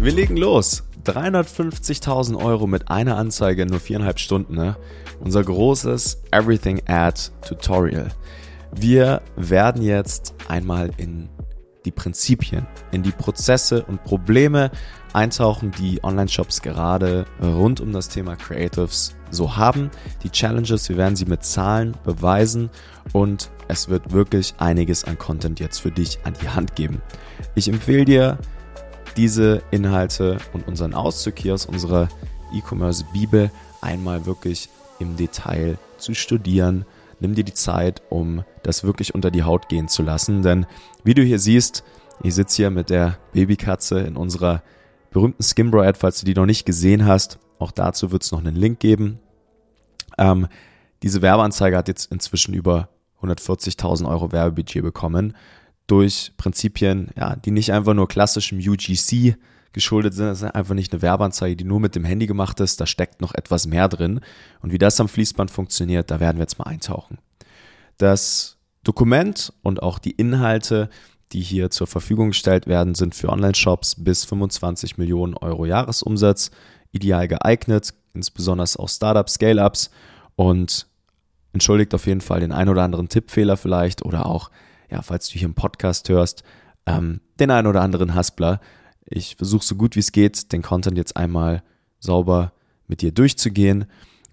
Wir 0.00 0.12
legen 0.12 0.36
los. 0.36 0.84
350.000 1.06 2.36
Euro 2.36 2.68
mit 2.68 2.88
einer 2.88 3.16
Anzeige 3.16 3.62
in 3.62 3.68
nur 3.68 3.80
viereinhalb 3.80 4.20
Stunden. 4.20 4.54
Ne? 4.54 4.76
Unser 5.18 5.42
großes 5.42 6.22
Everything 6.30 6.80
Ad 6.86 7.20
Tutorial. 7.44 8.08
Wir 8.72 9.22
werden 9.34 9.82
jetzt 9.82 10.36
einmal 10.46 10.90
in 10.98 11.28
die 11.84 11.90
Prinzipien, 11.90 12.64
in 12.92 13.02
die 13.02 13.10
Prozesse 13.10 13.82
und 13.86 14.04
Probleme 14.04 14.70
eintauchen, 15.14 15.72
die 15.72 16.04
Online-Shops 16.04 16.62
gerade 16.62 17.24
rund 17.42 17.80
um 17.80 17.92
das 17.92 18.08
Thema 18.08 18.36
Creatives 18.36 19.16
so 19.32 19.56
haben. 19.56 19.90
Die 20.22 20.30
Challenges, 20.30 20.88
wir 20.88 20.96
werden 20.96 21.16
sie 21.16 21.26
mit 21.26 21.42
Zahlen 21.42 21.96
beweisen 22.04 22.70
und 23.12 23.50
es 23.66 23.88
wird 23.88 24.12
wirklich 24.12 24.54
einiges 24.58 25.02
an 25.02 25.18
Content 25.18 25.58
jetzt 25.58 25.78
für 25.78 25.90
dich 25.90 26.20
an 26.22 26.34
die 26.40 26.48
Hand 26.48 26.76
geben. 26.76 27.02
Ich 27.56 27.68
empfehle 27.68 28.04
dir, 28.04 28.38
diese 29.12 29.62
Inhalte 29.70 30.38
und 30.52 30.66
unseren 30.66 30.94
Auszug 30.94 31.38
hier 31.38 31.54
aus 31.54 31.66
unserer 31.66 32.08
E-Commerce-Bibel 32.52 33.50
einmal 33.80 34.26
wirklich 34.26 34.68
im 34.98 35.16
Detail 35.16 35.78
zu 35.98 36.14
studieren. 36.14 36.84
Nimm 37.20 37.34
dir 37.34 37.44
die 37.44 37.54
Zeit, 37.54 38.02
um 38.10 38.44
das 38.62 38.84
wirklich 38.84 39.14
unter 39.14 39.30
die 39.30 39.42
Haut 39.42 39.68
gehen 39.68 39.88
zu 39.88 40.02
lassen. 40.02 40.42
Denn 40.42 40.66
wie 41.04 41.14
du 41.14 41.22
hier 41.22 41.38
siehst, 41.38 41.84
ich 42.22 42.34
sitze 42.34 42.56
hier 42.56 42.70
mit 42.70 42.90
der 42.90 43.18
Babykatze 43.32 44.00
in 44.00 44.16
unserer 44.16 44.62
berühmten 45.10 45.42
Skimbro-Ad, 45.42 45.98
falls 45.98 46.20
du 46.20 46.26
die 46.26 46.34
noch 46.34 46.46
nicht 46.46 46.66
gesehen 46.66 47.06
hast. 47.06 47.38
Auch 47.58 47.72
dazu 47.72 48.12
wird 48.12 48.22
es 48.22 48.32
noch 48.32 48.40
einen 48.40 48.56
Link 48.56 48.80
geben. 48.80 49.18
Ähm, 50.16 50.48
diese 51.02 51.22
Werbeanzeige 51.22 51.76
hat 51.76 51.88
jetzt 51.88 52.10
inzwischen 52.10 52.54
über 52.54 52.88
140.000 53.22 54.08
Euro 54.08 54.32
Werbebudget 54.32 54.82
bekommen 54.82 55.34
durch 55.88 56.32
Prinzipien, 56.36 57.08
ja, 57.16 57.34
die 57.34 57.50
nicht 57.50 57.72
einfach 57.72 57.94
nur 57.94 58.06
klassischem 58.06 58.58
UGC 58.58 59.36
geschuldet 59.72 60.14
sind. 60.14 60.26
Das 60.26 60.42
ist 60.42 60.50
einfach 60.54 60.74
nicht 60.74 60.92
eine 60.92 61.02
Werbeanzeige, 61.02 61.56
die 61.56 61.64
nur 61.64 61.80
mit 61.80 61.94
dem 61.94 62.04
Handy 62.04 62.26
gemacht 62.26 62.60
ist. 62.60 62.80
Da 62.80 62.86
steckt 62.86 63.20
noch 63.20 63.34
etwas 63.34 63.66
mehr 63.66 63.88
drin. 63.88 64.20
Und 64.60 64.72
wie 64.72 64.78
das 64.78 65.00
am 65.00 65.08
Fließband 65.08 65.50
funktioniert, 65.50 66.10
da 66.10 66.20
werden 66.20 66.36
wir 66.36 66.42
jetzt 66.42 66.58
mal 66.58 66.66
eintauchen. 66.66 67.18
Das 67.96 68.58
Dokument 68.84 69.52
und 69.62 69.82
auch 69.82 69.98
die 69.98 70.12
Inhalte, 70.12 70.88
die 71.32 71.40
hier 71.40 71.70
zur 71.70 71.86
Verfügung 71.86 72.28
gestellt 72.28 72.66
werden, 72.66 72.94
sind 72.94 73.14
für 73.14 73.30
Online-Shops 73.30 73.96
bis 74.04 74.24
25 74.24 74.98
Millionen 74.98 75.34
Euro 75.34 75.66
Jahresumsatz 75.66 76.50
ideal 76.92 77.28
geeignet, 77.28 77.94
insbesondere 78.14 78.68
auch 78.78 78.88
Startups, 78.88 79.34
Scale-Ups 79.34 79.90
und 80.36 80.86
entschuldigt 81.52 81.94
auf 81.94 82.06
jeden 82.06 82.20
Fall 82.20 82.40
den 82.40 82.52
ein 82.52 82.68
oder 82.68 82.82
anderen 82.82 83.08
Tippfehler 83.08 83.56
vielleicht 83.56 84.04
oder 84.04 84.26
auch, 84.26 84.50
ja, 84.90 85.02
falls 85.02 85.28
du 85.28 85.34
hier 85.34 85.46
im 85.46 85.54
Podcast 85.54 86.08
hörst, 86.08 86.42
ähm, 86.86 87.20
den 87.38 87.50
ein 87.50 87.66
oder 87.66 87.82
anderen 87.82 88.14
Haspler. 88.14 88.60
Ich 89.04 89.36
versuche 89.36 89.64
so 89.64 89.74
gut 89.74 89.96
wie 89.96 90.00
es 90.00 90.12
geht, 90.12 90.52
den 90.52 90.62
Content 90.62 90.96
jetzt 90.96 91.16
einmal 91.16 91.62
sauber 91.98 92.52
mit 92.86 93.02
dir 93.02 93.12
durchzugehen 93.12 93.86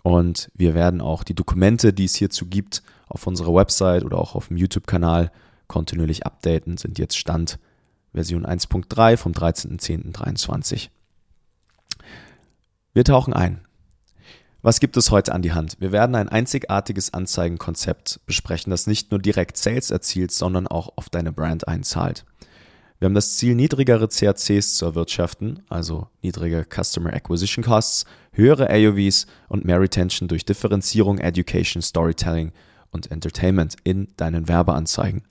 und 0.04 0.52
wir 0.54 0.76
werden 0.76 1.02
auch 1.02 1.24
die 1.24 1.34
Dokumente, 1.34 1.92
die 1.92 2.06
es 2.06 2.16
hierzu 2.16 2.46
gibt, 2.46 2.84
auf 3.08 3.26
unserer 3.26 3.54
Website 3.54 4.04
oder 4.04 4.20
auch 4.20 4.36
auf 4.36 4.50
dem 4.50 4.58
YouTube-Kanal 4.58 5.32
kontinuierlich 5.68 6.26
updaten, 6.26 6.78
sind 6.78 7.00
jetzt 7.00 7.18
Stand 7.18 7.58
Version 8.14 8.46
1.3 8.46 9.18
vom 9.18 9.32
13.10.23. 9.32 10.90
Wir 12.94 13.04
tauchen 13.04 13.34
ein. 13.34 13.65
Was 14.66 14.80
gibt 14.80 14.98
es 14.98 15.12
heute 15.12 15.36
an 15.36 15.44
die 15.44 15.54
Hand? 15.54 15.78
Wir 15.78 15.92
werden 15.92 16.16
ein 16.16 16.28
einzigartiges 16.28 17.14
Anzeigenkonzept 17.14 18.22
besprechen, 18.26 18.72
das 18.72 18.88
nicht 18.88 19.12
nur 19.12 19.20
direkt 19.20 19.58
Sales 19.58 19.92
erzielt, 19.92 20.32
sondern 20.32 20.66
auch 20.66 20.94
auf 20.96 21.08
deine 21.08 21.32
Brand 21.32 21.68
einzahlt. 21.68 22.26
Wir 22.98 23.06
haben 23.06 23.14
das 23.14 23.38
Ziel, 23.38 23.54
niedrigere 23.54 24.08
CACs 24.08 24.74
zu 24.74 24.86
erwirtschaften, 24.86 25.62
also 25.70 26.08
niedrige 26.24 26.66
Customer 26.68 27.14
Acquisition 27.14 27.64
Costs, 27.64 28.06
höhere 28.32 28.72
AOVs 28.72 29.28
und 29.50 29.66
mehr 29.66 29.80
Retention 29.80 30.28
durch 30.28 30.46
Differenzierung, 30.46 31.20
Education, 31.20 31.84
Storytelling 31.84 32.52
und 32.90 33.12
Entertainment 33.12 33.76
in 33.84 34.08
deinen 34.18 34.48
Werbeanzeigen. 34.48 35.22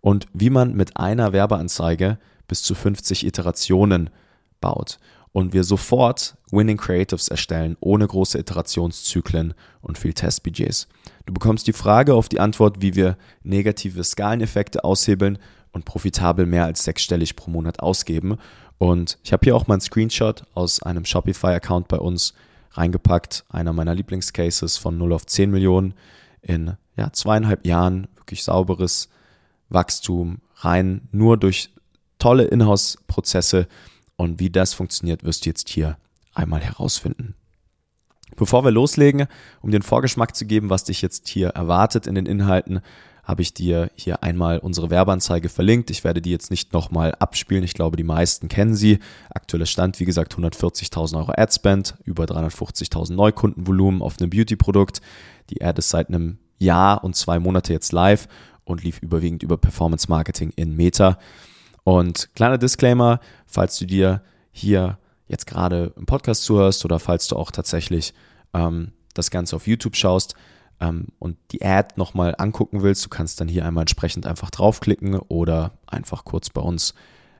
Und 0.00 0.26
wie 0.34 0.50
man 0.50 0.76
mit 0.76 0.96
einer 0.96 1.32
Werbeanzeige 1.32 2.20
bis 2.46 2.62
zu 2.62 2.76
50 2.76 3.26
Iterationen 3.26 4.10
baut 4.60 5.00
und 5.38 5.52
wir 5.52 5.62
sofort 5.62 6.36
Winning 6.50 6.78
Creatives 6.78 7.28
erstellen, 7.28 7.76
ohne 7.78 8.08
große 8.08 8.36
Iterationszyklen 8.38 9.54
und 9.82 9.96
viel 9.96 10.12
Testbudgets. 10.12 10.88
Du 11.26 11.32
bekommst 11.32 11.68
die 11.68 11.72
Frage 11.72 12.14
auf 12.14 12.28
die 12.28 12.40
Antwort, 12.40 12.82
wie 12.82 12.96
wir 12.96 13.16
negative 13.44 14.02
Skaleneffekte 14.02 14.82
aushebeln 14.82 15.38
und 15.70 15.84
profitabel 15.84 16.44
mehr 16.44 16.64
als 16.64 16.82
sechsstellig 16.82 17.36
pro 17.36 17.52
Monat 17.52 17.78
ausgeben. 17.78 18.38
Und 18.78 19.20
ich 19.22 19.32
habe 19.32 19.44
hier 19.44 19.54
auch 19.54 19.68
mal 19.68 19.74
einen 19.74 19.80
Screenshot 19.80 20.42
aus 20.54 20.82
einem 20.82 21.04
Shopify-Account 21.04 21.86
bei 21.86 21.98
uns 21.98 22.34
reingepackt, 22.72 23.44
einer 23.48 23.72
meiner 23.72 23.94
Lieblingscases 23.94 24.76
von 24.76 24.98
0 24.98 25.12
auf 25.12 25.24
10 25.24 25.52
Millionen 25.52 25.94
in 26.42 26.76
ja, 26.96 27.12
zweieinhalb 27.12 27.64
Jahren, 27.64 28.08
wirklich 28.16 28.42
sauberes 28.42 29.08
Wachstum 29.68 30.38
rein, 30.56 31.02
nur 31.12 31.36
durch 31.36 31.70
tolle 32.18 32.42
Inhouse-Prozesse 32.42 33.68
und 34.18 34.40
wie 34.40 34.50
das 34.50 34.74
funktioniert, 34.74 35.24
wirst 35.24 35.46
du 35.46 35.50
jetzt 35.50 35.70
hier 35.70 35.96
einmal 36.34 36.60
herausfinden. 36.60 37.34
Bevor 38.36 38.64
wir 38.64 38.70
loslegen, 38.70 39.26
um 39.62 39.70
den 39.70 39.82
Vorgeschmack 39.82 40.36
zu 40.36 40.44
geben, 40.44 40.68
was 40.68 40.84
dich 40.84 41.00
jetzt 41.00 41.28
hier 41.28 41.48
erwartet 41.50 42.06
in 42.06 42.14
den 42.14 42.26
Inhalten, 42.26 42.80
habe 43.22 43.42
ich 43.42 43.54
dir 43.54 43.90
hier 43.94 44.22
einmal 44.22 44.58
unsere 44.58 44.90
Werbeanzeige 44.90 45.48
verlinkt. 45.48 45.90
Ich 45.90 46.02
werde 46.02 46.20
die 46.20 46.30
jetzt 46.30 46.50
nicht 46.50 46.72
nochmal 46.72 47.14
abspielen. 47.18 47.62
Ich 47.62 47.74
glaube, 47.74 47.96
die 47.96 48.04
meisten 48.04 48.48
kennen 48.48 48.74
sie. 48.74 48.98
Aktueller 49.30 49.66
Stand, 49.66 50.00
wie 50.00 50.04
gesagt, 50.04 50.34
140.000 50.34 51.16
Euro 51.16 51.32
Adspend, 51.36 51.94
über 52.04 52.24
350.000 52.24 53.12
Neukundenvolumen 53.12 54.02
auf 54.02 54.18
einem 54.18 54.30
Beauty-Produkt. 54.30 55.00
Die 55.50 55.62
Ad 55.62 55.78
ist 55.78 55.90
seit 55.90 56.08
einem 56.08 56.38
Jahr 56.58 57.04
und 57.04 57.16
zwei 57.16 57.38
Monate 57.38 57.72
jetzt 57.72 57.92
live 57.92 58.28
und 58.64 58.82
lief 58.82 58.98
überwiegend 59.00 59.42
über 59.42 59.58
Performance 59.58 60.06
Marketing 60.08 60.52
in 60.56 60.74
Meta. 60.74 61.18
Und 61.88 62.28
kleiner 62.34 62.58
Disclaimer, 62.58 63.18
falls 63.46 63.78
du 63.78 63.86
dir 63.86 64.20
hier 64.52 64.98
jetzt 65.26 65.46
gerade 65.46 65.94
im 65.96 66.04
Podcast 66.04 66.42
zuhörst 66.42 66.84
oder 66.84 66.98
falls 66.98 67.28
du 67.28 67.36
auch 67.36 67.50
tatsächlich 67.50 68.12
ähm, 68.52 68.92
das 69.14 69.30
Ganze 69.30 69.56
auf 69.56 69.66
YouTube 69.66 69.96
schaust 69.96 70.34
ähm, 70.80 71.06
und 71.18 71.38
die 71.50 71.64
Ad 71.64 71.94
nochmal 71.96 72.34
angucken 72.36 72.82
willst, 72.82 73.06
du 73.06 73.08
kannst 73.08 73.40
dann 73.40 73.48
hier 73.48 73.64
einmal 73.64 73.84
entsprechend 73.84 74.26
einfach 74.26 74.50
draufklicken 74.50 75.18
oder 75.18 75.78
einfach 75.86 76.26
kurz 76.26 76.50
bei 76.50 76.60
uns 76.60 76.92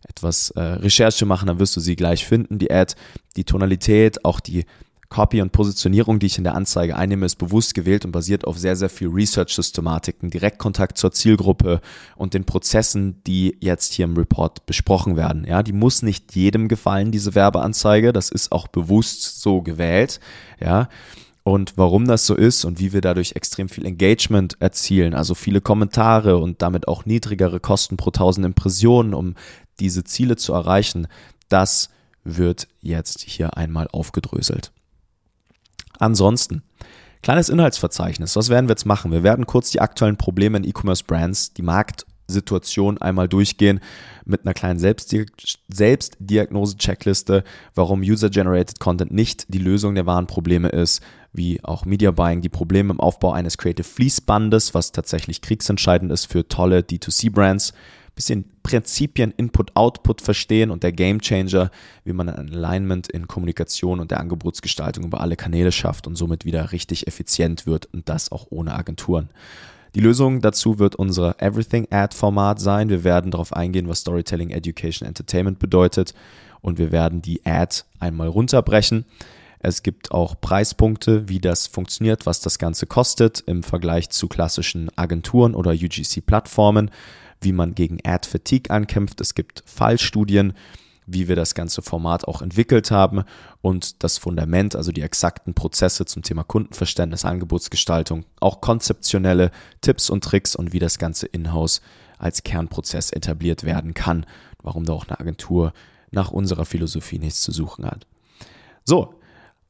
etwas 0.09 0.49
äh, 0.53 0.63
Recherche 0.63 1.27
machen, 1.27 1.49
dann 1.49 1.59
wirst 1.59 1.77
du 1.77 1.81
sie 1.81 1.95
gleich 1.95 2.25
finden, 2.25 2.59
die 2.59 2.73
Ad, 2.73 2.95
die 3.37 3.45
Tonalität, 3.45 4.25
auch 4.25 4.41
die 4.41 4.65
Copy 5.09 5.41
und 5.41 5.53
Positionierung, 5.53 6.19
die 6.19 6.27
ich 6.27 6.37
in 6.37 6.45
der 6.45 6.55
Anzeige 6.55 6.97
einnehme, 6.97 7.25
ist 7.25 7.37
bewusst 7.37 7.75
gewählt 7.75 8.05
und 8.05 8.13
basiert 8.13 8.47
auf 8.47 8.59
sehr, 8.59 8.77
sehr 8.77 8.91
viel 8.91 9.09
Research-Systematiken, 9.09 10.31
Direktkontakt 10.31 10.99
zur 10.99 11.13
Zielgruppe 11.13 11.81
und 12.17 12.35
den 12.35 12.45
Prozessen, 12.45 13.23
die 13.27 13.57
jetzt 13.61 13.95
hier 13.95 14.05
im 14.05 14.17
Report 14.17 14.67
besprochen 14.67 15.17
werden. 15.17 15.47
Ja, 15.49 15.63
die 15.63 15.73
muss 15.73 16.03
nicht 16.03 16.35
jedem 16.35 16.69
gefallen, 16.69 17.11
diese 17.11 17.35
Werbeanzeige. 17.35 18.13
Das 18.13 18.31
ist 18.31 18.53
auch 18.53 18.69
bewusst 18.69 19.41
so 19.41 19.63
gewählt. 19.63 20.21
Ja. 20.61 20.89
Und 21.43 21.79
warum 21.79 22.07
das 22.07 22.27
so 22.27 22.35
ist 22.35 22.67
und 22.67 22.79
wie 22.79 22.93
wir 22.93 23.01
dadurch 23.01 23.33
extrem 23.33 23.71
viel 23.71 23.87
Engagement 23.87 24.61
erzielen, 24.61 25.15
also 25.15 25.35
viele 25.35 25.63
Kommentare 25.63 26.37
und 26.37 26.61
damit 26.61 26.87
auch 26.87 27.07
niedrigere 27.07 27.59
Kosten 27.61 27.97
pro 27.97 28.11
tausend 28.11 28.45
Impressionen, 28.45 29.15
um 29.15 29.35
diese 29.81 30.05
Ziele 30.05 30.37
zu 30.37 30.53
erreichen, 30.53 31.07
das 31.49 31.89
wird 32.23 32.69
jetzt 32.83 33.23
hier 33.23 33.57
einmal 33.57 33.89
aufgedröselt. 33.91 34.73
Ansonsten, 35.99 36.63
kleines 37.23 37.49
Inhaltsverzeichnis. 37.49 38.37
Was 38.37 38.49
werden 38.49 38.69
wir 38.69 38.73
jetzt 38.73 38.87
machen? 38.87 39.13
Wir 39.13 39.23
werden 39.23 39.47
kurz 39.47 39.71
die 39.71 39.81
aktuellen 39.81 40.17
Probleme 40.17 40.59
in 40.59 40.65
E-Commerce 40.65 41.05
Brands, 41.05 41.53
die 41.53 41.63
Marktsituation 41.63 42.99
einmal 42.99 43.29
durchgehen 43.29 43.81
mit 44.25 44.45
einer 44.45 44.55
kleinen 44.55 44.79
Selbstdiagnose-Checkliste, 44.79 47.45
warum 47.75 48.01
User-Generated 48.01 48.79
Content 48.79 49.13
nicht 49.13 49.53
die 49.53 49.59
Lösung 49.59 49.95
der 49.95 50.07
wahren 50.07 50.27
Probleme 50.27 50.69
ist, 50.69 51.03
wie 51.33 51.63
auch 51.65 51.85
Media 51.85 52.11
Buying 52.11 52.41
die 52.41 52.49
Probleme 52.49 52.93
im 52.93 53.01
Aufbau 53.01 53.33
eines 53.33 53.59
Creative 53.59 53.87
Fließbandes, 53.87 54.75
was 54.75 54.93
tatsächlich 54.93 55.43
kriegsentscheidend 55.43 56.11
ist 56.13 56.27
für 56.27 56.49
tolle 56.49 56.81
D2C-Brands 56.81 57.75
bisschen 58.19 58.45
Prinzipien 58.65 59.31
Input-Output 59.31 60.21
verstehen 60.23 60.73
und 60.73 60.83
der 60.83 60.91
Gamechanger, 60.91 61.71
wie 62.05 62.13
man 62.13 62.29
ein 62.29 62.53
Alignment 62.53 63.09
in 63.09 63.29
Kommunikation 63.29 64.01
und 64.01 64.11
der 64.11 64.19
Angebotsgestaltung 64.19 65.05
über 65.05 65.21
alle 65.21 65.37
Kanäle 65.37 65.71
schafft 65.71 66.09
und 66.09 66.17
somit 66.17 66.45
wieder 66.45 66.73
richtig 66.73 67.07
effizient 67.07 67.65
wird 67.65 67.87
und 67.87 68.09
das 68.09 68.33
auch 68.33 68.49
ohne 68.51 68.75
Agenturen. 68.75 69.29
Die 69.95 70.01
Lösung 70.01 70.41
dazu 70.41 70.81
wird 70.81 70.97
unser 70.97 71.41
Everything 71.41 71.87
Ad 71.91 72.15
Format 72.17 72.59
sein. 72.59 72.89
Wir 72.89 73.05
werden 73.05 73.31
darauf 73.31 73.53
eingehen, 73.53 73.89
was 73.89 74.01
Storytelling, 74.01 74.51
Education, 74.51 75.07
Entertainment 75.07 75.61
bedeutet 75.61 76.13
und 76.61 76.77
wir 76.77 76.91
werden 76.91 77.23
die 77.23 77.47
Ad 77.47 77.83
einmal 78.01 78.27
runterbrechen. 78.27 79.05
Es 79.61 79.85
gibt 79.85 80.11
auch 80.11 80.41
Preispunkte, 80.41 81.29
wie 81.29 81.39
das 81.39 81.69
funktioniert, 81.69 82.27
was 82.27 82.41
das 82.41 82.59
Ganze 82.59 82.87
kostet 82.87 83.45
im 83.47 83.63
Vergleich 83.63 84.11
zu 84.11 84.27
klassischen 84.27 84.91
Agenturen 84.97 85.55
oder 85.55 85.71
UGC-Plattformen 85.71 86.91
wie 87.41 87.53
man 87.53 87.75
gegen 87.75 87.99
Ad-Fatigue 88.05 88.71
ankämpft. 88.71 89.21
Es 89.21 89.35
gibt 89.35 89.63
Fallstudien, 89.67 90.55
wie 91.07 91.27
wir 91.27 91.37
das 91.37 91.55
ganze 91.55 91.81
Format 91.81 92.29
auch 92.29 92.43
entwickelt 92.43 92.91
haben 92.91 93.25
und 93.63 94.03
das 94.03 94.19
Fundament, 94.19 94.77
also 94.77 94.93
die 94.93 95.01
exakten 95.01 95.55
Prozesse 95.55 96.05
zum 96.05 96.23
Thema 96.23 96.45
Kundenverständnis, 96.45 97.25
Angebotsgestaltung, 97.25 98.25
auch 98.41 98.61
konzeptionelle 98.61 99.51
Tipps 99.81 100.11
und 100.11 100.23
Tricks 100.23 100.55
und 100.55 100.73
wie 100.73 100.79
das 100.79 100.99
Ganze 100.99 101.27
in-house 101.27 101.81
als 102.19 102.43
Kernprozess 102.43 103.11
etabliert 103.11 103.65
werden 103.65 103.95
kann, 103.95 104.27
warum 104.63 104.85
da 104.85 104.93
auch 104.93 105.07
eine 105.07 105.19
Agentur 105.19 105.73
nach 106.11 106.31
unserer 106.31 106.65
Philosophie 106.65 107.19
nichts 107.19 107.41
zu 107.41 107.53
suchen 107.53 107.87
hat. 107.87 108.07
So, 108.85 109.15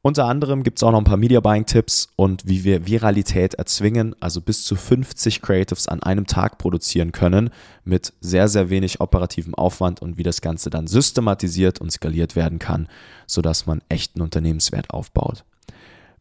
unter 0.01 0.25
anderem 0.25 0.63
gibt 0.63 0.79
es 0.79 0.83
auch 0.83 0.91
noch 0.91 0.99
ein 0.99 1.03
paar 1.03 1.17
Media 1.17 1.41
Buying 1.41 1.65
Tipps 1.65 2.07
und 2.15 2.47
wie 2.47 2.63
wir 2.63 2.85
Viralität 2.87 3.55
erzwingen, 3.55 4.15
also 4.21 4.39
bis 4.39 4.63
zu 4.63 4.77
50 4.77 5.41
Creatives 5.41 5.89
an 5.89 6.01
einem 6.01 6.25
Tag 6.25 6.57
produzieren 6.57 7.11
können 7.11 7.49
mit 7.83 8.13
sehr, 8.21 8.47
sehr 8.47 8.69
wenig 8.69 9.01
operativem 9.01 9.55
Aufwand 9.55 10.01
und 10.01 10.17
wie 10.17 10.23
das 10.23 10.39
Ganze 10.39 10.69
dann 10.69 10.87
systematisiert 10.87 11.81
und 11.81 11.91
skaliert 11.91 12.37
werden 12.37 12.59
kann, 12.59 12.87
sodass 13.27 13.65
man 13.65 13.81
echten 13.89 14.21
Unternehmenswert 14.21 14.91
aufbaut. 14.91 15.43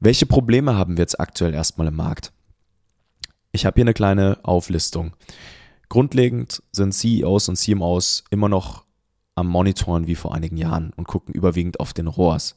Welche 0.00 0.26
Probleme 0.26 0.74
haben 0.74 0.96
wir 0.96 1.02
jetzt 1.02 1.20
aktuell 1.20 1.54
erstmal 1.54 1.86
im 1.86 1.96
Markt? 1.96 2.32
Ich 3.52 3.64
habe 3.64 3.76
hier 3.76 3.84
eine 3.84 3.94
kleine 3.94 4.38
Auflistung. 4.42 5.12
Grundlegend 5.88 6.62
sind 6.72 6.94
CEOs 6.94 7.48
und 7.48 7.56
CMOs 7.56 8.24
immer 8.30 8.48
noch 8.48 8.84
am 9.36 9.46
Monitoren 9.46 10.08
wie 10.08 10.16
vor 10.16 10.34
einigen 10.34 10.56
Jahren 10.56 10.92
und 10.96 11.06
gucken 11.06 11.32
überwiegend 11.32 11.78
auf 11.78 11.92
den 11.92 12.08
ROAS. 12.08 12.56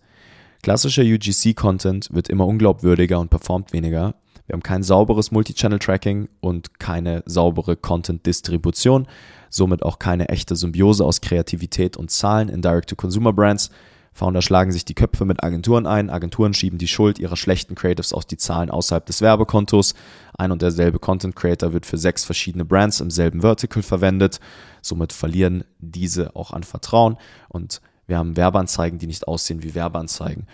Klassischer 0.61 1.01
UGC-Content 1.01 2.13
wird 2.13 2.29
immer 2.29 2.45
unglaubwürdiger 2.45 3.19
und 3.19 3.29
performt 3.29 3.73
weniger. 3.73 4.13
Wir 4.45 4.53
haben 4.53 4.63
kein 4.63 4.83
sauberes 4.83 5.31
Multichannel-Tracking 5.31 6.27
und 6.39 6.79
keine 6.79 7.23
saubere 7.25 7.75
Content-Distribution, 7.75 9.07
somit 9.49 9.81
auch 9.81 9.97
keine 9.97 10.29
echte 10.29 10.55
Symbiose 10.55 11.03
aus 11.03 11.21
Kreativität 11.21 11.97
und 11.97 12.11
Zahlen 12.11 12.49
in 12.49 12.61
Direct-to-Consumer-Brands. 12.61 13.71
Founder 14.13 14.41
schlagen 14.41 14.71
sich 14.71 14.83
die 14.83 14.93
Köpfe 14.93 15.25
mit 15.25 15.41
Agenturen 15.43 15.87
ein. 15.87 16.09
Agenturen 16.09 16.53
schieben 16.53 16.77
die 16.77 16.89
Schuld 16.89 17.17
ihrer 17.17 17.37
schlechten 17.37 17.75
Creatives 17.75 18.13
auf 18.13 18.25
die 18.25 18.37
Zahlen 18.37 18.69
außerhalb 18.69 19.05
des 19.05 19.21
Werbekontos. 19.21 19.95
Ein 20.37 20.51
und 20.51 20.61
derselbe 20.61 20.99
Content 20.99 21.35
Creator 21.35 21.71
wird 21.71 21.85
für 21.85 21.97
sechs 21.97 22.25
verschiedene 22.25 22.65
Brands 22.65 22.99
im 22.99 23.09
selben 23.09 23.41
Vertical 23.41 23.81
verwendet. 23.81 24.39
Somit 24.81 25.13
verlieren 25.13 25.63
diese 25.79 26.35
auch 26.35 26.51
an 26.51 26.63
Vertrauen 26.63 27.15
und 27.47 27.81
wir 28.11 28.17
haben 28.17 28.37
Werbeanzeigen, 28.37 28.99
die 28.99 29.07
nicht 29.07 29.27
aussehen 29.27 29.63
wie 29.63 29.73
Werbeanzeigen. 29.73 30.45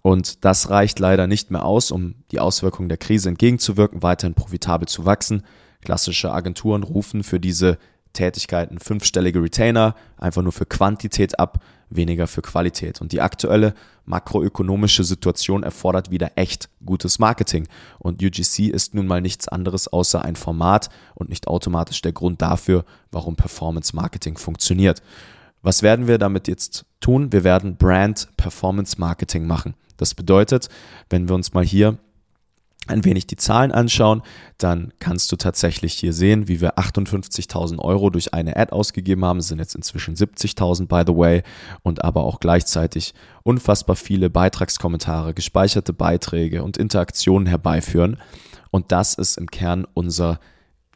Und 0.00 0.44
das 0.44 0.70
reicht 0.70 0.98
leider 0.98 1.28
nicht 1.28 1.50
mehr 1.50 1.64
aus, 1.64 1.92
um 1.92 2.14
die 2.32 2.40
Auswirkungen 2.40 2.88
der 2.88 2.98
Krise 2.98 3.28
entgegenzuwirken, 3.28 4.02
weiterhin 4.02 4.34
profitabel 4.34 4.88
zu 4.88 5.04
wachsen. 5.04 5.44
Klassische 5.84 6.32
Agenturen 6.32 6.82
rufen 6.82 7.22
für 7.22 7.38
diese 7.38 7.78
Tätigkeiten 8.14 8.78
fünfstellige 8.78 9.42
Retainer, 9.42 9.94
einfach 10.16 10.42
nur 10.42 10.52
für 10.52 10.66
Quantität 10.66 11.38
ab, 11.38 11.62
weniger 11.90 12.26
für 12.26 12.42
Qualität. 12.42 13.00
Und 13.00 13.12
die 13.12 13.20
aktuelle 13.20 13.74
makroökonomische 14.06 15.04
Situation 15.04 15.62
erfordert 15.62 16.10
wieder 16.10 16.32
echt 16.36 16.68
gutes 16.84 17.18
Marketing. 17.18 17.68
Und 17.98 18.22
UGC 18.22 18.68
ist 18.68 18.94
nun 18.94 19.06
mal 19.06 19.20
nichts 19.20 19.48
anderes 19.48 19.88
außer 19.88 20.24
ein 20.24 20.36
Format 20.36 20.88
und 21.14 21.28
nicht 21.28 21.46
automatisch 21.46 22.00
der 22.02 22.12
Grund 22.12 22.42
dafür, 22.42 22.84
warum 23.10 23.36
Performance 23.36 23.94
Marketing 23.94 24.36
funktioniert. 24.38 25.02
Was 25.62 25.82
werden 25.82 26.08
wir 26.08 26.18
damit 26.18 26.48
jetzt 26.48 26.84
tun? 27.00 27.32
Wir 27.32 27.44
werden 27.44 27.76
Brand 27.76 28.28
Performance 28.36 28.96
Marketing 28.98 29.46
machen. 29.46 29.74
Das 29.96 30.14
bedeutet, 30.14 30.68
wenn 31.08 31.28
wir 31.28 31.34
uns 31.34 31.54
mal 31.54 31.64
hier 31.64 31.98
ein 32.88 33.04
wenig 33.04 33.28
die 33.28 33.36
Zahlen 33.36 33.70
anschauen, 33.70 34.22
dann 34.58 34.92
kannst 34.98 35.30
du 35.30 35.36
tatsächlich 35.36 35.94
hier 35.94 36.12
sehen, 36.12 36.48
wie 36.48 36.60
wir 36.60 36.78
58.000 36.78 37.78
Euro 37.78 38.10
durch 38.10 38.34
eine 38.34 38.56
Ad 38.56 38.72
ausgegeben 38.72 39.24
haben. 39.24 39.38
Es 39.38 39.48
sind 39.48 39.60
jetzt 39.60 39.76
inzwischen 39.76 40.16
70.000, 40.16 40.88
by 40.88 41.04
the 41.06 41.16
way, 41.16 41.42
und 41.82 42.02
aber 42.02 42.24
auch 42.24 42.40
gleichzeitig 42.40 43.14
unfassbar 43.44 43.94
viele 43.94 44.30
Beitragskommentare, 44.30 45.32
gespeicherte 45.32 45.92
Beiträge 45.92 46.64
und 46.64 46.76
Interaktionen 46.76 47.46
herbeiführen. 47.46 48.16
Und 48.72 48.90
das 48.90 49.14
ist 49.14 49.38
im 49.38 49.48
Kern 49.48 49.86
unser 49.94 50.40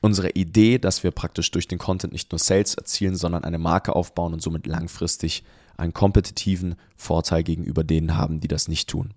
unsere 0.07 0.31
Idee, 0.31 0.79
dass 0.79 1.03
wir 1.03 1.11
praktisch 1.11 1.51
durch 1.51 1.67
den 1.67 1.79
Content 1.79 2.13
nicht 2.13 2.31
nur 2.31 2.39
Sales 2.39 2.77
erzielen, 2.77 3.17
sondern 3.17 3.43
eine 3.43 3.59
Marke 3.59 3.97
aufbauen 3.97 4.33
und 4.33 4.41
somit 4.41 4.67
langfristig 4.69 5.43
einen 5.77 5.93
kompetitiven 5.93 6.77
Vorteil 6.97 7.43
gegenüber 7.43 7.83
denen 7.83 8.17
haben, 8.17 8.39
die 8.39 8.47
das 8.47 8.69
nicht 8.69 8.89
tun. 8.89 9.15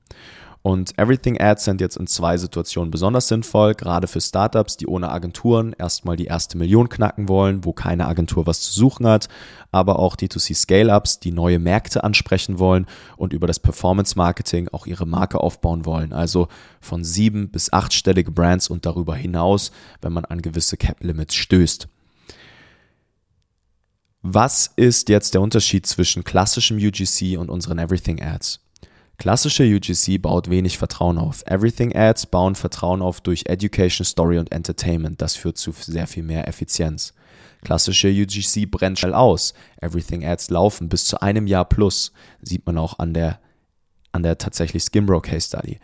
Und 0.62 0.98
Everything 1.00 1.40
Ads 1.40 1.64
sind 1.64 1.80
jetzt 1.80 1.96
in 1.96 2.06
zwei 2.06 2.38
Situationen 2.38 2.92
besonders 2.92 3.30
sinnvoll, 3.30 3.76
gerade 3.76 4.08
für 4.08 4.20
Startups, 4.20 4.76
die 4.76 4.88
ohne 4.88 5.10
Agenturen 5.10 5.74
erstmal 5.78 6.18
die 6.18 6.26
erste 6.26 6.58
Million 6.58 6.90
knacken 6.90 7.30
wollen, 7.30 7.64
wo 7.64 7.72
keine 7.72 8.08
Agentur 8.08 8.46
was 8.46 8.60
zu 8.60 8.74
suchen 8.74 9.08
hat, 9.08 9.30
aber 9.72 10.00
auch 10.00 10.18
D2C 10.18 10.54
Scale-Ups, 10.54 11.22
die 11.22 11.32
neue 11.32 11.60
Märkte 11.60 12.04
ansprechen 12.04 12.60
wollen 12.60 12.88
und 13.16 13.32
über 13.32 13.48
das 13.48 13.60
Performance 13.60 14.18
Marketing 14.18 14.68
auch 14.70 14.86
ihre 14.86 15.08
Marke 15.08 15.40
aufbauen 15.40 15.86
wollen. 15.86 16.12
Also 16.12 16.50
von 16.82 17.06
sieben 17.06 17.50
bis 17.52 17.72
achtstellige 17.72 18.32
Brands 18.32 18.70
und 18.70 18.86
darüber 18.86 19.16
hinaus, 19.16 19.72
wenn 20.02 20.12
man 20.12 20.26
an 20.26 20.42
gewisse 20.42 20.76
Cap 20.76 21.02
Limits 21.02 21.36
stößt. 21.36 21.88
Was 24.22 24.70
ist 24.76 25.08
jetzt 25.08 25.34
der 25.34 25.42
Unterschied 25.42 25.88
zwischen 25.88 26.26
klassischem 26.26 26.78
UGC 26.78 27.38
und 27.38 27.50
unseren 27.50 27.80
Everything 27.80 28.22
Ads? 28.22 28.60
Klassische 29.20 29.66
UGC 29.66 30.18
baut 30.22 30.50
wenig 30.50 30.78
Vertrauen 30.78 31.18
auf. 31.18 31.44
Everything 31.46 31.94
Ads 31.94 32.28
bauen 32.28 32.56
Vertrauen 32.56 33.02
auf 33.02 33.20
durch 33.20 33.48
Education, 33.48 34.06
Story 34.06 34.38
und 34.38 34.54
Entertainment. 34.54 35.22
Das 35.22 35.36
führt 35.36 35.58
zu 35.58 35.74
sehr 35.74 36.08
viel 36.08 36.24
mehr 36.24 36.48
Effizienz. 36.48 37.14
Klassische 37.62 38.08
UGC 38.08 38.72
brennt 38.72 38.98
schnell 38.98 39.14
aus. 39.14 39.54
Everything 39.82 40.26
Ads 40.26 40.52
laufen 40.52 40.88
bis 40.88 41.04
zu 41.04 41.22
einem 41.22 41.48
Jahr 41.48 41.66
plus. 41.66 42.14
Sieht 42.42 42.66
man 42.66 42.78
auch 42.78 42.98
an 43.00 43.14
der, 43.14 43.42
an 44.14 44.24
der 44.24 44.38
tatsächlich 44.38 44.84
Skimbro 44.84 45.20
Case 45.20 45.48
Study. 45.50 45.80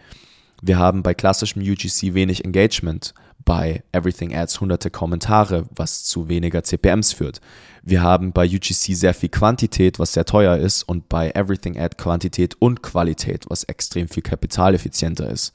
Wir 0.62 0.78
haben 0.78 1.04
bei 1.04 1.14
klassischem 1.14 1.62
UGC 1.62 2.14
wenig 2.14 2.46
Engagement, 2.46 3.14
bei 3.44 3.84
Everything 3.92 4.36
Ads 4.36 4.60
hunderte 4.60 4.90
Kommentare, 4.90 5.66
was 5.70 6.04
zu 6.04 6.28
weniger 6.30 6.64
CPMs 6.64 7.14
führt. 7.14 7.42
Wir 7.84 8.02
haben 8.02 8.32
bei 8.32 8.48
UGC 8.48 8.96
sehr 8.96 9.14
viel 9.14 9.30
Quantität, 9.30 10.00
was 10.00 10.14
sehr 10.14 10.26
teuer 10.26 10.58
ist, 10.58 10.84
und 10.84 11.08
bei 11.08 11.30
Everything 11.32 11.78
Ad 11.80 11.98
Quantität 11.98 12.56
und 12.60 12.82
Qualität, 12.82 13.46
was 13.48 13.64
extrem 13.66 14.08
viel 14.08 14.24
kapitaleffizienter 14.24 15.30
ist. 15.30 15.54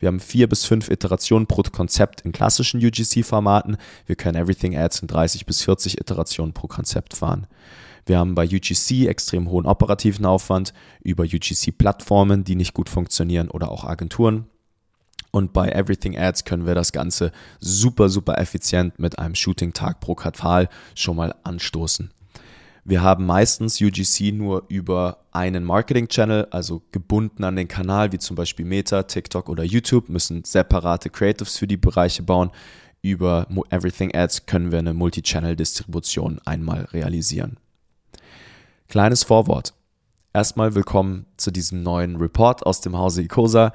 Wir 0.00 0.08
haben 0.08 0.20
vier 0.20 0.48
bis 0.48 0.64
fünf 0.64 0.90
Iterationen 0.90 1.46
pro 1.46 1.62
Konzept 1.62 2.22
in 2.22 2.32
klassischen 2.32 2.84
UGC-Formaten. 2.84 3.76
Wir 4.06 4.16
können 4.16 4.40
Everything 4.40 4.76
Ads 4.76 5.00
in 5.00 5.08
30 5.08 5.46
bis 5.46 5.62
40 5.62 6.00
Iterationen 6.00 6.52
pro 6.52 6.68
Konzept 6.68 7.16
fahren. 7.16 7.46
Wir 8.08 8.18
haben 8.18 8.34
bei 8.34 8.46
UGC 8.46 9.06
extrem 9.06 9.50
hohen 9.50 9.66
operativen 9.66 10.24
Aufwand 10.24 10.72
über 11.02 11.24
UGC-Plattformen, 11.24 12.42
die 12.42 12.56
nicht 12.56 12.72
gut 12.72 12.88
funktionieren 12.88 13.50
oder 13.50 13.70
auch 13.70 13.84
Agenturen. 13.84 14.46
Und 15.30 15.52
bei 15.52 15.68
Everything 15.68 16.16
Ads 16.16 16.46
können 16.46 16.64
wir 16.64 16.74
das 16.74 16.92
Ganze 16.92 17.32
super, 17.60 18.08
super 18.08 18.38
effizient 18.38 18.98
mit 18.98 19.18
einem 19.18 19.34
Shooting-Tag 19.34 20.00
pro 20.00 20.14
Quartal 20.14 20.70
schon 20.94 21.16
mal 21.16 21.34
anstoßen. 21.44 22.10
Wir 22.82 23.02
haben 23.02 23.26
meistens 23.26 23.78
UGC 23.78 24.32
nur 24.32 24.64
über 24.68 25.26
einen 25.30 25.64
Marketing-Channel, 25.64 26.46
also 26.50 26.80
gebunden 26.92 27.44
an 27.44 27.56
den 27.56 27.68
Kanal, 27.68 28.12
wie 28.12 28.18
zum 28.18 28.36
Beispiel 28.36 28.64
Meta, 28.64 29.02
TikTok 29.02 29.50
oder 29.50 29.64
YouTube, 29.64 30.08
müssen 30.08 30.44
separate 30.44 31.10
Creatives 31.10 31.58
für 31.58 31.66
die 31.66 31.76
Bereiche 31.76 32.22
bauen. 32.22 32.52
Über 33.02 33.46
Everything 33.68 34.14
Ads 34.14 34.46
können 34.46 34.72
wir 34.72 34.78
eine 34.78 34.94
Multi-Channel-Distribution 34.94 36.40
einmal 36.46 36.84
realisieren. 36.86 37.58
Kleines 38.88 39.22
Vorwort. 39.22 39.74
Erstmal 40.32 40.74
willkommen 40.74 41.26
zu 41.36 41.50
diesem 41.50 41.82
neuen 41.82 42.16
Report 42.16 42.64
aus 42.64 42.80
dem 42.80 42.96
Hause 42.96 43.20
Icosa. 43.20 43.74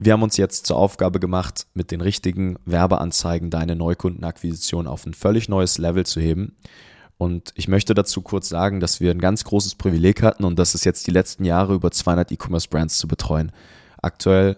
Wir 0.00 0.12
haben 0.12 0.24
uns 0.24 0.36
jetzt 0.36 0.66
zur 0.66 0.76
Aufgabe 0.76 1.20
gemacht, 1.20 1.68
mit 1.72 1.92
den 1.92 2.00
richtigen 2.00 2.56
Werbeanzeigen 2.64 3.48
deine 3.48 3.76
Neukundenakquisition 3.76 4.88
auf 4.88 5.06
ein 5.06 5.14
völlig 5.14 5.48
neues 5.48 5.78
Level 5.78 6.04
zu 6.04 6.20
heben. 6.20 6.56
Und 7.16 7.52
ich 7.54 7.68
möchte 7.68 7.94
dazu 7.94 8.20
kurz 8.20 8.48
sagen, 8.48 8.80
dass 8.80 9.00
wir 9.00 9.12
ein 9.12 9.20
ganz 9.20 9.44
großes 9.44 9.76
Privileg 9.76 10.20
hatten 10.20 10.42
und 10.42 10.58
das 10.58 10.74
ist 10.74 10.84
jetzt 10.84 11.06
die 11.06 11.12
letzten 11.12 11.44
Jahre 11.44 11.74
über 11.74 11.92
200 11.92 12.32
E-Commerce-Brands 12.32 12.98
zu 12.98 13.06
betreuen. 13.06 13.52
Aktuell 14.02 14.56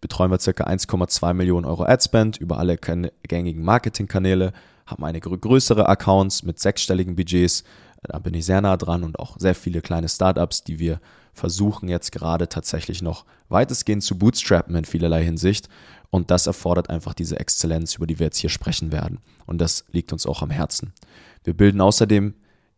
betreuen 0.00 0.32
wir 0.32 0.38
ca. 0.38 0.64
1,2 0.64 1.32
Millionen 1.32 1.64
Euro 1.64 1.84
Adspend 1.84 2.38
über 2.38 2.58
alle 2.58 2.76
gängigen 2.76 3.62
Marketingkanäle, 3.62 4.52
haben 4.90 5.04
einige 5.04 5.30
größere 5.30 5.88
Accounts 5.88 6.42
mit 6.42 6.58
sechsstelligen 6.58 7.14
Budgets. 7.14 7.64
Da 8.02 8.18
bin 8.18 8.34
ich 8.34 8.46
sehr 8.46 8.60
nah 8.60 8.76
dran 8.76 9.04
und 9.04 9.18
auch 9.18 9.36
sehr 9.38 9.54
viele 9.54 9.82
kleine 9.82 10.08
Startups, 10.08 10.64
die 10.64 10.78
wir 10.78 11.00
versuchen 11.32 11.88
jetzt 11.88 12.12
gerade 12.12 12.48
tatsächlich 12.48 13.02
noch 13.02 13.24
weitestgehend 13.48 14.02
zu 14.02 14.18
bootstrappen 14.18 14.74
in 14.74 14.84
vielerlei 14.84 15.24
Hinsicht. 15.24 15.68
Und 16.10 16.30
das 16.30 16.46
erfordert 16.46 16.90
einfach 16.90 17.14
diese 17.14 17.38
Exzellenz, 17.38 17.94
über 17.94 18.06
die 18.06 18.18
wir 18.18 18.26
jetzt 18.26 18.38
hier 18.38 18.50
sprechen 18.50 18.90
werden. 18.90 19.18
Und 19.46 19.58
das 19.58 19.84
liegt 19.92 20.12
uns 20.12 20.26
auch 20.26 20.42
am 20.42 20.50
Herzen. 20.50 20.92
Wir 21.44 21.54
bilden 21.56 21.80
außerdem 21.80 22.34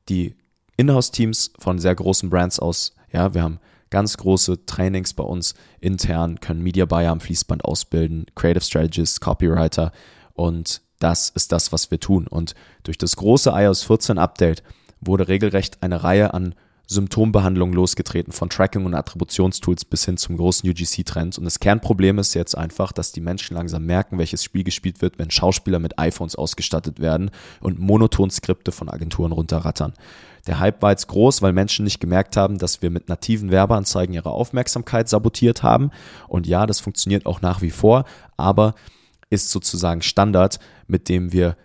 die 0.09 0.37
Inhouse-Teams 0.77 1.53
von 1.59 1.79
sehr 1.79 1.95
großen 1.95 2.29
Brands 2.29 2.59
aus. 2.59 2.95
Ja, 3.11 3.35
wir 3.35 3.43
haben 3.43 3.59
ganz 3.91 4.17
große 4.17 4.67
Trainings 4.67 5.15
bei 5.15 5.25
uns 5.25 5.55
intern, 5.81 6.41
können 6.41 6.63
Media 6.63 6.85
Buyer 6.85 7.13
am 7.13 7.21
Fließband 7.21 7.65
ausbilden, 7.65 8.27
Creative 8.35 8.65
Strategists, 8.65 9.21
Copywriter. 9.21 9.93
Und 10.35 10.83
das 10.99 11.31
ist 11.31 11.53
das, 11.53 11.73
was 11.73 11.91
wir 11.91 12.01
tun. 12.01 12.27
Und 12.27 12.55
durch 12.85 12.99
das 12.99 13.17
große 13.17 13.51
iOS 13.51 13.85
14 13.85 14.19
Update 14.19 14.63
wurde 15.03 15.29
regelrecht 15.29 15.83
eine 15.83 16.03
Reihe 16.03 16.33
an 16.35 16.55
Symptombehandlung 16.87 17.73
losgetreten, 17.73 18.33
von 18.33 18.51
Tracking 18.51 18.85
und 18.85 18.95
Attributionstools 18.95 19.85
bis 19.85 20.05
hin 20.05 20.17
zum 20.17 20.37
großen 20.37 20.69
UGC-Trend. 20.69 21.39
Und 21.39 21.45
das 21.45 21.61
Kernproblem 21.61 22.19
ist 22.19 22.35
jetzt 22.35 22.57
einfach, 22.57 22.93
dass 22.93 23.13
die 23.13 23.21
Menschen 23.21 23.55
langsam 23.55 23.87
merken, 23.87 24.19
welches 24.19 24.45
Spiel 24.45 24.65
gespielt 24.65 25.01
wird, 25.01 25.19
wenn 25.19 25.31
Schauspieler 25.31 25.79
mit 25.79 25.99
iPhones 25.99 26.37
ausgestattet 26.37 27.01
werden 27.01 27.31
und 27.61 27.79
monoton 27.79 28.31
Skripte 28.31 28.73
von 28.73 28.89
Agenturen 28.89 29.33
runterrattern. 29.33 29.95
Der 30.47 30.59
Hype 30.59 30.83
war 30.83 30.91
jetzt 30.91 31.07
groß, 31.07 31.41
weil 31.41 31.53
Menschen 31.53 31.85
nicht 31.85 32.01
gemerkt 32.01 32.37
haben, 32.37 32.59
dass 32.59 32.83
wir 32.83 32.91
mit 32.91 33.09
nativen 33.09 33.51
Werbeanzeigen 33.51 34.15
ihre 34.15 34.31
Aufmerksamkeit 34.31 35.09
sabotiert 35.09 35.63
haben. 35.63 35.91
Und 36.27 36.47
ja, 36.47 36.67
das 36.67 36.81
funktioniert 36.81 37.27
auch 37.27 37.41
nach 37.43 37.63
wie 37.63 37.71
vor, 37.71 38.05
aber 38.37 38.75
ist 39.31 39.51
sozusagen 39.51 40.03
Standard, 40.03 40.59
mit 40.89 41.09
dem 41.09 41.33
wir 41.33 41.57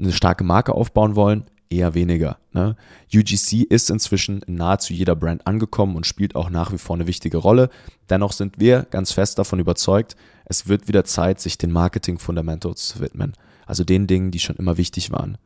eine 0.00 0.12
starke 0.12 0.42
Marke 0.42 0.72
aufbauen 0.72 1.16
wollen, 1.16 1.44
eher 1.70 1.94
weniger. 1.94 2.38
Ne? 2.52 2.76
UGC 3.14 3.62
ist 3.68 3.90
inzwischen 3.90 4.42
in 4.42 4.54
nahezu 4.54 4.92
jeder 4.92 5.16
Brand 5.16 5.46
angekommen 5.46 5.96
und 5.96 6.06
spielt 6.06 6.34
auch 6.34 6.50
nach 6.50 6.72
wie 6.72 6.78
vor 6.78 6.96
eine 6.96 7.06
wichtige 7.06 7.38
Rolle. 7.38 7.70
Dennoch 8.10 8.32
sind 8.32 8.58
wir 8.58 8.86
ganz 8.90 9.12
fest 9.12 9.38
davon 9.38 9.58
überzeugt, 9.58 10.16
es 10.44 10.66
wird 10.68 10.88
wieder 10.88 11.04
Zeit, 11.04 11.40
sich 11.40 11.58
den 11.58 11.72
Marketing-Fundamentals 11.72 12.88
zu 12.88 13.00
widmen. 13.00 13.34
Also 13.66 13.84
den 13.84 14.06
Dingen, 14.06 14.30
die 14.30 14.38
schon 14.38 14.56
immer 14.56 14.78
wichtig 14.78 15.12
waren. 15.12 15.36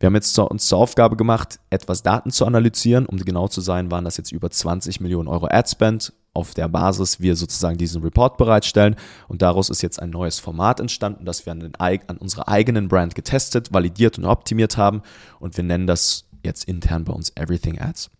Wir 0.00 0.06
haben 0.06 0.14
jetzt 0.14 0.36
uns 0.38 0.66
zur 0.66 0.78
Aufgabe 0.78 1.16
gemacht, 1.16 1.60
etwas 1.68 2.02
Daten 2.02 2.30
zu 2.30 2.46
analysieren. 2.46 3.06
Um 3.06 3.18
genau 3.18 3.48
zu 3.48 3.60
sein, 3.60 3.90
waren 3.90 4.04
das 4.04 4.16
jetzt 4.16 4.32
über 4.32 4.50
20 4.50 5.00
Millionen 5.00 5.28
Euro 5.28 5.46
Adspend, 5.46 6.12
auf 6.32 6.54
der 6.54 6.68
Basis 6.68 7.20
wir 7.20 7.36
sozusagen 7.36 7.78
diesen 7.78 8.02
Report 8.02 8.36
bereitstellen. 8.36 8.96
Und 9.28 9.42
daraus 9.42 9.70
ist 9.70 9.82
jetzt 9.82 10.00
ein 10.00 10.10
neues 10.10 10.38
Format 10.38 10.80
entstanden, 10.80 11.24
das 11.24 11.44
wir 11.44 11.52
an, 11.52 11.60
den, 11.60 11.74
an 11.74 12.16
unserer 12.18 12.48
eigenen 12.48 12.88
Brand 12.88 13.14
getestet, 13.14 13.72
validiert 13.72 14.18
und 14.18 14.24
optimiert 14.24 14.76
haben. 14.76 15.02
Und 15.40 15.56
wir 15.56 15.64
nennen 15.64 15.86
das 15.86 16.24
jetzt 16.42 16.64
intern 16.64 17.04
bei 17.04 17.12
uns 17.12 17.32
Everything 17.36 17.80
Ads. 17.80 18.10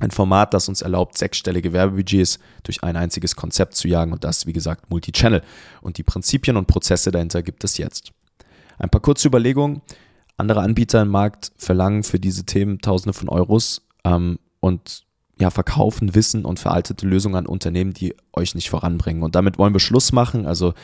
Ein 0.00 0.10
Format, 0.10 0.54
das 0.54 0.68
uns 0.68 0.82
erlaubt, 0.82 1.16
sechsstellige 1.16 1.72
Werbebudgets 1.72 2.40
durch 2.64 2.82
ein 2.82 2.96
einziges 2.96 3.36
Konzept 3.36 3.76
zu 3.76 3.86
jagen 3.86 4.12
und 4.12 4.24
das, 4.24 4.44
wie 4.46 4.52
gesagt, 4.52 4.90
Multichannel. 4.90 5.42
Und 5.82 5.98
die 5.98 6.02
Prinzipien 6.02 6.56
und 6.56 6.66
Prozesse 6.66 7.12
dahinter 7.12 7.42
gibt 7.42 7.62
es 7.62 7.78
jetzt. 7.78 8.10
Ein 8.78 8.90
paar 8.90 9.00
kurze 9.00 9.28
Überlegungen. 9.28 9.82
Andere 10.36 10.62
Anbieter 10.62 11.02
im 11.02 11.08
Markt 11.08 11.52
verlangen 11.56 12.02
für 12.02 12.18
diese 12.18 12.44
Themen 12.44 12.80
Tausende 12.80 13.12
von 13.12 13.28
Euros 13.28 13.82
ähm, 14.04 14.40
und 14.58 15.04
ja, 15.38 15.50
verkaufen 15.50 16.14
Wissen 16.14 16.44
und 16.44 16.60
veraltete 16.60 17.06
Lösungen 17.06 17.36
an 17.36 17.46
Unternehmen, 17.46 17.92
die 17.92 18.14
euch 18.32 18.54
nicht 18.54 18.70
voranbringen. 18.70 19.22
Und 19.22 19.34
damit 19.34 19.58
wollen 19.58 19.74
wir 19.74 19.80
Schluss 19.80 20.12
machen. 20.12 20.46
Also 20.46 20.74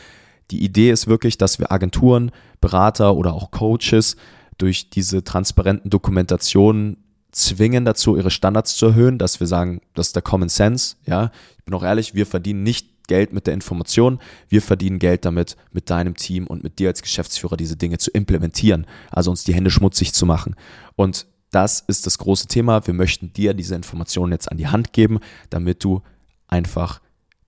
die 0.51 0.63
Idee 0.63 0.91
ist 0.91 1.07
wirklich, 1.07 1.37
dass 1.37 1.59
wir 1.59 1.71
Agenturen, 1.71 2.31
Berater 2.59 3.15
oder 3.15 3.33
auch 3.33 3.51
Coaches 3.51 4.17
durch 4.57 4.89
diese 4.89 5.23
transparenten 5.23 5.89
Dokumentationen 5.89 6.97
zwingen 7.31 7.85
dazu, 7.85 8.17
ihre 8.17 8.29
Standards 8.29 8.75
zu 8.75 8.87
erhöhen, 8.87 9.17
dass 9.17 9.39
wir 9.39 9.47
sagen, 9.47 9.81
das 9.93 10.07
ist 10.07 10.15
der 10.15 10.21
Common 10.21 10.49
Sense. 10.49 10.95
Ja, 11.05 11.31
ich 11.57 11.63
bin 11.63 11.73
auch 11.73 11.83
ehrlich, 11.83 12.13
wir 12.13 12.25
verdienen 12.25 12.63
nicht 12.63 13.07
Geld 13.07 13.33
mit 13.33 13.47
der 13.47 13.53
Information, 13.53 14.19
wir 14.49 14.61
verdienen 14.61 14.99
Geld 14.99 15.25
damit, 15.25 15.55
mit 15.71 15.89
deinem 15.89 16.15
Team 16.15 16.47
und 16.47 16.63
mit 16.63 16.79
dir 16.79 16.89
als 16.89 17.01
Geschäftsführer 17.01 17.57
diese 17.57 17.75
Dinge 17.75 17.97
zu 17.97 18.11
implementieren, 18.11 18.85
also 19.09 19.31
uns 19.31 19.43
die 19.43 19.53
Hände 19.53 19.71
schmutzig 19.71 20.13
zu 20.13 20.25
machen. 20.25 20.55
Und 20.95 21.25
das 21.51 21.81
ist 21.81 22.05
das 22.05 22.17
große 22.17 22.47
Thema. 22.47 22.85
Wir 22.87 22.93
möchten 22.93 23.33
dir 23.33 23.53
diese 23.53 23.75
Informationen 23.75 24.31
jetzt 24.31 24.51
an 24.51 24.57
die 24.57 24.67
Hand 24.67 24.93
geben, 24.93 25.19
damit 25.49 25.83
du 25.83 26.01
einfach 26.47 27.01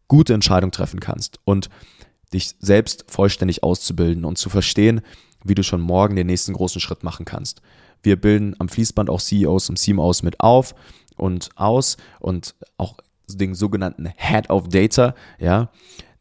gute 0.08 0.34
Entscheidungen 0.34 0.72
treffen 0.72 1.00
kannst 1.00 1.40
und 1.46 1.70
dich 2.34 2.56
selbst 2.60 3.06
vollständig 3.08 3.64
auszubilden 3.64 4.26
und 4.26 4.38
zu 4.38 4.50
verstehen, 4.50 5.02
wie 5.44 5.56
du 5.56 5.64
schon 5.64 5.82
morgen 5.82 6.16
den 6.16 6.28
nächsten 6.28 6.54
großen 6.54 6.82
Schritt 6.82 7.04
machen 7.04 7.26
kannst. 7.26 7.62
Wir 8.02 8.20
bilden 8.20 8.56
am 8.60 8.70
Fließband 8.70 9.10
auch 9.10 9.22
CEOs 9.22 9.70
und 9.70 9.78
CMOs 9.78 10.24
mit 10.24 10.40
auf 10.40 10.76
und 11.16 11.50
aus 11.56 11.98
und 12.20 12.56
auch 12.78 12.98
den 13.28 13.56
sogenannten 13.56 14.12
Head 14.18 14.50
of 14.50 14.68
Data, 14.68 15.16
ja, 15.40 15.70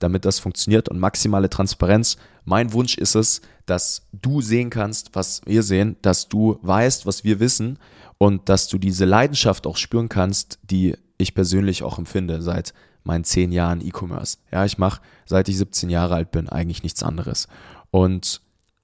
damit 0.03 0.25
das 0.25 0.39
funktioniert 0.39 0.89
und 0.89 0.99
maximale 0.99 1.51
Transparenz. 1.51 2.17
Mein 2.45 2.73
Wunsch 2.73 2.97
ist 2.97 3.15
es, 3.15 3.41
dass 3.67 4.07
du 4.13 4.41
sehen 4.41 4.71
kannst, 4.71 5.15
was 5.15 5.43
wir 5.45 5.63
sehen, 5.63 5.97
dass 6.03 6.29
du 6.29 6.59
weißt, 6.63 7.07
was 7.07 7.25
wir 7.25 7.41
wissen 7.41 7.79
und 8.19 8.49
dass 8.49 8.69
du 8.69 8.79
diese 8.79 9.05
Leidenschaft 9.05 9.67
auch 9.67 9.77
spüren 9.77 10.09
kannst, 10.09 10.59
die 10.63 10.97
ich 11.19 11.35
persönlich 11.35 11.83
auch 11.83 11.99
empfinde 11.99 12.43
seit 12.43 12.75
meinen 13.05 13.25
zehn 13.25 13.53
Jahren 13.53 13.81
E-Commerce. 13.81 14.39
Ja, 14.51 14.65
ich 14.65 14.79
mache, 14.79 15.01
seit 15.27 15.49
ich 15.49 15.59
17 15.59 15.91
Jahre 15.91 16.15
alt 16.15 16.31
bin, 16.31 16.49
eigentlich 16.49 16.83
nichts 16.83 17.03
anderes. 17.03 17.49
Und 17.91 18.41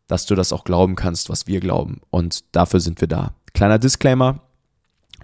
dass 0.07 0.27
du 0.27 0.35
das 0.35 0.53
auch 0.53 0.65
glauben 0.65 0.97
kannst, 0.97 1.29
was 1.29 1.47
wir 1.47 1.61
glauben. 1.61 2.01
Und 2.11 2.45
dafür 2.55 2.81
sind 2.81 3.01
wir 3.01 3.09
da. 3.09 3.33
Kleiner 3.53 3.79
Disclaimer, 3.79 4.41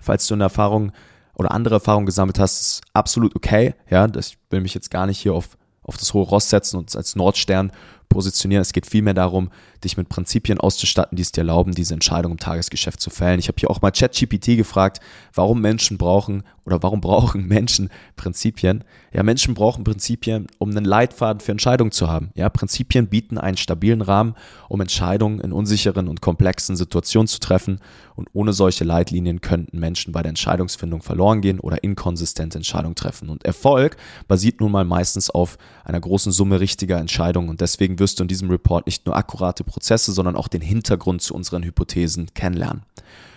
falls 0.01 0.27
du 0.27 0.35
eine 0.35 0.45
Erfahrung 0.45 0.93
oder 1.35 1.53
andere 1.53 1.77
Erfahrungen 1.77 2.07
gesammelt 2.07 2.39
hast, 2.39 2.61
ist 2.61 2.83
absolut 2.93 3.35
okay. 3.35 3.75
Ja, 3.91 4.07
das, 4.07 4.29
ich 4.29 4.39
will 4.51 4.61
mich 4.61 4.75
jetzt 4.75 4.91
gar 4.91 5.07
nicht 5.07 5.19
hier 5.19 5.35
auf, 5.35 5.57
auf 5.85 5.97
das 5.97 6.12
hohe 6.14 6.25
Ross 6.25 6.50
setzen 6.50 6.79
und 6.79 6.95
als 6.97 7.14
Nordstern 7.14 7.71
positionieren. 8.14 8.62
Es 8.62 8.73
geht 8.73 8.87
vielmehr 8.87 9.12
darum, 9.12 9.50
dich 9.83 9.97
mit 9.97 10.09
Prinzipien 10.09 10.59
auszustatten, 10.59 11.16
die 11.16 11.23
es 11.23 11.33
dir 11.33 11.40
erlauben, 11.42 11.75
diese 11.75 11.94
Entscheidung 11.94 12.33
im 12.33 12.38
Tagesgeschäft 12.38 13.00
zu 13.00 13.11
fällen. 13.11 13.40
Ich 13.40 13.49
habe 13.49 13.56
hier 13.59 13.71
auch 13.71 13.83
mal 13.83 13.90
ChatGPT 13.90 14.56
gefragt, 14.56 15.00
warum 15.35 15.61
Menschen 15.61 15.99
brauchen 15.99 16.44
oder 16.64 16.83
warum 16.83 17.00
brauchen 17.00 17.47
Menschen 17.49 17.90
Prinzipien? 18.16 18.85
Ja, 19.12 19.23
Menschen 19.23 19.54
brauchen 19.54 19.85
Prinzipien, 19.85 20.47
um 20.59 20.71
einen 20.71 20.85
Leitfaden 20.85 21.40
für 21.40 21.52
Entscheidungen 21.52 21.90
zu 21.90 22.09
haben. 22.09 22.30
Ja, 22.35 22.49
Prinzipien 22.49 23.09
bieten 23.09 23.37
einen 23.37 23.56
stabilen 23.56 24.00
Rahmen, 24.00 24.35
um 24.68 24.80
Entscheidungen 24.80 25.40
in 25.40 25.52
unsicheren 25.52 26.09
und 26.09 26.21
komplexen 26.21 26.76
Situationen 26.76 27.28
zu 27.28 27.40
treffen. 27.40 27.80
Und 28.16 28.28
ohne 28.33 28.52
solche 28.52 28.85
Leitlinien 28.85 29.40
könnten 29.40 29.80
Menschen 29.80 30.12
bei 30.12 30.23
der 30.23 30.28
Entscheidungsfindung 30.30 31.02
verloren 31.02 31.40
gehen 31.40 31.59
oder 31.59 31.83
inkonsistente 31.83 32.59
Entscheidungen 32.59 32.94
treffen. 32.94 33.28
Und 33.28 33.44
Erfolg 33.44 33.97
basiert 34.28 34.61
nun 34.61 34.71
mal 34.71 34.85
meistens 34.85 35.30
auf 35.30 35.59
einer 35.85 36.00
großen 36.00 36.30
Summe 36.30 36.61
richtiger 36.61 36.99
Entscheidungen. 36.99 37.49
Und 37.49 37.61
deswegen 37.61 37.97
wirst 38.04 38.18
du 38.18 38.25
in 38.25 38.28
diesem 38.28 38.50
Report 38.50 38.84
nicht 38.84 39.06
nur 39.06 39.16
akkurate 39.16 39.64
Prozesse, 39.64 40.12
sondern 40.12 40.37
auch 40.37 40.46
den 40.46 40.61
Hintergrund 40.61 41.23
zu 41.23 41.34
unseren 41.34 41.62
Hypothesen 41.62 42.34
kennenlernen. 42.34 42.82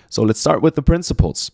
So, 0.10 0.26
let's 0.26 0.42
start 0.42 0.62
with 0.62 0.74
the 0.76 0.82
principles. 0.82 1.54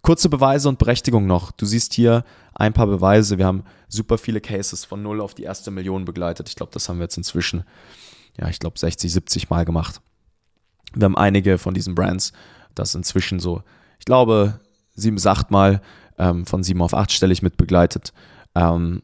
Kurze 0.00 0.30
Beweise 0.30 0.70
und 0.70 0.78
Berechtigung 0.78 1.26
noch. 1.26 1.52
Du 1.52 1.66
siehst 1.66 1.92
hier 1.92 2.24
ein 2.54 2.72
paar 2.72 2.86
Beweise. 2.86 3.36
Wir 3.36 3.44
haben 3.44 3.64
super 3.86 4.16
viele 4.16 4.40
Cases 4.40 4.86
von 4.86 5.02
null 5.02 5.20
auf 5.20 5.34
die 5.34 5.42
erste 5.42 5.70
Million 5.70 6.06
begleitet. 6.06 6.48
Ich 6.48 6.56
glaube, 6.56 6.72
das 6.72 6.88
haben 6.88 6.98
wir 6.98 7.04
jetzt 7.04 7.18
inzwischen, 7.18 7.64
ja, 8.38 8.48
ich 8.48 8.60
glaube 8.60 8.78
60, 8.78 9.12
70 9.12 9.50
Mal 9.50 9.66
gemacht. 9.66 10.00
Wir 10.94 11.04
haben 11.04 11.18
einige 11.18 11.58
von 11.58 11.74
diesen 11.74 11.94
Brands, 11.94 12.32
das 12.74 12.94
inzwischen 12.94 13.40
so, 13.40 13.62
ich 13.98 14.06
glaube, 14.06 14.58
sieben 14.94 15.18
acht 15.26 15.50
Mal 15.50 15.82
ähm, 16.16 16.46
von 16.46 16.62
sieben 16.62 16.80
auf 16.80 16.94
achtstellig 16.94 17.42
mit 17.42 17.58
begleitet. 17.58 18.14
Ähm, 18.54 19.02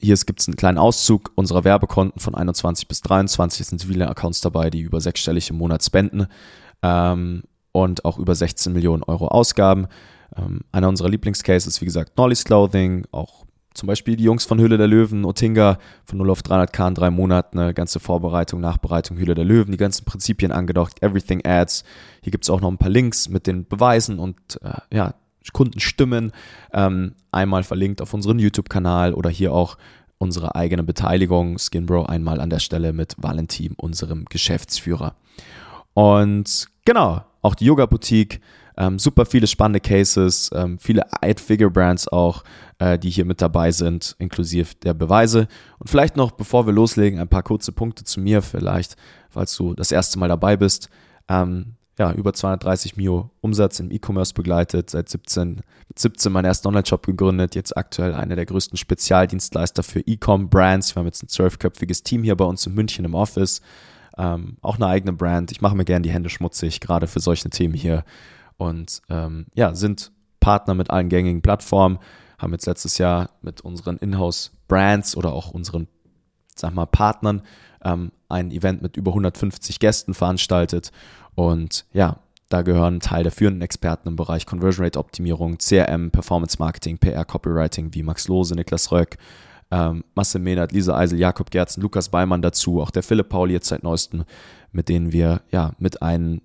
hier 0.00 0.16
gibt 0.16 0.40
es 0.40 0.48
einen 0.48 0.56
kleinen 0.56 0.78
Auszug 0.78 1.32
unserer 1.34 1.64
Werbekonten 1.64 2.20
von 2.20 2.34
21 2.34 2.86
bis 2.86 3.00
23. 3.00 3.62
Es 3.62 3.68
sind 3.68 3.82
viele 3.82 4.08
Accounts 4.08 4.40
dabei, 4.40 4.70
die 4.70 4.80
über 4.80 5.00
sechsstellig 5.00 5.50
im 5.50 5.56
Monat 5.56 5.84
spenden 5.84 6.26
ähm, 6.82 7.42
und 7.72 8.04
auch 8.04 8.18
über 8.18 8.34
16 8.34 8.72
Millionen 8.72 9.02
Euro 9.02 9.28
Ausgaben. 9.28 9.88
Ähm, 10.36 10.60
einer 10.72 10.88
unserer 10.88 11.08
Lieblingscases, 11.08 11.80
wie 11.80 11.84
gesagt, 11.84 12.16
Nolly's 12.16 12.44
Clothing, 12.44 13.06
auch 13.10 13.44
zum 13.74 13.86
Beispiel 13.86 14.16
die 14.16 14.24
Jungs 14.24 14.44
von 14.44 14.60
Hülle 14.60 14.76
der 14.76 14.88
Löwen, 14.88 15.24
Otinga 15.24 15.78
von 16.04 16.18
0 16.18 16.30
auf 16.30 16.40
300k 16.40 16.88
in 16.88 16.94
drei 16.94 17.10
Monaten, 17.10 17.58
eine 17.58 17.74
ganze 17.74 18.00
Vorbereitung, 18.00 18.60
Nachbereitung 18.60 19.18
Hülle 19.18 19.34
der 19.34 19.44
Löwen, 19.44 19.72
die 19.72 19.78
ganzen 19.78 20.04
Prinzipien 20.04 20.52
angedacht, 20.52 21.02
Everything 21.02 21.44
Ads. 21.44 21.84
Hier 22.22 22.30
gibt 22.32 22.44
es 22.44 22.50
auch 22.50 22.60
noch 22.60 22.70
ein 22.70 22.78
paar 22.78 22.90
Links 22.90 23.28
mit 23.28 23.46
den 23.46 23.66
Beweisen 23.66 24.18
und 24.18 24.60
äh, 24.62 24.72
ja, 24.92 25.14
Kundenstimmen. 25.52 26.32
Ähm, 26.72 27.14
einmal 27.32 27.62
verlinkt 27.62 28.02
auf 28.02 28.14
unseren 28.14 28.38
YouTube-Kanal 28.38 29.14
oder 29.14 29.30
hier 29.30 29.52
auch 29.52 29.78
unsere 30.18 30.54
eigene 30.54 30.82
Beteiligung, 30.82 31.58
Skinbro, 31.58 32.04
einmal 32.04 32.40
an 32.40 32.50
der 32.50 32.58
Stelle 32.58 32.92
mit 32.92 33.14
Valentin, 33.18 33.74
unserem 33.76 34.24
Geschäftsführer. 34.24 35.14
Und 35.94 36.66
genau, 36.84 37.22
auch 37.42 37.54
die 37.54 37.66
Yoga-Boutique 37.66 38.40
ähm, 38.78 39.00
super 39.00 39.26
viele 39.26 39.48
spannende 39.48 39.80
Cases, 39.80 40.50
ähm, 40.54 40.78
viele 40.78 41.02
Eight-Figure-Brands 41.20 42.08
auch, 42.08 42.44
äh, 42.78 42.96
die 42.96 43.10
hier 43.10 43.24
mit 43.24 43.42
dabei 43.42 43.72
sind, 43.72 44.14
inklusive 44.20 44.76
der 44.76 44.94
Beweise. 44.94 45.48
Und 45.80 45.90
vielleicht 45.90 46.16
noch, 46.16 46.30
bevor 46.30 46.64
wir 46.64 46.72
loslegen, 46.72 47.18
ein 47.18 47.28
paar 47.28 47.42
kurze 47.42 47.72
Punkte 47.72 48.04
zu 48.04 48.20
mir, 48.20 48.40
vielleicht, 48.40 48.96
falls 49.30 49.56
du 49.56 49.74
das 49.74 49.90
erste 49.90 50.20
Mal 50.20 50.28
dabei 50.28 50.56
bist. 50.56 50.88
Ähm, 51.28 51.74
ja, 51.98 52.12
über 52.12 52.32
230 52.32 52.96
Mio 52.96 53.30
Umsatz 53.40 53.80
im 53.80 53.90
E-Commerce 53.90 54.32
begleitet, 54.32 54.90
seit 54.90 55.08
17, 55.08 55.56
mit 55.88 55.98
17 55.98 56.32
meinen 56.32 56.44
ersten 56.44 56.68
Online-Shop 56.68 57.04
gegründet, 57.04 57.56
jetzt 57.56 57.76
aktuell 57.76 58.14
einer 58.14 58.36
der 58.36 58.46
größten 58.46 58.78
Spezialdienstleister 58.78 59.82
für 59.82 60.00
E-Com-Brands. 60.00 60.94
Wir 60.94 61.00
haben 61.00 61.06
jetzt 61.06 61.24
ein 61.24 61.28
zwölfköpfiges 61.28 62.04
Team 62.04 62.22
hier 62.22 62.36
bei 62.36 62.44
uns 62.44 62.64
in 62.66 62.74
München 62.74 63.04
im 63.04 63.14
Office. 63.14 63.60
Ähm, 64.16 64.58
auch 64.62 64.76
eine 64.76 64.86
eigene 64.86 65.12
Brand. 65.12 65.50
Ich 65.50 65.60
mache 65.60 65.76
mir 65.76 65.84
gerne 65.84 66.02
die 66.02 66.12
Hände 66.12 66.28
schmutzig, 66.28 66.80
gerade 66.80 67.08
für 67.08 67.20
solche 67.20 67.50
Themen 67.50 67.74
hier 67.74 68.04
und 68.58 69.02
ähm, 69.08 69.46
ja, 69.54 69.74
sind 69.74 70.12
Partner 70.38 70.74
mit 70.74 70.90
allen 70.90 71.08
gängigen 71.08 71.42
Plattformen, 71.42 71.98
haben 72.38 72.52
jetzt 72.52 72.66
letztes 72.66 72.98
Jahr 72.98 73.30
mit 73.42 73.60
unseren 73.62 73.96
Inhouse-Brands 73.96 75.16
oder 75.16 75.32
auch 75.32 75.50
unseren, 75.50 75.88
sag 76.54 76.74
mal, 76.74 76.86
Partnern 76.86 77.42
ähm, 77.82 78.12
ein 78.28 78.52
Event 78.52 78.82
mit 78.82 78.96
über 78.96 79.10
150 79.10 79.80
Gästen 79.80 80.14
veranstaltet 80.14 80.92
und 81.38 81.84
ja, 81.92 82.16
Da 82.48 82.62
gehören 82.62 82.98
Teil 82.98 83.22
der 83.22 83.30
führenden 83.30 83.62
Experten 83.62 84.08
im 84.08 84.16
Bereich 84.16 84.44
Conversion 84.44 84.84
Rate 84.84 84.98
Optimierung, 84.98 85.58
CRM, 85.58 86.10
Performance 86.10 86.56
Marketing, 86.58 86.98
PR, 86.98 87.24
Copywriting 87.24 87.94
wie 87.94 88.02
Max 88.02 88.26
Lose, 88.26 88.54
Niklas 88.54 88.90
Röck, 88.90 89.18
ähm, 89.70 90.02
Masse 90.16 90.40
Mehnert, 90.40 90.72
Lisa 90.72 90.96
Eisel, 90.96 91.20
Jakob 91.20 91.50
Gerzen, 91.52 91.82
Lukas 91.82 92.08
Beimann 92.08 92.42
dazu, 92.42 92.80
auch 92.80 92.90
der 92.90 93.04
Philipp 93.04 93.28
Pauli 93.28 93.52
jetzt 93.52 93.68
seit 93.68 93.84
neuestem, 93.84 94.24
mit 94.72 94.88
denen 94.88 95.12
wir 95.12 95.42
ja 95.52 95.74
mit 95.78 96.02
einem 96.02 96.40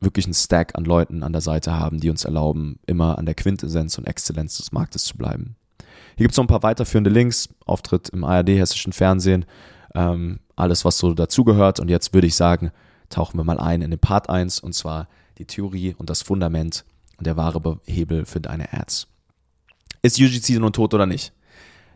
wirklichen 0.00 0.32
Stack 0.32 0.78
an 0.78 0.84
Leuten 0.84 1.22
an 1.24 1.32
der 1.32 1.42
Seite 1.42 1.78
haben, 1.78 2.00
die 2.00 2.08
uns 2.08 2.24
erlauben, 2.24 2.78
immer 2.86 3.18
an 3.18 3.26
der 3.26 3.34
Quintessenz 3.34 3.98
und 3.98 4.06
Exzellenz 4.06 4.56
des 4.56 4.72
Marktes 4.72 5.04
zu 5.04 5.18
bleiben. 5.18 5.56
Hier 6.16 6.24
gibt 6.24 6.32
es 6.32 6.36
noch 6.38 6.44
ein 6.44 6.48
paar 6.48 6.62
weiterführende 6.62 7.10
Links, 7.10 7.48
Auftritt 7.66 8.08
im 8.10 8.24
ARD, 8.24 8.50
hessischen 8.50 8.92
Fernsehen, 8.94 9.44
ähm, 9.94 10.38
alles, 10.56 10.84
was 10.84 10.96
so 10.96 11.12
dazugehört. 11.12 11.80
Und 11.80 11.90
jetzt 11.90 12.14
würde 12.14 12.28
ich 12.28 12.36
sagen, 12.36 12.70
tauchen 13.08 13.38
wir 13.38 13.44
mal 13.44 13.58
ein 13.58 13.82
in 13.82 13.90
den 13.90 14.00
Part 14.00 14.28
1 14.28 14.60
und 14.60 14.74
zwar 14.74 15.08
die 15.38 15.44
Theorie 15.44 15.94
und 15.96 16.10
das 16.10 16.22
Fundament 16.22 16.84
und 17.16 17.26
der 17.26 17.36
wahre 17.36 17.80
Hebel 17.86 18.26
für 18.26 18.40
deine 18.40 18.72
Ads. 18.72 19.08
Ist 20.02 20.20
UGC 20.20 20.58
nun 20.58 20.72
tot 20.72 20.94
oder 20.94 21.06
nicht? 21.06 21.32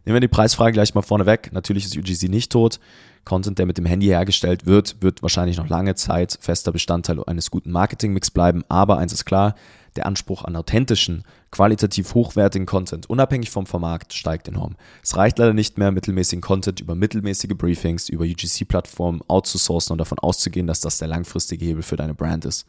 Nehmen 0.05 0.17
wir 0.17 0.21
die 0.21 0.29
Preisfrage 0.29 0.73
gleich 0.73 0.95
mal 0.95 1.03
vorne 1.03 1.27
weg. 1.27 1.51
Natürlich 1.53 1.85
ist 1.85 1.97
UGC 1.97 2.29
nicht 2.29 2.51
tot. 2.51 2.81
Content, 3.25 3.59
der 3.59 3.67
mit 3.67 3.79
dem 3.79 3.87
Handy 3.87 4.07
hergestellt 4.07 4.67
wird, 4.67 4.97
wird 5.01 5.23
wahrscheinlich 5.23 5.57
noch 5.57 5.69
lange 5.69 5.95
Zeit 5.95 6.39
fester 6.41 6.73
Bestandteil 6.73 7.23
eines 7.25 7.51
guten 7.51 7.71
Marketingmix 7.71 8.31
bleiben. 8.31 8.65
Aber 8.69 8.99
eins 8.99 9.13
ist 9.13 9.25
klar, 9.25 9.55
der 9.97 10.07
Anspruch 10.07 10.45
an 10.45 10.57
authentischen, 10.57 11.25
qualitativ 11.51 12.15
hochwertigen 12.15 12.67
Content, 12.67 13.09
unabhängig 13.09 13.51
vom 13.51 13.67
Format, 13.67 14.13
steigt 14.13 14.49
enorm. 14.49 14.77
Es 15.03 15.17
reicht 15.17 15.39
leider 15.39 15.53
nicht 15.53 15.79
mehr, 15.79 15.93
mittelmäßigen 15.93 16.41
Content 16.41 16.81
über 16.81 16.95
mittelmäßige 16.95 17.55
Briefings, 17.57 18.09
über 18.09 18.25
UGC-Plattformen 18.25 19.21
outzusourcen 19.29 19.93
und 19.93 19.99
davon 19.99 20.19
auszugehen, 20.19 20.67
dass 20.67 20.81
das 20.81 20.99
der 20.99 21.09
langfristige 21.09 21.65
Hebel 21.65 21.83
für 21.83 21.97
deine 21.97 22.15
Brand 22.15 22.45
ist. 22.45 22.67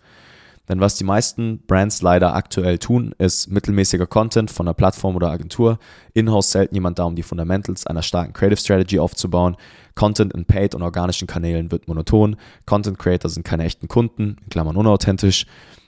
Denn 0.69 0.79
was 0.79 0.95
die 0.95 1.03
meisten 1.03 1.59
Brands 1.67 2.01
leider 2.01 2.35
aktuell 2.35 2.77
tun, 2.77 3.13
ist 3.17 3.51
mittelmäßiger 3.51 4.07
Content 4.07 4.49
von 4.49 4.65
einer 4.65 4.73
Plattform 4.73 5.15
oder 5.15 5.29
Agentur. 5.29 5.77
In-house 6.13 6.51
selten 6.51 6.75
jemand 6.75 6.99
da, 6.99 7.03
um 7.03 7.15
die 7.15 7.23
Fundamentals 7.23 7.85
einer 7.85 8.01
starken 8.01 8.31
Creative 8.31 8.59
Strategy 8.59 8.97
aufzubauen. 8.97 9.57
Content 9.95 10.33
in 10.33 10.45
paid 10.45 10.75
und 10.75 10.81
organischen 10.81 11.27
Kanälen 11.27 11.71
wird 11.71 11.87
monoton. 11.87 12.35
Content 12.65 12.99
Creator 12.99 13.29
sind 13.29 13.43
keine 13.43 13.63
echten 13.63 13.87
Kunden, 13.87 14.37
in 14.43 14.49
Klammern 14.49 14.75
unauthentisch. 14.75 15.45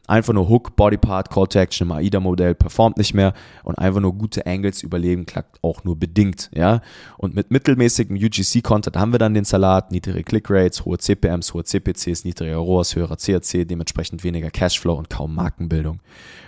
Einfach 0.07 0.33
nur 0.33 0.49
Hook, 0.49 0.75
Bodypart, 0.75 1.31
Call 1.31 1.47
to 1.47 1.57
Action 1.57 1.87
im 1.87 1.91
AIDA-Modell 1.91 2.53
performt 2.53 2.97
nicht 2.97 3.15
mehr 3.15 3.33
und 3.63 3.79
einfach 3.79 4.01
nur 4.01 4.13
gute 4.13 4.45
Angles 4.45 4.83
überleben 4.83 5.25
klappt 5.25 5.57
auch 5.63 5.83
nur 5.83 5.97
bedingt, 5.97 6.51
ja. 6.53 6.81
Und 7.17 7.33
mit 7.33 7.49
mittelmäßigem 7.49 8.15
UGC-Content 8.15 8.97
haben 8.97 9.13
wir 9.13 9.19
dann 9.19 9.33
den 9.33 9.45
Salat, 9.45 9.91
niedrige 9.91 10.23
Click-Rates, 10.23 10.85
hohe 10.85 10.99
CPMs, 10.99 11.55
hohe 11.55 11.63
CPCs, 11.63 12.23
niedriger 12.23 12.57
ROAS, 12.57 12.95
höherer 12.95 13.17
CAC, 13.17 13.67
dementsprechend 13.67 14.23
weniger 14.23 14.51
Cashflow 14.51 14.93
und 14.93 15.09
kaum 15.09 15.33
Markenbildung. 15.33 15.99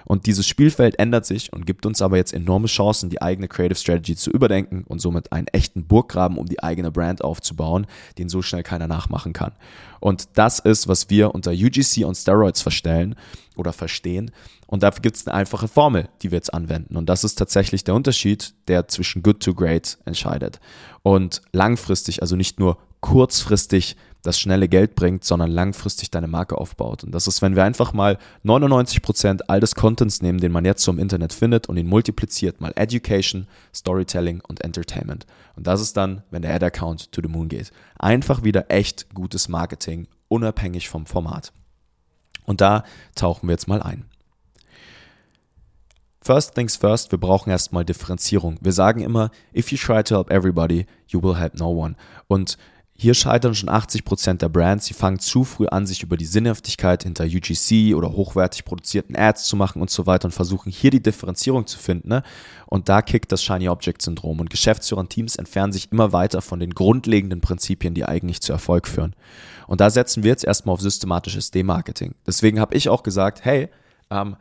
Und 0.07 0.25
dieses 0.25 0.47
Spielfeld 0.47 0.97
ändert 0.99 1.25
sich 1.25 1.51
und 1.51 1.65
gibt 1.65 1.85
uns 1.85 2.01
aber 2.01 2.15
jetzt 2.15 2.33
enorme 2.33 2.67
Chancen, 2.67 3.09
die 3.09 3.21
eigene 3.21 3.49
Creative 3.49 3.77
Strategy 3.77 4.15
zu 4.15 4.31
überdenken 4.31 4.85
und 4.87 4.99
somit 4.99 5.33
einen 5.33 5.47
echten 5.47 5.85
Burggraben 5.85 6.37
um 6.37 6.45
die 6.45 6.63
eigene 6.63 6.91
Brand 6.91 7.23
aufzubauen, 7.23 7.87
den 8.17 8.29
so 8.29 8.41
schnell 8.41 8.63
keiner 8.63 8.87
nachmachen 8.87 9.33
kann. 9.33 9.51
Und 9.99 10.29
das 10.35 10.59
ist, 10.59 10.87
was 10.87 11.09
wir 11.09 11.35
unter 11.35 11.51
UGC 11.51 12.05
und 12.05 12.15
Steroids 12.15 12.61
verstellen 12.61 13.15
oder 13.57 13.73
verstehen. 13.73 14.31
Und 14.65 14.83
dafür 14.83 15.01
gibt 15.01 15.17
es 15.17 15.27
eine 15.27 15.35
einfache 15.35 15.67
Formel, 15.67 16.07
die 16.21 16.31
wir 16.31 16.37
jetzt 16.37 16.53
anwenden. 16.53 16.95
Und 16.95 17.07
das 17.09 17.25
ist 17.25 17.35
tatsächlich 17.35 17.83
der 17.83 17.95
Unterschied, 17.95 18.53
der 18.69 18.87
zwischen 18.87 19.23
good 19.23 19.41
to 19.41 19.53
great 19.53 19.97
entscheidet. 20.05 20.61
Und 21.03 21.41
langfristig, 21.51 22.21
also 22.21 22.37
nicht 22.37 22.59
nur 22.59 22.77
kurzfristig 23.01 23.97
das 24.21 24.39
schnelle 24.39 24.67
Geld 24.67 24.95
bringt, 24.95 25.23
sondern 25.23 25.51
langfristig 25.51 26.11
deine 26.11 26.27
Marke 26.27 26.57
aufbaut. 26.57 27.03
Und 27.03 27.13
das 27.13 27.27
ist, 27.27 27.41
wenn 27.41 27.55
wir 27.55 27.63
einfach 27.63 27.93
mal 27.93 28.17
99% 28.43 29.41
all 29.47 29.59
des 29.59 29.75
Contents 29.75 30.21
nehmen, 30.21 30.39
den 30.39 30.51
man 30.51 30.65
jetzt 30.65 30.83
so 30.83 30.91
im 30.91 30.99
Internet 30.99 31.33
findet 31.33 31.67
und 31.67 31.77
ihn 31.77 31.87
multipliziert, 31.87 32.59
mal 32.59 32.73
Education, 32.75 33.47
Storytelling 33.73 34.41
und 34.47 34.61
Entertainment. 34.61 35.25
Und 35.55 35.67
das 35.67 35.81
ist 35.81 35.95
dann, 35.97 36.23
wenn 36.31 36.41
der 36.41 36.53
Ad-Account 36.53 37.11
to 37.11 37.21
the 37.21 37.29
moon 37.29 37.47
geht. 37.47 37.71
Einfach 37.97 38.43
wieder 38.43 38.69
echt 38.69 39.13
gutes 39.13 39.49
Marketing, 39.49 40.07
unabhängig 40.27 40.89
vom 40.89 41.05
Format. 41.05 41.53
Und 42.45 42.61
da 42.61 42.83
tauchen 43.15 43.47
wir 43.47 43.53
jetzt 43.53 43.67
mal 43.67 43.81
ein. 43.81 44.05
First 46.27 46.55
things 46.55 46.75
first, 46.75 47.11
wir 47.11 47.19
brauchen 47.19 47.51
erstmal 47.51 47.85
Differenzierung. 47.85 48.57
Wir 48.59 48.73
sagen 48.73 48.99
immer, 48.99 49.31
if 49.55 49.71
you 49.71 49.77
try 49.77 50.03
to 50.03 50.15
help 50.15 50.29
everybody, 50.29 50.85
you 51.07 51.23
will 51.23 51.37
help 51.37 51.57
no 51.57 51.69
one. 51.69 51.95
Und 52.27 52.57
hier 52.99 53.13
scheitern 53.13 53.53
schon 53.53 53.69
80% 53.69 54.39
der 54.39 54.49
Brands. 54.49 54.87
Sie 54.87 54.95
fangen 54.95 55.19
zu 55.19 55.43
früh 55.43 55.67
an, 55.67 55.85
sich 55.85 56.01
über 56.01 56.17
die 56.17 56.25
Sinnhaftigkeit 56.25 57.03
hinter 57.03 57.25
UGC 57.25 57.93
oder 57.93 58.11
hochwertig 58.11 58.65
produzierten 58.65 59.15
Ads 59.15 59.43
zu 59.43 59.55
machen 59.55 59.83
und 59.83 59.91
so 59.91 60.07
weiter 60.07 60.25
und 60.25 60.31
versuchen 60.31 60.71
hier 60.71 60.89
die 60.89 61.03
Differenzierung 61.03 61.67
zu 61.67 61.77
finden. 61.77 62.09
Ne? 62.09 62.23
Und 62.65 62.89
da 62.89 63.03
kickt 63.03 63.31
das 63.31 63.43
Shiny 63.43 63.69
Object 63.69 64.01
Syndrom. 64.01 64.39
Und 64.39 64.49
Geschäftsführer 64.49 65.01
und 65.01 65.11
Teams 65.11 65.35
entfernen 65.35 65.73
sich 65.73 65.91
immer 65.91 66.11
weiter 66.11 66.41
von 66.41 66.59
den 66.59 66.71
grundlegenden 66.73 67.39
Prinzipien, 67.39 67.93
die 67.93 68.03
eigentlich 68.03 68.41
zu 68.41 68.51
Erfolg 68.51 68.87
führen. 68.87 69.15
Und 69.67 69.79
da 69.79 69.91
setzen 69.91 70.23
wir 70.23 70.31
jetzt 70.31 70.43
erstmal 70.43 70.73
auf 70.73 70.81
systematisches 70.81 71.51
Demarketing. 71.51 72.15
Deswegen 72.25 72.59
habe 72.59 72.75
ich 72.75 72.89
auch 72.89 73.03
gesagt, 73.03 73.45
hey, 73.45 73.69
ähm, 74.09 74.37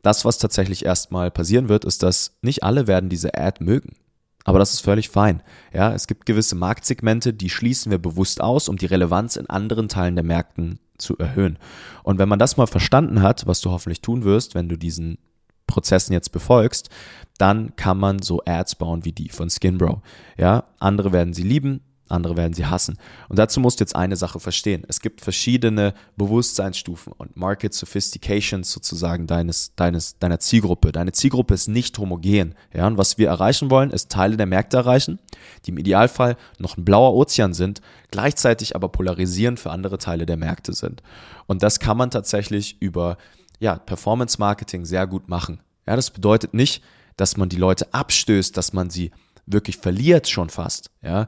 das, 0.00 0.24
was 0.24 0.38
tatsächlich 0.38 0.86
erstmal 0.86 1.30
passieren 1.30 1.68
wird, 1.68 1.84
ist, 1.84 2.02
dass 2.02 2.38
nicht 2.40 2.62
alle 2.62 2.86
werden 2.86 3.10
diese 3.10 3.34
Ad 3.34 3.62
mögen. 3.62 3.96
Aber 4.44 4.58
das 4.58 4.72
ist 4.72 4.80
völlig 4.80 5.08
fein. 5.08 5.42
Ja, 5.72 5.92
es 5.92 6.06
gibt 6.06 6.26
gewisse 6.26 6.54
Marktsegmente, 6.54 7.34
die 7.34 7.50
schließen 7.50 7.90
wir 7.90 7.98
bewusst 7.98 8.40
aus, 8.40 8.68
um 8.68 8.76
die 8.76 8.86
Relevanz 8.86 9.36
in 9.36 9.48
anderen 9.50 9.88
Teilen 9.88 10.16
der 10.16 10.24
Märkten 10.24 10.78
zu 10.96 11.16
erhöhen. 11.18 11.58
Und 12.02 12.18
wenn 12.18 12.28
man 12.28 12.38
das 12.38 12.56
mal 12.56 12.66
verstanden 12.66 13.22
hat, 13.22 13.46
was 13.46 13.60
du 13.60 13.70
hoffentlich 13.70 14.00
tun 14.00 14.24
wirst, 14.24 14.54
wenn 14.54 14.68
du 14.68 14.76
diesen 14.76 15.18
Prozessen 15.66 16.12
jetzt 16.12 16.32
befolgst, 16.32 16.88
dann 17.36 17.76
kann 17.76 17.98
man 17.98 18.20
so 18.20 18.42
Ads 18.44 18.76
bauen 18.76 19.04
wie 19.04 19.12
die 19.12 19.28
von 19.28 19.50
Skinbro. 19.50 20.02
Ja, 20.36 20.64
andere 20.80 21.12
werden 21.12 21.34
sie 21.34 21.44
lieben, 21.44 21.80
andere 22.08 22.36
werden 22.36 22.54
sie 22.54 22.66
hassen. 22.66 22.98
Und 23.28 23.38
dazu 23.38 23.60
musst 23.60 23.80
du 23.80 23.82
jetzt 23.82 23.96
eine 23.96 24.16
Sache 24.16 24.40
verstehen. 24.40 24.84
Es 24.88 25.00
gibt 25.00 25.20
verschiedene 25.20 25.94
Bewusstseinsstufen 26.16 27.12
und 27.12 27.36
Market 27.36 27.74
Sophistications 27.74 28.70
sozusagen 28.70 29.26
deines, 29.26 29.74
deines, 29.76 30.18
deiner 30.18 30.40
Zielgruppe. 30.40 30.92
Deine 30.92 31.12
Zielgruppe 31.12 31.54
ist 31.54 31.68
nicht 31.68 31.98
homogen. 31.98 32.54
Ja, 32.72 32.86
und 32.86 32.98
was 32.98 33.18
wir 33.18 33.28
erreichen 33.28 33.70
wollen, 33.70 33.90
ist 33.90 34.10
Teile 34.10 34.36
der 34.36 34.46
Märkte 34.46 34.78
erreichen, 34.78 35.18
die 35.64 35.70
im 35.70 35.78
Idealfall 35.78 36.36
noch 36.58 36.76
ein 36.76 36.84
blauer 36.84 37.14
Ozean 37.14 37.54
sind, 37.54 37.80
gleichzeitig 38.10 38.74
aber 38.74 38.88
polarisierend 38.88 39.60
für 39.60 39.70
andere 39.70 39.98
Teile 39.98 40.26
der 40.26 40.36
Märkte 40.36 40.72
sind. 40.72 41.02
Und 41.46 41.62
das 41.62 41.80
kann 41.80 41.96
man 41.96 42.10
tatsächlich 42.10 42.80
über 42.80 43.18
ja, 43.58 43.76
Performance 43.76 44.38
Marketing 44.38 44.84
sehr 44.84 45.06
gut 45.06 45.28
machen. 45.28 45.60
Ja, 45.86 45.96
das 45.96 46.10
bedeutet 46.10 46.54
nicht, 46.54 46.82
dass 47.16 47.36
man 47.36 47.48
die 47.48 47.56
Leute 47.56 47.92
abstößt, 47.92 48.56
dass 48.56 48.72
man 48.72 48.90
sie 48.90 49.10
wirklich 49.46 49.78
verliert 49.78 50.28
schon 50.28 50.50
fast. 50.50 50.90
Ja, 51.02 51.26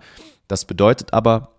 das 0.50 0.64
bedeutet 0.64 1.12
aber, 1.12 1.52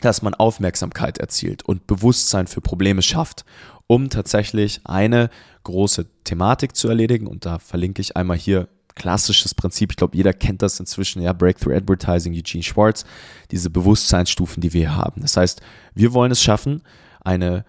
dass 0.00 0.22
man 0.22 0.34
Aufmerksamkeit 0.34 1.18
erzielt 1.18 1.62
und 1.62 1.86
Bewusstsein 1.86 2.46
für 2.46 2.60
Probleme 2.60 3.02
schafft, 3.02 3.44
um 3.86 4.10
tatsächlich 4.10 4.80
eine 4.84 5.30
große 5.64 6.06
Thematik 6.24 6.74
zu 6.74 6.88
erledigen. 6.88 7.26
Und 7.26 7.46
da 7.46 7.58
verlinke 7.58 8.00
ich 8.00 8.16
einmal 8.16 8.36
hier 8.36 8.68
klassisches 8.96 9.54
Prinzip. 9.54 9.92
Ich 9.92 9.96
glaube, 9.96 10.16
jeder 10.16 10.32
kennt 10.32 10.62
das 10.62 10.80
inzwischen, 10.80 11.22
ja, 11.22 11.32
Breakthrough 11.32 11.76
Advertising, 11.76 12.34
Eugene 12.34 12.64
Schwartz, 12.64 13.04
diese 13.52 13.70
Bewusstseinsstufen, 13.70 14.60
die 14.60 14.72
wir 14.72 14.96
haben. 14.96 15.22
Das 15.22 15.36
heißt, 15.36 15.60
wir 15.94 16.12
wollen 16.12 16.32
es 16.32 16.42
schaffen, 16.42 16.82
eine 17.20 17.64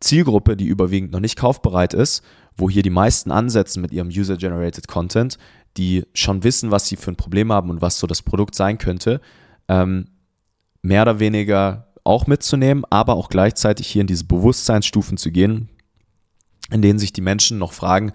Zielgruppe, 0.00 0.56
die 0.56 0.66
überwiegend 0.66 1.12
noch 1.12 1.20
nicht 1.20 1.38
kaufbereit 1.38 1.94
ist, 1.94 2.24
wo 2.56 2.68
hier 2.68 2.82
die 2.82 2.90
meisten 2.90 3.30
ansetzen 3.30 3.80
mit 3.80 3.92
ihrem 3.92 4.08
User-Generated 4.08 4.88
Content, 4.88 5.38
die 5.76 6.04
schon 6.12 6.42
wissen, 6.42 6.70
was 6.70 6.88
sie 6.88 6.96
für 6.96 7.12
ein 7.12 7.16
Problem 7.16 7.52
haben 7.52 7.70
und 7.70 7.80
was 7.80 7.98
so 7.98 8.06
das 8.06 8.22
Produkt 8.22 8.54
sein 8.56 8.78
könnte, 8.78 9.20
ähm, 9.68 10.08
mehr 10.82 11.02
oder 11.02 11.20
weniger 11.20 11.92
auch 12.04 12.26
mitzunehmen, 12.26 12.84
aber 12.90 13.14
auch 13.14 13.28
gleichzeitig 13.28 13.88
hier 13.88 14.02
in 14.02 14.06
diese 14.06 14.24
Bewusstseinsstufen 14.24 15.16
zu 15.16 15.30
gehen, 15.30 15.68
in 16.70 16.82
denen 16.82 16.98
sich 16.98 17.12
die 17.12 17.20
Menschen 17.20 17.58
noch 17.58 17.72
fragen, 17.72 18.12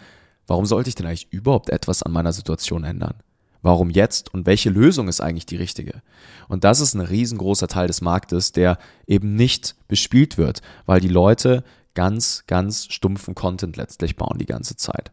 warum 0.47 0.65
sollte 0.65 0.89
ich 0.89 0.95
denn 0.95 1.05
eigentlich 1.05 1.31
überhaupt 1.31 1.69
etwas 1.69 2.03
an 2.03 2.11
meiner 2.11 2.33
Situation 2.33 2.83
ändern? 2.83 3.15
Warum 3.61 3.91
jetzt 3.91 4.33
und 4.33 4.47
welche 4.47 4.71
Lösung 4.71 5.07
ist 5.07 5.21
eigentlich 5.21 5.45
die 5.45 5.55
richtige? 5.57 6.01
Und 6.47 6.63
das 6.63 6.79
ist 6.79 6.95
ein 6.95 7.01
riesengroßer 7.01 7.67
Teil 7.67 7.87
des 7.87 8.01
Marktes, 8.01 8.51
der 8.51 8.79
eben 9.05 9.35
nicht 9.35 9.75
bespielt 9.87 10.37
wird, 10.37 10.61
weil 10.85 10.99
die 10.99 11.07
Leute 11.07 11.63
ganz, 11.93 12.45
ganz 12.47 12.87
stumpfen 12.91 13.35
Content 13.35 13.77
letztlich 13.77 14.15
bauen 14.15 14.39
die 14.39 14.45
ganze 14.45 14.77
Zeit. 14.77 15.11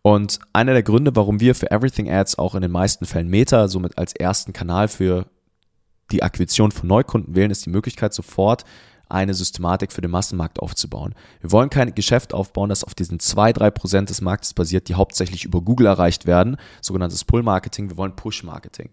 Und 0.00 0.38
einer 0.52 0.72
der 0.72 0.82
Gründe, 0.82 1.16
warum 1.16 1.40
wir 1.40 1.54
für 1.54 1.70
Everything 1.70 2.10
Ads 2.10 2.38
auch 2.38 2.54
in 2.54 2.62
den 2.62 2.70
meisten 2.70 3.06
Fällen 3.06 3.28
Meta 3.28 3.68
somit 3.68 3.98
als 3.98 4.14
ersten 4.14 4.52
Kanal 4.52 4.88
für 4.88 5.26
die 6.10 6.22
Akquisition 6.22 6.70
von 6.70 6.88
Neukunden 6.88 7.34
wählen, 7.34 7.50
ist 7.50 7.66
die 7.66 7.70
Möglichkeit, 7.70 8.14
sofort 8.14 8.64
eine 9.08 9.34
Systematik 9.34 9.92
für 9.92 10.00
den 10.00 10.10
Massenmarkt 10.10 10.60
aufzubauen. 10.60 11.14
Wir 11.40 11.52
wollen 11.52 11.70
kein 11.70 11.94
Geschäft 11.94 12.32
aufbauen, 12.34 12.68
das 12.68 12.84
auf 12.84 12.94
diesen 12.94 13.18
2-3% 13.18 14.06
des 14.06 14.20
Marktes 14.20 14.54
basiert, 14.54 14.88
die 14.88 14.94
hauptsächlich 14.94 15.44
über 15.44 15.60
Google 15.60 15.86
erreicht 15.86 16.26
werden, 16.26 16.56
sogenanntes 16.80 17.24
Pull-Marketing. 17.24 17.90
Wir 17.90 17.96
wollen 17.96 18.16
Push-Marketing. 18.16 18.90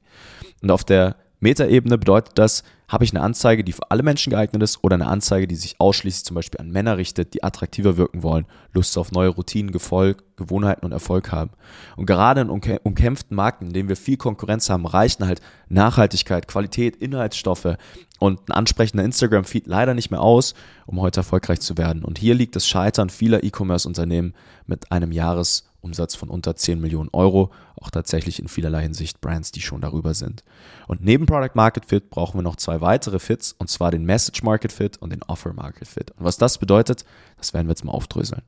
Und 0.61 0.71
auf 0.71 0.83
der 0.83 1.15
Metaebene 1.39 1.97
bedeutet 1.97 2.37
das, 2.37 2.63
habe 2.91 3.05
ich 3.05 3.11
eine 3.11 3.23
Anzeige, 3.23 3.63
die 3.63 3.71
für 3.71 3.89
alle 3.89 4.03
Menschen 4.03 4.31
geeignet 4.31 4.61
ist 4.61 4.83
oder 4.83 4.95
eine 4.95 5.07
Anzeige, 5.07 5.47
die 5.47 5.55
sich 5.55 5.75
ausschließlich 5.79 6.25
zum 6.25 6.35
Beispiel 6.35 6.59
an 6.59 6.71
Männer 6.71 6.97
richtet, 6.97 7.33
die 7.33 7.41
attraktiver 7.41 7.95
wirken 7.95 8.21
wollen, 8.21 8.45
Lust 8.73 8.97
auf 8.97 9.13
neue 9.13 9.29
Routinen, 9.29 9.71
Gefolg, 9.71 10.25
Gewohnheiten 10.35 10.85
und 10.85 10.91
Erfolg 10.91 11.31
haben. 11.31 11.51
Und 11.95 12.05
gerade 12.05 12.41
in 12.41 12.49
umkämpften 12.49 13.35
Marken, 13.35 13.67
in 13.67 13.73
denen 13.73 13.87
wir 13.87 13.95
viel 13.95 14.17
Konkurrenz 14.17 14.69
haben, 14.69 14.85
reichen 14.85 15.25
halt 15.25 15.39
Nachhaltigkeit, 15.69 16.49
Qualität, 16.49 16.97
Inhaltsstoffe 16.97 17.77
und 18.19 18.49
ein 18.49 18.53
ansprechender 18.53 19.05
Instagram-Feed 19.05 19.67
leider 19.67 19.93
nicht 19.93 20.11
mehr 20.11 20.21
aus, 20.21 20.53
um 20.85 20.99
heute 20.99 21.21
erfolgreich 21.21 21.61
zu 21.61 21.77
werden. 21.77 22.03
Und 22.03 22.19
hier 22.19 22.35
liegt 22.35 22.57
das 22.57 22.67
Scheitern 22.67 23.09
vieler 23.09 23.41
E-Commerce-Unternehmen 23.41 24.33
mit 24.65 24.91
einem 24.91 25.13
Jahres- 25.13 25.70
Umsatz 25.81 26.15
von 26.15 26.29
unter 26.29 26.55
10 26.55 26.79
Millionen 26.79 27.09
Euro, 27.11 27.51
auch 27.75 27.89
tatsächlich 27.89 28.39
in 28.39 28.47
vielerlei 28.47 28.83
Hinsicht 28.83 29.19
Brands, 29.19 29.51
die 29.51 29.61
schon 29.61 29.81
darüber 29.81 30.13
sind. 30.13 30.43
Und 30.87 31.03
neben 31.03 31.25
Product 31.25 31.55
Market 31.55 31.85
Fit 31.85 32.09
brauchen 32.09 32.37
wir 32.37 32.43
noch 32.43 32.55
zwei 32.55 32.81
weitere 32.81 33.19
Fits, 33.19 33.55
und 33.57 33.69
zwar 33.69 33.91
den 33.91 34.05
Message 34.05 34.43
Market 34.43 34.71
Fit 34.71 34.97
und 34.97 35.11
den 35.11 35.23
Offer 35.23 35.53
Market 35.53 35.87
Fit. 35.87 36.11
Und 36.11 36.23
was 36.23 36.37
das 36.37 36.57
bedeutet, 36.57 37.05
das 37.37 37.53
werden 37.53 37.67
wir 37.67 37.71
jetzt 37.71 37.83
mal 37.83 37.93
aufdröseln. 37.93 38.43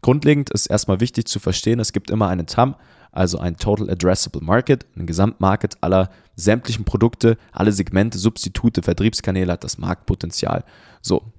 Grundlegend 0.00 0.50
ist 0.50 0.66
erstmal 0.66 1.00
wichtig 1.00 1.26
zu 1.26 1.40
verstehen, 1.40 1.80
es 1.80 1.92
gibt 1.92 2.10
immer 2.10 2.28
einen 2.28 2.46
TAM, 2.46 2.76
also 3.10 3.38
ein 3.38 3.56
Total 3.56 3.88
Addressable 3.88 4.42
Market, 4.42 4.86
ein 4.96 5.06
Gesamtmarket 5.06 5.78
aller 5.82 6.10
sämtlichen 6.34 6.84
Produkte, 6.84 7.38
alle 7.52 7.72
Segmente, 7.72 8.18
Substitute, 8.18 8.82
Vertriebskanäle 8.82 9.52
hat 9.52 9.64
das 9.64 9.78
Marktpotenzial. 9.78 10.64
So. 11.00 11.32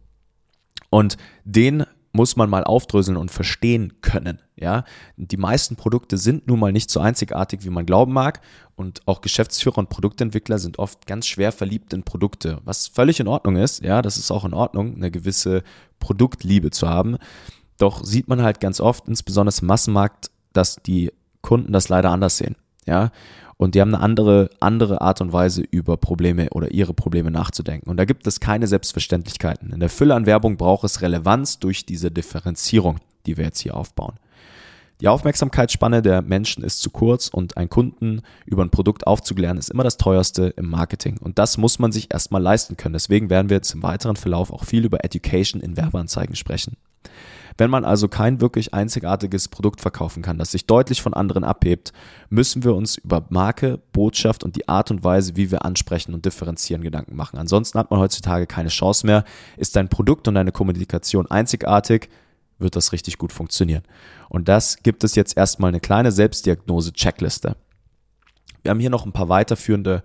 Und 0.89 1.17
den 1.43 1.85
muss 2.15 2.35
man 2.35 2.49
mal 2.49 2.63
aufdröseln 2.63 3.17
und 3.17 3.29
verstehen 3.29 3.93
können. 4.01 4.39
Ja, 4.55 4.85
die 5.17 5.37
meisten 5.37 5.75
Produkte 5.75 6.17
sind 6.17 6.47
nun 6.47 6.59
mal 6.59 6.71
nicht 6.71 6.89
so 6.89 7.01
einzigartig, 7.01 7.63
wie 7.65 7.69
man 7.69 7.85
glauben 7.85 8.13
mag. 8.13 8.39
Und 8.75 9.01
auch 9.05 9.21
Geschäftsführer 9.21 9.77
und 9.77 9.89
Produktentwickler 9.89 10.57
sind 10.57 10.79
oft 10.79 11.05
ganz 11.07 11.27
schwer 11.27 11.51
verliebt 11.51 11.93
in 11.93 12.03
Produkte, 12.03 12.59
was 12.63 12.87
völlig 12.87 13.19
in 13.19 13.27
Ordnung 13.27 13.57
ist. 13.57 13.83
Ja, 13.83 14.01
das 14.01 14.17
ist 14.17 14.31
auch 14.31 14.45
in 14.45 14.53
Ordnung, 14.53 14.95
eine 14.95 15.11
gewisse 15.11 15.63
Produktliebe 15.99 16.71
zu 16.71 16.89
haben. 16.89 17.17
Doch 17.77 18.03
sieht 18.03 18.29
man 18.29 18.41
halt 18.41 18.61
ganz 18.61 18.79
oft, 18.79 19.07
insbesondere 19.07 19.55
im 19.59 19.67
Massenmarkt, 19.67 20.31
dass 20.53 20.77
die 20.77 21.11
Kunden 21.41 21.73
das 21.73 21.89
leider 21.89 22.11
anders 22.11 22.37
sehen. 22.37 22.55
Ja, 22.85 23.11
und 23.57 23.75
die 23.75 23.81
haben 23.81 23.93
eine 23.93 24.03
andere, 24.03 24.49
andere 24.59 25.01
Art 25.01 25.21
und 25.21 25.31
Weise, 25.31 25.61
über 25.61 25.97
Probleme 25.97 26.49
oder 26.49 26.71
ihre 26.71 26.93
Probleme 26.93 27.31
nachzudenken. 27.31 27.89
Und 27.89 27.97
da 27.97 28.05
gibt 28.05 28.27
es 28.27 28.39
keine 28.39 28.67
Selbstverständlichkeiten. 28.67 29.71
In 29.71 29.79
der 29.79 29.89
Fülle 29.89 30.15
an 30.15 30.25
Werbung 30.25 30.57
braucht 30.57 30.83
es 30.83 31.01
Relevanz 31.01 31.59
durch 31.59 31.85
diese 31.85 32.11
Differenzierung, 32.11 32.97
die 33.25 33.37
wir 33.37 33.45
jetzt 33.45 33.59
hier 33.59 33.77
aufbauen. 33.77 34.15
Die 35.01 35.09
Aufmerksamkeitsspanne 35.09 36.01
der 36.01 36.21
Menschen 36.21 36.63
ist 36.63 36.79
zu 36.79 36.89
kurz 36.89 37.27
und 37.27 37.57
einen 37.57 37.69
Kunden 37.69 38.21
über 38.45 38.63
ein 38.63 38.69
Produkt 38.69 39.07
aufzuklären 39.07 39.57
ist 39.57 39.69
immer 39.69 39.83
das 39.83 39.97
teuerste 39.97 40.53
im 40.55 40.69
Marketing. 40.69 41.17
Und 41.17 41.37
das 41.37 41.57
muss 41.57 41.79
man 41.79 41.91
sich 41.91 42.13
erstmal 42.13 42.41
leisten 42.41 42.77
können. 42.77 42.93
Deswegen 42.93 43.29
werden 43.29 43.49
wir 43.49 43.57
jetzt 43.57 43.73
im 43.73 43.83
weiteren 43.83 44.15
Verlauf 44.15 44.51
auch 44.51 44.63
viel 44.63 44.85
über 44.85 45.03
Education 45.03 45.61
in 45.61 45.75
Werbeanzeigen 45.75 46.35
sprechen. 46.35 46.77
Wenn 47.57 47.69
man 47.69 47.85
also 47.85 48.09
kein 48.09 48.41
wirklich 48.41 48.73
einzigartiges 48.73 49.47
Produkt 49.47 49.79
verkaufen 49.79 50.21
kann, 50.21 50.37
das 50.37 50.51
sich 50.51 50.65
deutlich 50.65 51.01
von 51.01 51.13
anderen 51.13 51.45
abhebt, 51.45 51.93
müssen 52.29 52.65
wir 52.65 52.75
uns 52.75 52.97
über 52.97 53.25
Marke, 53.29 53.79
Botschaft 53.93 54.43
und 54.43 54.57
die 54.57 54.67
Art 54.67 54.91
und 54.91 55.05
Weise, 55.05 55.37
wie 55.37 55.51
wir 55.51 55.63
ansprechen 55.63 56.13
und 56.13 56.25
differenzieren, 56.25 56.81
Gedanken 56.81 57.15
machen. 57.15 57.37
Ansonsten 57.37 57.79
hat 57.79 57.91
man 57.91 58.01
heutzutage 58.01 58.45
keine 58.45 58.69
Chance 58.69 59.05
mehr. 59.05 59.23
Ist 59.55 59.77
dein 59.77 59.87
Produkt 59.87 60.27
und 60.27 60.35
deine 60.35 60.51
Kommunikation 60.51 61.31
einzigartig, 61.31 62.09
wird 62.59 62.75
das 62.75 62.91
richtig 62.91 63.17
gut 63.17 63.31
funktionieren. 63.31 63.83
Und 64.27 64.49
das 64.49 64.83
gibt 64.83 65.05
es 65.05 65.15
jetzt 65.15 65.37
erstmal 65.37 65.69
eine 65.69 65.79
kleine 65.79 66.11
Selbstdiagnose-Checkliste. 66.11 67.55
Wir 68.63 68.71
haben 68.71 68.79
hier 68.81 68.89
noch 68.89 69.05
ein 69.05 69.13
paar 69.13 69.29
weiterführende 69.29 70.03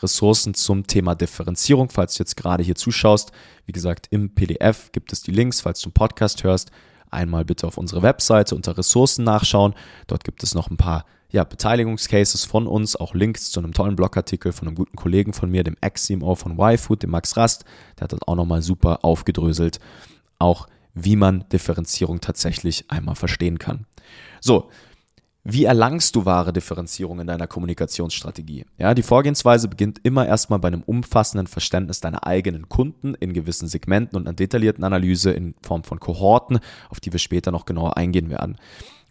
Ressourcen 0.00 0.54
zum 0.54 0.86
Thema 0.86 1.16
Differenzierung, 1.16 1.88
falls 1.90 2.14
du 2.14 2.22
jetzt 2.22 2.36
gerade 2.36 2.62
hier 2.62 2.74
zuschaust. 2.76 3.32
Wie 3.66 3.72
gesagt, 3.72 4.06
im 4.10 4.34
PDF 4.34 4.92
gibt 4.92 5.12
es 5.12 5.22
die 5.22 5.32
Links, 5.32 5.60
falls 5.60 5.80
du 5.80 5.88
einen 5.88 5.94
Podcast 5.94 6.44
hörst 6.44 6.70
einmal 7.12 7.44
bitte 7.44 7.66
auf 7.66 7.78
unsere 7.78 8.02
Webseite 8.02 8.54
unter 8.54 8.76
Ressourcen 8.76 9.24
nachschauen. 9.24 9.74
Dort 10.06 10.24
gibt 10.24 10.42
es 10.42 10.54
noch 10.54 10.70
ein 10.70 10.76
paar 10.76 11.04
ja, 11.30 11.44
Beteiligungscases 11.44 12.44
von 12.44 12.66
uns, 12.66 12.94
auch 12.94 13.14
Links 13.14 13.50
zu 13.50 13.60
einem 13.60 13.72
tollen 13.72 13.96
Blogartikel 13.96 14.52
von 14.52 14.68
einem 14.68 14.76
guten 14.76 14.96
Kollegen 14.96 15.32
von 15.32 15.50
mir, 15.50 15.64
dem 15.64 15.76
Ex-CMO 15.80 16.34
von 16.34 16.58
YFood, 16.58 17.02
dem 17.02 17.10
Max 17.10 17.36
Rast. 17.36 17.64
Der 17.98 18.04
hat 18.04 18.12
das 18.12 18.22
auch 18.26 18.36
nochmal 18.36 18.60
super 18.60 19.02
aufgedröselt. 19.02 19.80
Auch 20.38 20.66
wie 20.94 21.16
man 21.16 21.48
Differenzierung 21.50 22.20
tatsächlich 22.20 22.90
einmal 22.90 23.14
verstehen 23.14 23.58
kann. 23.58 23.86
So, 24.40 24.68
wie 25.44 25.64
erlangst 25.64 26.14
du 26.14 26.24
wahre 26.24 26.52
Differenzierung 26.52 27.18
in 27.18 27.26
deiner 27.26 27.48
Kommunikationsstrategie? 27.48 28.64
Ja, 28.78 28.94
die 28.94 29.02
Vorgehensweise 29.02 29.66
beginnt 29.66 29.98
immer 30.04 30.26
erstmal 30.26 30.60
bei 30.60 30.68
einem 30.68 30.82
umfassenden 30.82 31.48
Verständnis 31.48 32.00
deiner 32.00 32.24
eigenen 32.24 32.68
Kunden 32.68 33.14
in 33.14 33.32
gewissen 33.32 33.66
Segmenten 33.66 34.16
und 34.16 34.28
einer 34.28 34.36
detaillierten 34.36 34.84
Analyse 34.84 35.32
in 35.32 35.54
Form 35.60 35.82
von 35.82 35.98
Kohorten, 35.98 36.60
auf 36.90 37.00
die 37.00 37.12
wir 37.12 37.18
später 37.18 37.50
noch 37.50 37.66
genauer 37.66 37.96
eingehen 37.96 38.30
werden. 38.30 38.56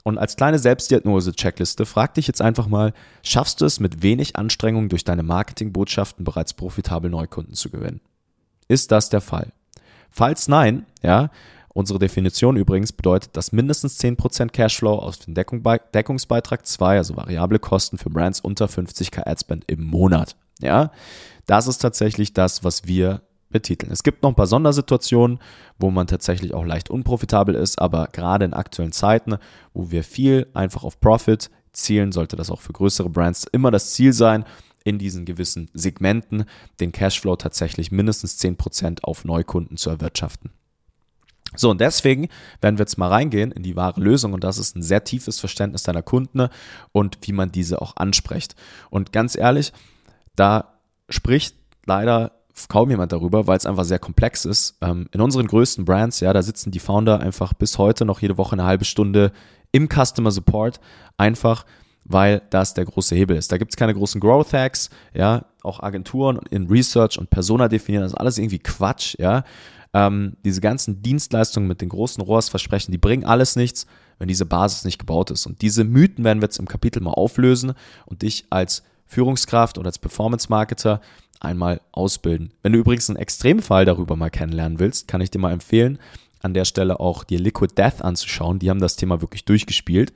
Und 0.04 0.18
als 0.18 0.38
kleine 0.38 0.58
Selbstdiagnose-Checkliste 0.58 1.86
frag 1.86 2.14
dich 2.14 2.28
jetzt 2.28 2.42
einfach 2.42 2.68
mal, 2.68 2.94
schaffst 3.24 3.60
du 3.60 3.66
es 3.66 3.82
mit 3.82 4.02
wenig 4.02 4.38
Anstrengung 4.38 4.88
durch 4.88 5.04
deine 5.04 5.24
Marketingbotschaften 5.24 6.24
bereits 6.24 6.54
profitabel 6.54 7.12
Neukunden 7.12 7.56
zu 7.56 7.70
gewinnen? 7.70 8.00
Ist 8.70 8.92
das 8.92 9.10
der 9.10 9.22
Fall? 9.22 9.52
Falls 10.10 10.48
nein, 10.48 10.86
ja, 11.04 11.30
Unsere 11.74 12.00
Definition 12.00 12.58
übrigens 12.58 12.92
bedeutet, 12.92 13.38
dass 13.38 13.52
mindestens 13.52 14.00
10% 14.00 14.50
Cashflow 14.50 14.96
aus 14.96 15.20
dem 15.20 15.34
Deckung 15.34 15.64
Deckungsbeitrag 15.94 16.66
2, 16.66 16.98
also 16.98 17.16
variable 17.16 17.60
Kosten 17.60 17.98
für 17.98 18.10
Brands 18.10 18.42
unter 18.42 18.66
50k 18.66 19.26
Adspend 19.26 19.64
im 19.68 19.84
Monat. 19.84 20.36
Ja, 20.60 20.92
das 21.46 21.68
ist 21.68 21.80
tatsächlich 21.80 22.34
das, 22.34 22.64
was 22.64 22.86
wir 22.86 23.22
betiteln. 23.50 23.92
Es 23.92 24.04
gibt 24.04 24.24
noch 24.24 24.30
ein 24.30 24.36
paar 24.36 24.48
Sondersituationen, 24.48 25.40
wo 25.78 25.92
man 25.92 26.08
tatsächlich 26.08 26.54
auch 26.54 26.66
leicht 26.66 26.90
unprofitabel 26.90 27.56
ist, 27.56 27.80
aber 27.80 28.08
gerade 28.12 28.46
in 28.46 28.54
aktuellen 28.54 28.92
Zeiten, 28.92 29.38
wo 29.74 29.92
wir 29.92 30.04
viel 30.04 30.48
einfach 30.54 30.84
auf 30.84 31.00
Profit 31.00 31.50
zielen, 31.74 32.12
sollte 32.12 32.36
das 32.36 32.50
auch 32.50 32.62
für 32.62 32.74
größere 32.74 33.10
Brands 33.10 33.46
immer 33.52 33.72
das 33.72 33.94
Ziel 33.94 34.14
sein, 34.14 34.46
in 34.84 34.98
diesen 34.98 35.26
gewissen 35.26 35.70
Segmenten 35.74 36.46
den 36.80 36.92
Cashflow 36.92 37.36
tatsächlich 37.36 37.92
mindestens 37.92 38.40
10% 38.40 39.04
auf 39.04 39.26
Neukunden 39.26 39.78
zu 39.78 39.90
erwirtschaften. 39.90 40.52
So, 41.56 41.70
und 41.70 41.82
deswegen 41.82 42.30
werden 42.62 42.78
wir 42.78 42.84
jetzt 42.84 42.98
mal 42.98 43.10
reingehen 43.10 43.52
in 43.52 43.64
die 43.64 43.76
wahre 43.76 44.00
Lösung 44.00 44.34
und 44.34 44.44
das 44.44 44.58
ist 44.58 44.76
ein 44.76 44.82
sehr 44.82 45.04
tiefes 45.04 45.40
Verständnis 45.40 45.84
deiner 45.84 46.02
Kunden 46.02 46.48
und 46.92 47.18
wie 47.22 47.34
man 47.34 47.52
diese 47.52 47.82
auch 47.82 47.98
anspricht. 47.98 48.56
Und 48.90 49.12
ganz 49.12 49.36
ehrlich, 49.38 49.74
da 50.36 50.80
spricht 51.10 51.56
leider 51.86 52.32
kaum 52.68 52.90
jemand 52.90 53.12
darüber, 53.12 53.48
weil 53.48 53.58
es 53.58 53.66
einfach 53.66 53.84
sehr 53.84 54.00
komplex 54.00 54.46
ist. 54.46 54.78
Ähm, 54.82 55.08
in 55.12 55.22
unseren 55.22 55.48
größten 55.48 55.86
Brands, 55.86 56.20
ja, 56.20 56.34
da 56.34 56.42
sitzen 56.42 56.72
die 56.72 56.80
Founder 56.80 57.20
einfach 57.20 57.54
bis 57.54 57.78
heute 57.78 58.06
noch 58.06 58.22
jede 58.22 58.38
Woche 58.38 58.54
eine 58.54 58.66
halbe 58.66 58.86
Stunde 58.86 59.32
im 59.72 59.90
Customer 59.90 60.32
Support, 60.32 60.80
einfach 61.18 61.66
weil 62.04 62.42
das 62.50 62.74
der 62.74 62.86
große 62.86 63.16
Hebel 63.16 63.38
ist. 63.38 63.52
Da 63.52 63.58
gibt 63.58 63.72
es 63.72 63.78
keine 63.78 63.94
großen 63.94 64.20
Growth 64.20 64.54
Hacks, 64.54 64.90
ja, 65.14 65.46
auch 65.64 65.82
Agenturen 65.82 66.40
in 66.50 66.68
Research 66.68 67.20
und 67.20 67.30
Persona 67.30 67.68
definieren, 67.68 68.04
das 68.04 68.14
ist 68.14 68.18
alles 68.18 68.38
irgendwie 68.38 68.60
Quatsch, 68.60 69.16
ja. 69.20 69.44
Ähm, 69.94 70.38
diese 70.46 70.62
ganzen 70.62 71.02
Dienstleistungen 71.02 71.68
mit 71.68 71.82
den 71.82 71.90
großen 71.90 72.24
ROAS-Versprechen, 72.24 72.92
die 72.92 72.98
bringen 72.98 73.26
alles 73.26 73.56
nichts, 73.56 73.86
wenn 74.20 74.28
diese 74.28 74.46
Basis 74.46 74.86
nicht 74.86 75.00
gebaut 75.00 75.32
ist. 75.32 75.46
Und 75.46 75.62
diese 75.62 75.84
Mythen 75.84 76.24
werden 76.24 76.40
wir 76.40 76.46
jetzt 76.46 76.60
im 76.60 76.68
Kapitel 76.68 77.02
mal 77.02 77.12
auflösen 77.12 77.74
und 78.06 78.22
dich 78.22 78.46
als 78.50 78.84
Führungskraft 79.06 79.78
oder 79.78 79.88
als 79.88 80.00
Performance-Marketer 80.00 81.02
einmal 81.42 81.82
ausbilden. 81.92 82.54
Wenn 82.62 82.74
du 82.74 82.80
übrigens 82.80 83.10
einen 83.10 83.20
Extremfall 83.20 83.84
darüber 83.84 84.16
mal 84.16 84.30
kennenlernen 84.30 84.80
willst, 84.80 85.08
kann 85.08 85.22
ich 85.22 85.32
dir 85.32 85.40
mal 85.40 85.52
empfehlen, 85.52 86.00
an 86.42 86.54
der 86.54 86.66
Stelle 86.66 87.00
auch 87.00 87.24
dir 87.24 87.40
Liquid 87.40 87.74
Death 87.76 88.02
anzuschauen. 88.02 88.60
Die 88.60 88.70
haben 88.70 88.80
das 88.80 88.96
Thema 88.96 89.22
wirklich 89.22 89.46
durchgespielt. 89.46 90.14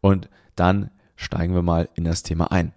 Und 0.00 0.28
dann 0.56 0.90
steigen 1.16 1.54
wir 1.54 1.62
mal 1.62 1.88
in 1.94 2.04
das 2.04 2.22
Thema 2.22 2.50
ein. 2.52 2.72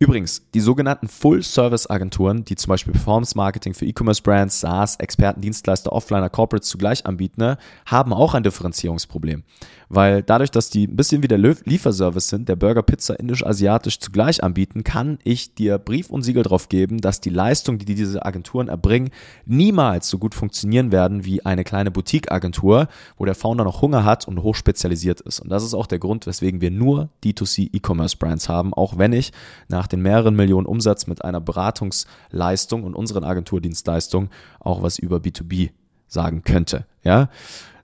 Übrigens, 0.00 0.42
die 0.52 0.60
sogenannten 0.60 1.06
Full-Service-Agenturen, 1.06 2.44
die 2.44 2.56
zum 2.56 2.68
Beispiel 2.68 2.92
Performance-Marketing 2.92 3.74
für 3.74 3.86
E-Commerce-Brands, 3.86 4.60
SaaS, 4.60 4.96
Experten, 4.96 5.40
Dienstleister, 5.40 5.92
Offliner, 5.92 6.28
Corporates 6.30 6.68
zugleich 6.68 7.06
anbieten, 7.06 7.40
ne, 7.40 7.58
haben 7.86 8.12
auch 8.12 8.34
ein 8.34 8.42
Differenzierungsproblem. 8.42 9.44
Weil 9.88 10.22
dadurch, 10.22 10.50
dass 10.50 10.70
die 10.70 10.88
ein 10.88 10.96
bisschen 10.96 11.22
wie 11.22 11.28
der 11.28 11.38
Lieferservice 11.38 12.28
sind, 12.28 12.48
der 12.48 12.56
Burger, 12.56 12.82
Pizza, 12.82 13.18
Indisch, 13.20 13.46
Asiatisch 13.46 14.00
zugleich 14.00 14.42
anbieten, 14.42 14.82
kann 14.82 15.18
ich 15.22 15.54
dir 15.54 15.78
Brief 15.78 16.10
und 16.10 16.22
Siegel 16.22 16.42
drauf 16.42 16.68
geben, 16.68 17.00
dass 17.00 17.20
die 17.20 17.30
Leistung, 17.30 17.78
die 17.78 17.84
diese 17.84 18.24
Agenturen 18.24 18.68
erbringen, 18.68 19.10
niemals 19.46 20.08
so 20.08 20.18
gut 20.18 20.34
funktionieren 20.34 20.90
werden 20.90 21.24
wie 21.24 21.44
eine 21.46 21.62
kleine 21.62 21.92
Boutique-Agentur, 21.92 22.88
wo 23.16 23.24
der 23.24 23.36
Founder 23.36 23.62
noch 23.62 23.82
Hunger 23.82 24.04
hat 24.04 24.26
und 24.26 24.42
hochspezialisiert 24.42 25.20
ist. 25.20 25.38
Und 25.38 25.50
das 25.50 25.62
ist 25.62 25.74
auch 25.74 25.86
der 25.86 26.00
Grund, 26.00 26.26
weswegen 26.26 26.60
wir 26.60 26.72
nur 26.72 27.10
D2C 27.22 27.70
E-Commerce-Brands 27.72 28.48
haben, 28.48 28.74
auch 28.74 28.98
wenn 28.98 29.12
ich 29.12 29.32
nach 29.68 29.83
den 29.86 30.02
mehreren 30.02 30.36
Millionen 30.36 30.66
Umsatz 30.66 31.06
mit 31.06 31.24
einer 31.24 31.40
Beratungsleistung 31.40 32.84
und 32.84 32.94
unseren 32.94 33.24
Agenturdienstleistungen 33.24 34.30
auch 34.60 34.82
was 34.82 34.98
über 34.98 35.18
B2B 35.18 35.70
sagen 36.06 36.42
könnte. 36.42 36.86
Ja, 37.02 37.28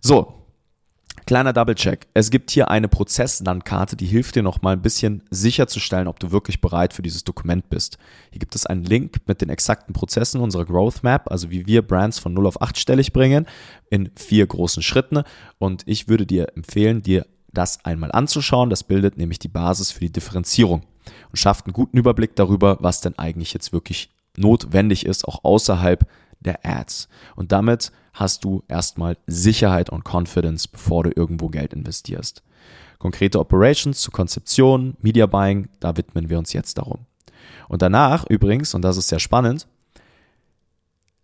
so, 0.00 0.40
Kleiner 1.26 1.52
Double-Check. 1.52 2.08
Es 2.12 2.30
gibt 2.30 2.50
hier 2.50 2.70
eine 2.70 2.88
Prozesslandkarte, 2.88 3.94
die 3.94 4.06
hilft 4.06 4.34
dir 4.34 4.42
nochmal 4.42 4.74
ein 4.74 4.82
bisschen 4.82 5.22
sicherzustellen, 5.30 6.08
ob 6.08 6.18
du 6.18 6.32
wirklich 6.32 6.60
bereit 6.60 6.92
für 6.92 7.02
dieses 7.02 7.24
Dokument 7.24 7.68
bist. 7.70 7.98
Hier 8.32 8.40
gibt 8.40 8.54
es 8.56 8.66
einen 8.66 8.84
Link 8.84 9.18
mit 9.26 9.40
den 9.40 9.48
exakten 9.48 9.92
Prozessen 9.92 10.40
unserer 10.40 10.64
Growth 10.64 11.02
Map, 11.02 11.30
also 11.30 11.50
wie 11.50 11.66
wir 11.66 11.82
Brands 11.82 12.18
von 12.18 12.32
0 12.34 12.46
auf 12.46 12.60
8 12.60 12.76
stellig 12.76 13.12
bringen, 13.12 13.46
in 13.90 14.10
vier 14.16 14.46
großen 14.46 14.82
Schritten. 14.82 15.22
Und 15.58 15.82
ich 15.86 16.08
würde 16.08 16.26
dir 16.26 16.48
empfehlen, 16.56 17.02
dir 17.02 17.26
das 17.52 17.84
einmal 17.84 18.10
anzuschauen. 18.12 18.70
Das 18.70 18.82
bildet 18.82 19.16
nämlich 19.16 19.38
die 19.38 19.48
Basis 19.48 19.92
für 19.92 20.00
die 20.00 20.12
Differenzierung 20.12 20.82
und 21.30 21.36
schafft 21.36 21.66
einen 21.66 21.72
guten 21.72 21.96
Überblick 21.96 22.36
darüber, 22.36 22.78
was 22.80 23.00
denn 23.00 23.18
eigentlich 23.18 23.52
jetzt 23.52 23.72
wirklich 23.72 24.10
notwendig 24.36 25.06
ist, 25.06 25.26
auch 25.26 25.44
außerhalb 25.44 26.06
der 26.40 26.64
Ads. 26.64 27.08
Und 27.36 27.52
damit 27.52 27.92
hast 28.12 28.44
du 28.44 28.62
erstmal 28.68 29.16
Sicherheit 29.26 29.90
und 29.90 30.04
Confidence, 30.04 30.68
bevor 30.68 31.04
du 31.04 31.10
irgendwo 31.14 31.48
Geld 31.48 31.72
investierst. 31.72 32.42
Konkrete 32.98 33.38
Operations 33.38 34.00
zu 34.00 34.10
Konzeption, 34.10 34.96
Media 35.00 35.26
Buying, 35.26 35.68
da 35.80 35.96
widmen 35.96 36.28
wir 36.28 36.38
uns 36.38 36.52
jetzt 36.52 36.78
darum. 36.78 37.06
Und 37.68 37.82
danach 37.82 38.26
übrigens, 38.28 38.74
und 38.74 38.82
das 38.82 38.96
ist 38.96 39.08
sehr 39.08 39.20
spannend, 39.20 39.66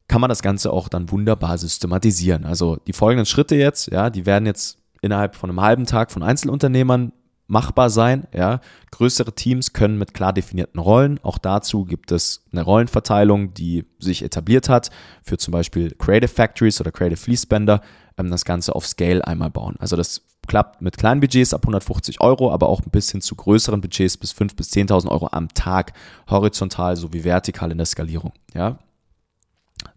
kann 0.08 0.20
man 0.20 0.28
das 0.28 0.42
Ganze 0.42 0.72
auch 0.72 0.88
dann 0.88 1.10
wunderbar 1.10 1.58
systematisieren. 1.58 2.44
Also 2.44 2.76
die 2.86 2.92
folgenden 2.92 3.26
Schritte 3.26 3.56
jetzt, 3.56 3.90
ja, 3.90 4.08
die 4.08 4.24
werden 4.24 4.46
jetzt 4.46 4.78
innerhalb 5.02 5.34
von 5.34 5.50
einem 5.50 5.60
halben 5.60 5.84
Tag 5.84 6.12
von 6.12 6.22
Einzelunternehmern 6.22 7.12
machbar 7.46 7.90
sein. 7.90 8.26
Ja. 8.34 8.60
Größere 8.90 9.34
Teams 9.34 9.72
können 9.72 9.98
mit 9.98 10.14
klar 10.14 10.32
definierten 10.32 10.80
Rollen. 10.80 11.20
Auch 11.22 11.38
dazu 11.38 11.84
gibt 11.84 12.12
es 12.12 12.44
eine 12.52 12.62
Rollenverteilung, 12.62 13.54
die 13.54 13.84
sich 13.98 14.22
etabliert 14.22 14.68
hat 14.68 14.90
für 15.22 15.38
zum 15.38 15.52
Beispiel 15.52 15.94
Creative 15.98 16.28
Factories 16.28 16.80
oder 16.80 16.92
Creative 16.92 17.16
Fließbänder, 17.16 17.80
ähm, 18.18 18.30
das 18.30 18.44
Ganze 18.44 18.74
auf 18.74 18.86
Scale 18.86 19.26
einmal 19.26 19.50
bauen. 19.50 19.76
Also 19.78 19.96
das 19.96 20.22
klappt 20.46 20.80
mit 20.80 20.96
kleinen 20.96 21.20
Budgets 21.20 21.54
ab 21.54 21.62
150 21.62 22.20
Euro, 22.20 22.52
aber 22.52 22.68
auch 22.68 22.80
ein 22.80 22.90
bisschen 22.90 23.20
zu 23.20 23.34
größeren 23.34 23.80
Budgets 23.80 24.16
bis 24.16 24.32
5.000 24.32 24.56
bis 24.56 24.70
10.000 24.72 25.10
Euro 25.10 25.28
am 25.32 25.48
Tag, 25.48 25.92
horizontal 26.30 26.96
sowie 26.96 27.24
vertikal 27.24 27.70
in 27.72 27.78
der 27.78 27.86
Skalierung. 27.86 28.32
Ja. 28.54 28.78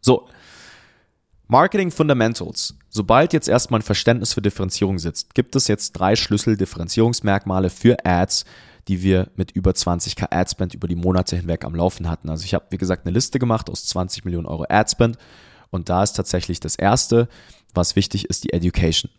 So, 0.01 0.27
Marketing 1.47 1.91
Fundamentals. 1.91 2.75
Sobald 2.89 3.33
jetzt 3.33 3.47
erstmal 3.47 3.79
ein 3.79 3.83
Verständnis 3.83 4.33
für 4.33 4.41
Differenzierung 4.41 4.97
sitzt, 4.97 5.35
gibt 5.35 5.55
es 5.55 5.67
jetzt 5.67 5.93
drei 5.93 6.15
Schlüssel-Differenzierungsmerkmale 6.15 7.69
für 7.69 7.97
Ads, 8.03 8.45
die 8.87 9.03
wir 9.03 9.29
mit 9.35 9.51
über 9.51 9.71
20k 9.71 10.27
Adspend 10.31 10.73
über 10.73 10.87
die 10.87 10.95
Monate 10.95 11.35
hinweg 11.35 11.63
am 11.63 11.75
Laufen 11.75 12.09
hatten. 12.09 12.29
Also 12.29 12.45
ich 12.45 12.55
habe, 12.55 12.65
wie 12.71 12.77
gesagt, 12.77 13.05
eine 13.05 13.13
Liste 13.13 13.37
gemacht 13.37 13.69
aus 13.69 13.85
20 13.85 14.25
Millionen 14.25 14.47
Euro 14.47 14.65
Adspend 14.67 15.17
und 15.69 15.89
da 15.89 16.01
ist 16.01 16.13
tatsächlich 16.13 16.59
das 16.59 16.75
erste, 16.75 17.29
was 17.75 17.95
wichtig 17.95 18.25
ist, 18.25 18.43
die 18.43 18.53
Education. 18.53 19.11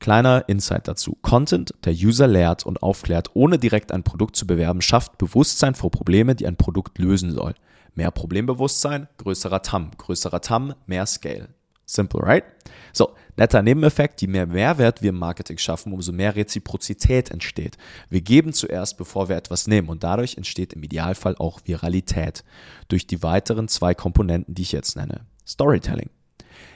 Kleiner 0.00 0.44
Insight 0.48 0.88
dazu. 0.88 1.16
Content, 1.22 1.72
der 1.84 1.94
User 1.94 2.26
lehrt 2.26 2.66
und 2.66 2.82
aufklärt, 2.82 3.30
ohne 3.34 3.58
direkt 3.58 3.92
ein 3.92 4.02
Produkt 4.02 4.34
zu 4.34 4.46
bewerben, 4.46 4.82
schafft 4.82 5.16
Bewusstsein 5.18 5.76
vor 5.76 5.90
Probleme, 5.92 6.34
die 6.34 6.46
ein 6.46 6.56
Produkt 6.56 6.98
lösen 6.98 7.30
soll. 7.30 7.54
Mehr 7.94 8.10
Problembewusstsein, 8.10 9.08
größerer 9.18 9.62
TAM. 9.62 9.92
Größerer 9.96 10.40
TAM, 10.40 10.74
mehr 10.86 11.06
Scale. 11.06 11.48
Simple, 11.86 12.22
right? 12.22 12.44
So, 12.92 13.14
netter 13.36 13.62
Nebeneffekt, 13.62 14.22
je 14.22 14.28
mehr 14.28 14.46
Mehrwert 14.46 15.02
wir 15.02 15.10
im 15.10 15.18
Marketing 15.18 15.58
schaffen, 15.58 15.92
umso 15.92 16.12
mehr 16.12 16.36
Reziprozität 16.36 17.30
entsteht. 17.30 17.76
Wir 18.08 18.20
geben 18.20 18.52
zuerst, 18.52 18.96
bevor 18.96 19.28
wir 19.28 19.36
etwas 19.36 19.66
nehmen 19.66 19.88
und 19.88 20.04
dadurch 20.04 20.36
entsteht 20.36 20.72
im 20.72 20.82
Idealfall 20.82 21.36
auch 21.36 21.60
Viralität 21.64 22.44
durch 22.88 23.06
die 23.06 23.22
weiteren 23.22 23.68
zwei 23.68 23.94
Komponenten, 23.94 24.54
die 24.54 24.62
ich 24.62 24.72
jetzt 24.72 24.96
nenne. 24.96 25.26
Storytelling. 25.46 26.10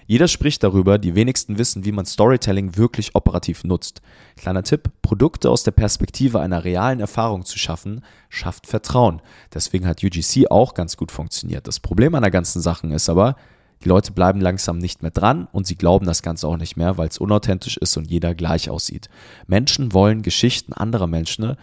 Jeder 0.07 0.27
spricht 0.27 0.63
darüber, 0.65 0.97
die 0.97 1.15
wenigsten 1.15 1.59
wissen, 1.59 1.85
wie 1.85 1.93
man 1.93 2.07
Storytelling 2.07 2.77
wirklich 2.79 3.15
operativ 3.15 3.63
nutzt. 3.63 4.01
Kleiner 4.37 4.63
Tipp, 4.63 4.91
Produkte 5.03 5.51
aus 5.51 5.65
der 5.65 5.73
Perspektive 5.73 6.41
einer 6.41 6.65
realen 6.65 6.99
Erfahrung 6.99 7.45
zu 7.45 7.59
schaffen, 7.59 8.03
schafft 8.31 8.67
Vertrauen. 8.67 9.21
Deswegen 9.53 9.87
hat 9.87 10.03
UGC 10.03 10.51
auch 10.51 10.73
ganz 10.73 10.97
gut 10.97 11.13
funktioniert. 11.13 11.69
Das 11.69 11.79
Problem 11.79 12.15
an 12.15 12.23
der 12.23 12.31
ganzen 12.31 12.63
Sache 12.63 12.87
ist 12.87 13.11
aber, 13.11 13.37
die 13.85 13.89
Leute 13.89 14.13
bleiben 14.13 14.41
langsam 14.41 14.79
nicht 14.79 15.03
mehr 15.03 15.11
dran 15.11 15.49
und 15.53 15.67
sie 15.67 15.77
glauben 15.77 16.07
das 16.07 16.23
Ganze 16.23 16.49
auch 16.49 16.57
nicht 16.57 16.77
mehr, 16.77 16.99
weil 16.99 17.09
es 17.09 17.19
unauthentisch 17.19 17.77
ist 17.77 17.97
und 17.97 18.11
jeder 18.11 18.35
gleich 18.35 18.71
aussieht. 18.71 19.09
Menschen 19.47 19.93
wollen 19.93 20.23
Geschichten 20.23 20.73
anderer 20.73 21.07
Menschen 21.07 21.57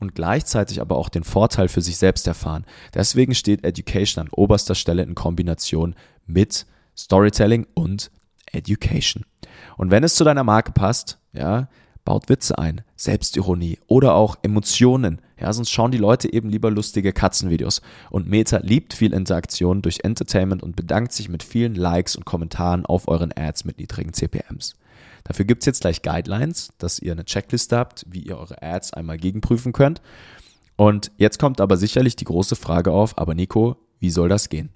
und 0.00 0.14
gleichzeitig 0.14 0.80
aber 0.80 0.96
auch 0.96 1.08
den 1.08 1.24
Vorteil 1.24 1.68
für 1.68 1.82
sich 1.82 1.96
selbst 1.96 2.26
erfahren. 2.26 2.66
Deswegen 2.94 3.34
steht 3.34 3.64
Education 3.64 4.26
an 4.26 4.32
oberster 4.32 4.74
Stelle 4.74 5.02
in 5.02 5.14
Kombination 5.14 5.94
mit 6.26 6.66
Storytelling 6.96 7.66
und 7.74 8.10
Education. 8.52 9.24
Und 9.76 9.90
wenn 9.90 10.04
es 10.04 10.14
zu 10.14 10.24
deiner 10.24 10.44
Marke 10.44 10.72
passt, 10.72 11.18
ja, 11.32 11.68
baut 12.06 12.30
Witze 12.30 12.56
ein, 12.56 12.80
Selbstironie 12.96 13.78
oder 13.86 14.14
auch 14.14 14.36
Emotionen. 14.40 15.20
Ja, 15.38 15.52
sonst 15.52 15.70
schauen 15.70 15.90
die 15.90 15.98
Leute 15.98 16.32
eben 16.32 16.48
lieber 16.48 16.70
lustige 16.70 17.12
Katzenvideos. 17.12 17.82
Und 18.08 18.26
Meta 18.26 18.56
liebt 18.62 18.94
viel 18.94 19.12
Interaktion 19.12 19.82
durch 19.82 20.00
Entertainment 20.04 20.62
und 20.62 20.76
bedankt 20.76 21.12
sich 21.12 21.28
mit 21.28 21.42
vielen 21.42 21.74
Likes 21.74 22.16
und 22.16 22.24
Kommentaren 22.24 22.86
auf 22.86 23.08
euren 23.08 23.36
Ads 23.36 23.66
mit 23.66 23.78
niedrigen 23.78 24.14
CPMs. 24.14 24.76
Dafür 25.24 25.44
gibt 25.44 25.62
es 25.62 25.66
jetzt 25.66 25.82
gleich 25.82 26.00
Guidelines, 26.00 26.70
dass 26.78 27.00
ihr 27.00 27.12
eine 27.12 27.26
Checkliste 27.26 27.76
habt, 27.76 28.06
wie 28.08 28.20
ihr 28.20 28.38
eure 28.38 28.62
Ads 28.62 28.94
einmal 28.94 29.18
gegenprüfen 29.18 29.72
könnt. 29.72 30.00
Und 30.76 31.10
jetzt 31.18 31.38
kommt 31.38 31.60
aber 31.60 31.76
sicherlich 31.76 32.16
die 32.16 32.24
große 32.24 32.56
Frage 32.56 32.92
auf, 32.92 33.18
aber 33.18 33.34
Nico, 33.34 33.76
wie 33.98 34.10
soll 34.10 34.28
das 34.28 34.48
gehen? 34.48 34.70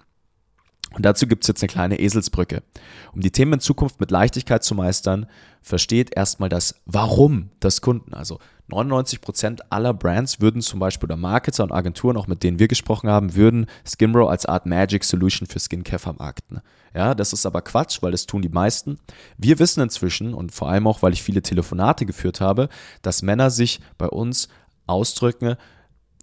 Und 0.93 1.05
dazu 1.05 1.25
gibt's 1.25 1.47
jetzt 1.47 1.63
eine 1.63 1.69
kleine 1.69 1.99
Eselsbrücke. 1.99 2.63
Um 3.13 3.21
die 3.21 3.31
Themen 3.31 3.53
in 3.53 3.59
Zukunft 3.61 4.01
mit 4.01 4.11
Leichtigkeit 4.11 4.63
zu 4.63 4.75
meistern, 4.75 5.25
versteht 5.61 6.15
erstmal 6.15 6.49
das 6.49 6.75
Warum 6.85 7.49
des 7.61 7.81
Kunden. 7.81 8.13
Also 8.13 8.39
99 8.67 9.21
Prozent 9.21 9.71
aller 9.71 9.93
Brands 9.93 10.41
würden 10.41 10.61
zum 10.61 10.79
Beispiel 10.79 11.07
oder 11.07 11.17
Marketer 11.17 11.63
und 11.63 11.71
Agenturen, 11.71 12.17
auch 12.17 12.27
mit 12.27 12.43
denen 12.43 12.59
wir 12.59 12.67
gesprochen 12.67 13.09
haben, 13.09 13.35
würden 13.35 13.67
Skinbro 13.85 14.27
als 14.27 14.45
Art 14.45 14.65
Magic 14.65 15.03
Solution 15.03 15.47
für 15.47 15.59
Skincare 15.59 15.99
vermarkten. 15.99 16.61
Ja, 16.93 17.15
das 17.15 17.31
ist 17.31 17.45
aber 17.45 17.61
Quatsch, 17.61 18.01
weil 18.01 18.11
das 18.11 18.25
tun 18.25 18.41
die 18.41 18.49
meisten. 18.49 18.97
Wir 19.37 19.59
wissen 19.59 19.81
inzwischen 19.81 20.33
und 20.33 20.51
vor 20.51 20.69
allem 20.69 20.87
auch, 20.87 21.01
weil 21.01 21.13
ich 21.13 21.23
viele 21.23 21.41
Telefonate 21.41 22.05
geführt 22.05 22.41
habe, 22.41 22.67
dass 23.01 23.21
Männer 23.21 23.49
sich 23.49 23.79
bei 23.97 24.07
uns 24.07 24.49
ausdrücken, 24.87 25.55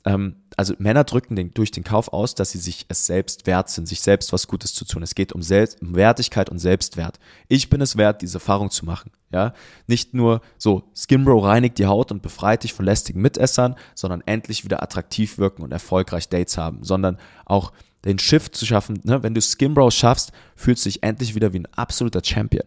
also 0.05 0.75
Männer 0.79 1.05
drücken 1.05 1.37
den, 1.37 1.53
durch 1.53 1.71
den 1.71 1.85
Kauf 1.85 2.13
aus, 2.13 2.35
dass 2.35 2.51
sie 2.51 2.59
sich 2.59 2.87
es 2.89 3.07
selbst 3.07 3.47
wert 3.47 3.69
sind, 3.69 3.87
sich 3.87 4.01
selbst 4.01 4.33
was 4.33 4.49
Gutes 4.49 4.75
zu 4.75 4.85
tun. 4.85 5.03
Es 5.03 5.15
geht 5.15 5.33
um, 5.33 5.43
Selbst, 5.43 5.83
um 5.83 5.95
Wertigkeit 5.95 6.51
und 6.51 6.59
Selbstwert. 6.59 7.19
Ich 7.49 7.69
bin 7.69 7.81
es 7.81 7.97
wert, 7.97 8.23
diese 8.23 8.39
Erfahrung 8.39 8.71
zu 8.71 8.85
machen. 8.85 9.11
Ja, 9.31 9.53
nicht 9.87 10.15
nur 10.15 10.41
so 10.57 10.85
Skinbro 10.95 11.39
reinigt 11.39 11.79
die 11.79 11.87
Haut 11.87 12.11
und 12.11 12.23
befreit 12.23 12.65
dich 12.65 12.73
von 12.73 12.87
lästigen 12.87 13.21
Mitessern, 13.21 13.77
sondern 13.95 14.23
endlich 14.25 14.65
wieder 14.65 14.83
attraktiv 14.83 15.37
wirken 15.37 15.63
und 15.63 15.73
erfolgreich 15.73 16.31
Dates 16.31 16.57
haben, 16.57 16.83
sondern 16.83 17.19
auch 17.45 17.73
den 18.05 18.19
Shift 18.19 18.55
zu 18.55 18.65
schaffen. 18.65 19.01
Ne? 19.05 19.23
Wenn 19.23 19.35
du 19.35 19.43
Skinbro 19.43 19.91
schaffst, 19.91 20.33
fühlst 20.57 20.87
du 20.87 20.89
dich 20.89 21.03
endlich 21.03 21.35
wieder 21.35 21.53
wie 21.53 21.59
ein 21.59 21.69
absoluter 21.75 22.23
Champion. 22.25 22.67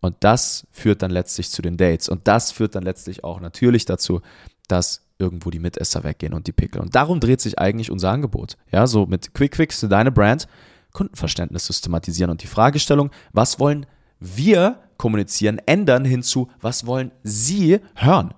Und 0.00 0.16
das 0.20 0.66
führt 0.70 1.02
dann 1.02 1.10
letztlich 1.10 1.50
zu 1.50 1.62
den 1.62 1.76
Dates. 1.76 2.08
Und 2.08 2.28
das 2.28 2.52
führt 2.52 2.74
dann 2.74 2.82
letztlich 2.82 3.24
auch 3.24 3.40
natürlich 3.40 3.84
dazu, 3.84 4.20
dass 4.68 5.03
irgendwo 5.18 5.50
die 5.50 5.58
Mitesser 5.58 6.04
weggehen 6.04 6.34
und 6.34 6.46
die 6.46 6.52
Pickel. 6.52 6.80
Und 6.80 6.94
darum 6.94 7.20
dreht 7.20 7.40
sich 7.40 7.58
eigentlich 7.58 7.90
unser 7.90 8.10
Angebot. 8.10 8.56
Ja, 8.72 8.86
so 8.86 9.06
mit 9.06 9.34
Quick 9.34 9.56
Fix 9.56 9.80
für 9.80 9.88
deine 9.88 10.12
Brand 10.12 10.48
Kundenverständnis 10.92 11.66
systematisieren 11.66 12.30
und 12.30 12.42
die 12.42 12.46
Fragestellung, 12.46 13.10
was 13.32 13.58
wollen 13.58 13.84
wir 14.20 14.80
kommunizieren, 14.96 15.58
ändern 15.66 16.04
hinzu, 16.04 16.48
was 16.60 16.86
wollen 16.86 17.10
Sie 17.22 17.80
hören? 17.96 18.32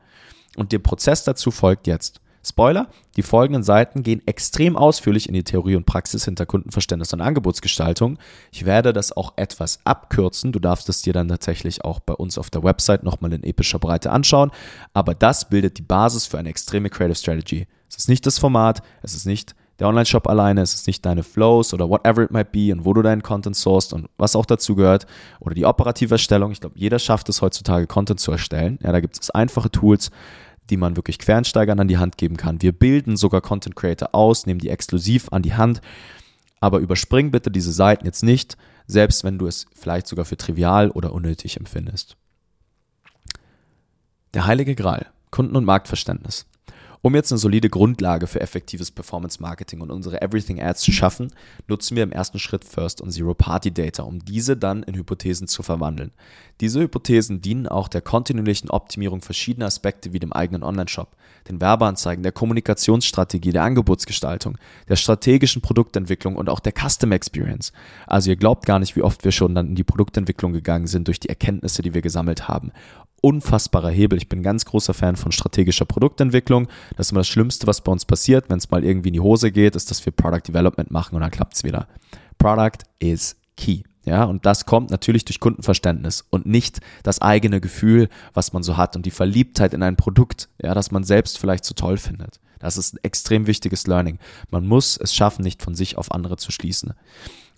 Und 0.56 0.72
der 0.72 0.78
Prozess 0.78 1.22
dazu 1.22 1.50
folgt 1.50 1.86
jetzt. 1.86 2.20
Spoiler, 2.48 2.86
die 3.16 3.22
folgenden 3.22 3.64
Seiten 3.64 4.04
gehen 4.04 4.22
extrem 4.26 4.76
ausführlich 4.76 5.26
in 5.26 5.34
die 5.34 5.42
Theorie 5.42 5.74
und 5.74 5.84
Praxis 5.84 6.24
hinter 6.24 6.46
Kundenverständnis 6.46 7.12
und 7.12 7.20
Angebotsgestaltung. 7.20 8.18
Ich 8.52 8.64
werde 8.64 8.92
das 8.92 9.10
auch 9.16 9.32
etwas 9.36 9.80
abkürzen. 9.84 10.52
Du 10.52 10.60
darfst 10.60 10.88
es 10.88 11.02
dir 11.02 11.12
dann 11.12 11.26
tatsächlich 11.26 11.84
auch 11.84 11.98
bei 11.98 12.14
uns 12.14 12.38
auf 12.38 12.48
der 12.48 12.62
Website 12.62 13.02
nochmal 13.02 13.32
in 13.32 13.42
epischer 13.42 13.80
Breite 13.80 14.12
anschauen. 14.12 14.52
Aber 14.94 15.14
das 15.14 15.48
bildet 15.48 15.78
die 15.78 15.82
Basis 15.82 16.26
für 16.26 16.38
eine 16.38 16.50
extreme 16.50 16.88
Creative 16.88 17.16
Strategy. 17.16 17.66
Es 17.88 17.96
ist 17.96 18.08
nicht 18.08 18.24
das 18.26 18.38
Format, 18.38 18.80
es 19.02 19.14
ist 19.14 19.26
nicht 19.26 19.56
der 19.78 19.88
Online-Shop 19.88 20.26
alleine, 20.26 20.62
es 20.62 20.74
ist 20.74 20.86
nicht 20.86 21.04
deine 21.04 21.22
Flows 21.22 21.74
oder 21.74 21.88
whatever 21.90 22.22
it 22.22 22.30
might 22.30 22.52
be 22.52 22.72
und 22.72 22.84
wo 22.84 22.94
du 22.94 23.02
deinen 23.02 23.22
Content 23.22 23.56
sourcest 23.56 23.92
und 23.92 24.08
was 24.16 24.36
auch 24.36 24.46
dazu 24.46 24.74
gehört 24.74 25.06
oder 25.40 25.54
die 25.54 25.66
operative 25.66 26.14
Erstellung. 26.14 26.52
Ich 26.52 26.60
glaube, 26.60 26.78
jeder 26.78 26.98
schafft 26.98 27.28
es 27.28 27.42
heutzutage, 27.42 27.86
Content 27.86 28.20
zu 28.20 28.32
erstellen. 28.32 28.78
Ja, 28.82 28.92
da 28.92 29.00
gibt 29.00 29.20
es 29.20 29.30
einfache 29.30 29.70
Tools 29.70 30.10
die 30.70 30.76
man 30.76 30.96
wirklich 30.96 31.18
Quereinsteigern 31.18 31.80
an 31.80 31.88
die 31.88 31.98
Hand 31.98 32.18
geben 32.18 32.36
kann. 32.36 32.62
Wir 32.62 32.72
bilden 32.72 33.16
sogar 33.16 33.40
Content 33.40 33.76
Creator 33.76 34.14
aus, 34.14 34.46
nehmen 34.46 34.60
die 34.60 34.70
exklusiv 34.70 35.28
an 35.30 35.42
die 35.42 35.54
Hand. 35.54 35.80
Aber 36.60 36.78
überspring 36.78 37.30
bitte 37.30 37.50
diese 37.50 37.72
Seiten 37.72 38.06
jetzt 38.06 38.22
nicht, 38.22 38.56
selbst 38.86 39.24
wenn 39.24 39.38
du 39.38 39.46
es 39.46 39.66
vielleicht 39.74 40.06
sogar 40.06 40.24
für 40.24 40.36
trivial 40.36 40.90
oder 40.90 41.12
unnötig 41.12 41.56
empfindest. 41.56 42.16
Der 44.34 44.46
heilige 44.46 44.74
Gral, 44.74 45.06
Kunden- 45.30 45.56
und 45.56 45.64
Marktverständnis. 45.64 46.46
Um 47.06 47.14
jetzt 47.14 47.30
eine 47.30 47.38
solide 47.38 47.70
Grundlage 47.70 48.26
für 48.26 48.40
effektives 48.40 48.90
Performance 48.90 49.40
Marketing 49.40 49.80
und 49.80 49.92
unsere 49.92 50.20
Everything 50.22 50.60
Ads 50.60 50.80
zu 50.80 50.90
schaffen, 50.90 51.32
nutzen 51.68 51.94
wir 51.94 52.02
im 52.02 52.10
ersten 52.10 52.40
Schritt 52.40 52.64
First 52.64 53.00
und 53.00 53.12
Zero 53.12 53.32
Party 53.32 53.70
Data, 53.70 54.02
um 54.02 54.24
diese 54.24 54.56
dann 54.56 54.82
in 54.82 54.96
Hypothesen 54.96 55.46
zu 55.46 55.62
verwandeln. 55.62 56.10
Diese 56.60 56.80
Hypothesen 56.80 57.40
dienen 57.40 57.68
auch 57.68 57.86
der 57.86 58.00
kontinuierlichen 58.00 58.70
Optimierung 58.70 59.22
verschiedener 59.22 59.66
Aspekte 59.66 60.12
wie 60.12 60.18
dem 60.18 60.32
eigenen 60.32 60.64
Online-Shop, 60.64 61.14
den 61.48 61.60
Werbeanzeigen, 61.60 62.24
der 62.24 62.32
Kommunikationsstrategie, 62.32 63.52
der 63.52 63.62
Angebotsgestaltung, 63.62 64.58
der 64.88 64.96
strategischen 64.96 65.62
Produktentwicklung 65.62 66.34
und 66.34 66.48
auch 66.48 66.58
der 66.58 66.72
Custom 66.72 67.12
Experience. 67.12 67.72
Also 68.08 68.30
ihr 68.30 68.36
glaubt 68.36 68.66
gar 68.66 68.80
nicht, 68.80 68.96
wie 68.96 69.02
oft 69.02 69.22
wir 69.22 69.30
schon 69.30 69.54
dann 69.54 69.68
in 69.68 69.74
die 69.76 69.84
Produktentwicklung 69.84 70.52
gegangen 70.52 70.88
sind 70.88 71.06
durch 71.06 71.20
die 71.20 71.28
Erkenntnisse, 71.28 71.82
die 71.82 71.94
wir 71.94 72.02
gesammelt 72.02 72.48
haben 72.48 72.72
unfassbarer 73.20 73.90
Hebel. 73.90 74.18
Ich 74.18 74.28
bin 74.28 74.42
ganz 74.42 74.64
großer 74.64 74.94
Fan 74.94 75.16
von 75.16 75.32
strategischer 75.32 75.84
Produktentwicklung. 75.84 76.68
Das 76.96 77.06
ist 77.06 77.10
immer 77.12 77.20
das 77.20 77.28
Schlimmste, 77.28 77.66
was 77.66 77.80
bei 77.80 77.92
uns 77.92 78.04
passiert, 78.04 78.48
wenn 78.48 78.58
es 78.58 78.70
mal 78.70 78.84
irgendwie 78.84 79.08
in 79.08 79.14
die 79.14 79.20
Hose 79.20 79.50
geht, 79.50 79.76
ist, 79.76 79.90
dass 79.90 80.04
wir 80.04 80.12
Product 80.12 80.42
Development 80.48 80.90
machen 80.90 81.14
und 81.14 81.22
dann 81.22 81.30
klappt 81.30 81.54
es 81.54 81.64
wieder. 81.64 81.88
Product 82.38 82.84
is 82.98 83.36
key. 83.56 83.82
Ja, 84.04 84.22
und 84.22 84.46
das 84.46 84.66
kommt 84.66 84.90
natürlich 84.90 85.24
durch 85.24 85.40
Kundenverständnis 85.40 86.24
und 86.30 86.46
nicht 86.46 86.78
das 87.02 87.20
eigene 87.20 87.60
Gefühl, 87.60 88.08
was 88.34 88.52
man 88.52 88.62
so 88.62 88.76
hat 88.76 88.94
und 88.94 89.04
die 89.04 89.10
Verliebtheit 89.10 89.74
in 89.74 89.82
ein 89.82 89.96
Produkt, 89.96 90.48
ja, 90.62 90.74
das 90.74 90.92
man 90.92 91.02
selbst 91.02 91.38
vielleicht 91.38 91.64
so 91.64 91.74
toll 91.74 91.96
findet. 91.96 92.38
Das 92.60 92.76
ist 92.76 92.94
ein 92.94 93.00
extrem 93.02 93.48
wichtiges 93.48 93.88
Learning. 93.88 94.20
Man 94.50 94.64
muss 94.64 94.96
es 94.96 95.12
schaffen, 95.12 95.42
nicht 95.42 95.60
von 95.60 95.74
sich 95.74 95.98
auf 95.98 96.12
andere 96.12 96.36
zu 96.36 96.52
schließen. 96.52 96.94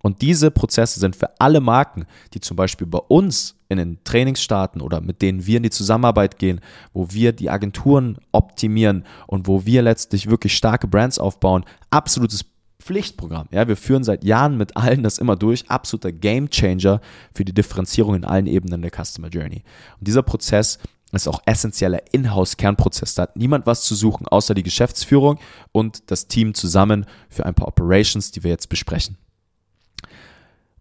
Und 0.02 0.22
diese 0.22 0.50
Prozesse 0.50 1.00
sind 1.00 1.16
für 1.16 1.38
alle 1.38 1.60
Marken, 1.60 2.06
die 2.32 2.40
zum 2.40 2.56
Beispiel 2.56 2.86
bei 2.86 2.98
uns 2.98 3.57
in 3.68 3.78
den 3.78 3.98
Trainings 4.04 4.42
starten 4.42 4.80
oder 4.80 5.00
mit 5.00 5.20
denen 5.20 5.46
wir 5.46 5.58
in 5.58 5.62
die 5.62 5.70
Zusammenarbeit 5.70 6.38
gehen, 6.38 6.60
wo 6.92 7.08
wir 7.10 7.32
die 7.32 7.50
Agenturen 7.50 8.18
optimieren 8.32 9.04
und 9.26 9.46
wo 9.46 9.66
wir 9.66 9.82
letztlich 9.82 10.30
wirklich 10.30 10.56
starke 10.56 10.88
Brands 10.88 11.18
aufbauen, 11.18 11.64
absolutes 11.90 12.44
Pflichtprogramm. 12.80 13.48
Ja, 13.50 13.68
wir 13.68 13.76
führen 13.76 14.04
seit 14.04 14.24
Jahren 14.24 14.56
mit 14.56 14.76
allen 14.76 15.02
das 15.02 15.18
immer 15.18 15.36
durch. 15.36 15.68
Absoluter 15.68 16.12
Gamechanger 16.12 17.00
für 17.34 17.44
die 17.44 17.52
Differenzierung 17.52 18.14
in 18.14 18.24
allen 18.24 18.46
Ebenen 18.46 18.80
der 18.80 18.90
Customer 18.90 19.28
Journey. 19.28 19.62
Und 19.98 20.06
dieser 20.06 20.22
Prozess 20.22 20.78
ist 21.12 21.28
auch 21.28 21.42
essentieller 21.44 22.00
Inhouse-Kernprozess. 22.12 23.14
Da 23.14 23.22
hat 23.22 23.36
niemand 23.36 23.66
was 23.66 23.82
zu 23.82 23.94
suchen, 23.94 24.28
außer 24.28 24.54
die 24.54 24.62
Geschäftsführung 24.62 25.38
und 25.72 26.10
das 26.10 26.28
Team 26.28 26.54
zusammen 26.54 27.06
für 27.28 27.44
ein 27.46 27.54
paar 27.54 27.68
Operations, 27.68 28.30
die 28.30 28.44
wir 28.44 28.50
jetzt 28.50 28.68
besprechen. 28.68 29.16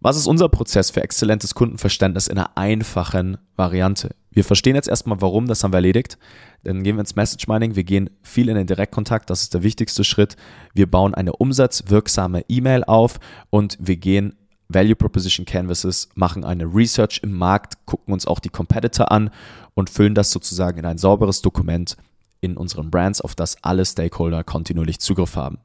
Was 0.00 0.16
ist 0.16 0.28
unser 0.28 0.48
Prozess 0.48 0.90
für 0.90 1.02
exzellentes 1.02 1.56
Kundenverständnis 1.56 2.28
in 2.28 2.38
einer 2.38 2.56
einfachen 2.56 3.36
Variante? 3.56 4.14
Wir 4.30 4.44
verstehen 4.44 4.76
jetzt 4.76 4.88
erstmal, 4.88 5.20
warum, 5.20 5.48
das 5.48 5.64
haben 5.64 5.72
wir 5.72 5.78
erledigt. 5.78 6.18
Dann 6.62 6.84
gehen 6.84 6.94
wir 6.94 7.00
ins 7.00 7.16
Message 7.16 7.48
Mining, 7.48 7.74
wir 7.74 7.82
gehen 7.82 8.08
viel 8.22 8.48
in 8.48 8.54
den 8.54 8.68
Direktkontakt, 8.68 9.28
das 9.28 9.42
ist 9.42 9.54
der 9.54 9.64
wichtigste 9.64 10.04
Schritt. 10.04 10.36
Wir 10.72 10.88
bauen 10.88 11.14
eine 11.14 11.32
umsatzwirksame 11.32 12.44
E-Mail 12.48 12.84
auf 12.84 13.18
und 13.50 13.76
wir 13.80 13.96
gehen 13.96 14.36
Value 14.68 14.94
Proposition 14.94 15.46
Canvases, 15.46 16.08
machen 16.14 16.44
eine 16.44 16.66
Research 16.72 17.20
im 17.24 17.32
Markt, 17.32 17.84
gucken 17.84 18.14
uns 18.14 18.26
auch 18.26 18.38
die 18.38 18.50
Competitor 18.50 19.10
an 19.10 19.30
und 19.74 19.90
füllen 19.90 20.14
das 20.14 20.30
sozusagen 20.30 20.78
in 20.78 20.86
ein 20.86 20.98
sauberes 20.98 21.42
Dokument 21.42 21.96
in 22.40 22.56
unseren 22.56 22.92
Brands, 22.92 23.20
auf 23.20 23.34
das 23.34 23.56
alle 23.64 23.84
Stakeholder 23.84 24.44
kontinuierlich 24.44 25.00
Zugriff 25.00 25.34
haben. 25.34 25.58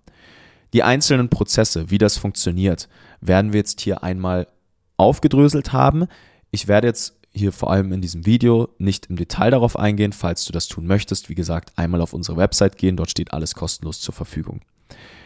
Die 0.73 0.81
einzelnen 0.81 1.29
Prozesse, 1.29 1.91
wie 1.91 1.99
das 1.99 2.17
funktioniert, 2.17 2.89
werden 3.27 3.53
wir 3.53 3.59
jetzt 3.59 3.81
hier 3.81 4.03
einmal 4.03 4.47
aufgedröselt 4.97 5.73
haben. 5.73 6.07
Ich 6.51 6.67
werde 6.67 6.87
jetzt 6.87 7.15
hier 7.31 7.51
vor 7.51 7.71
allem 7.71 7.91
in 7.91 8.01
diesem 8.01 8.25
Video 8.25 8.69
nicht 8.77 9.07
im 9.07 9.15
Detail 9.15 9.51
darauf 9.51 9.77
eingehen. 9.77 10.13
Falls 10.13 10.45
du 10.45 10.53
das 10.53 10.67
tun 10.67 10.85
möchtest, 10.85 11.29
wie 11.29 11.35
gesagt, 11.35 11.73
einmal 11.75 12.01
auf 12.01 12.13
unsere 12.13 12.37
Website 12.37 12.77
gehen, 12.77 12.95
dort 12.95 13.09
steht 13.09 13.33
alles 13.33 13.55
kostenlos 13.55 13.99
zur 14.01 14.13
Verfügung. 14.13 14.61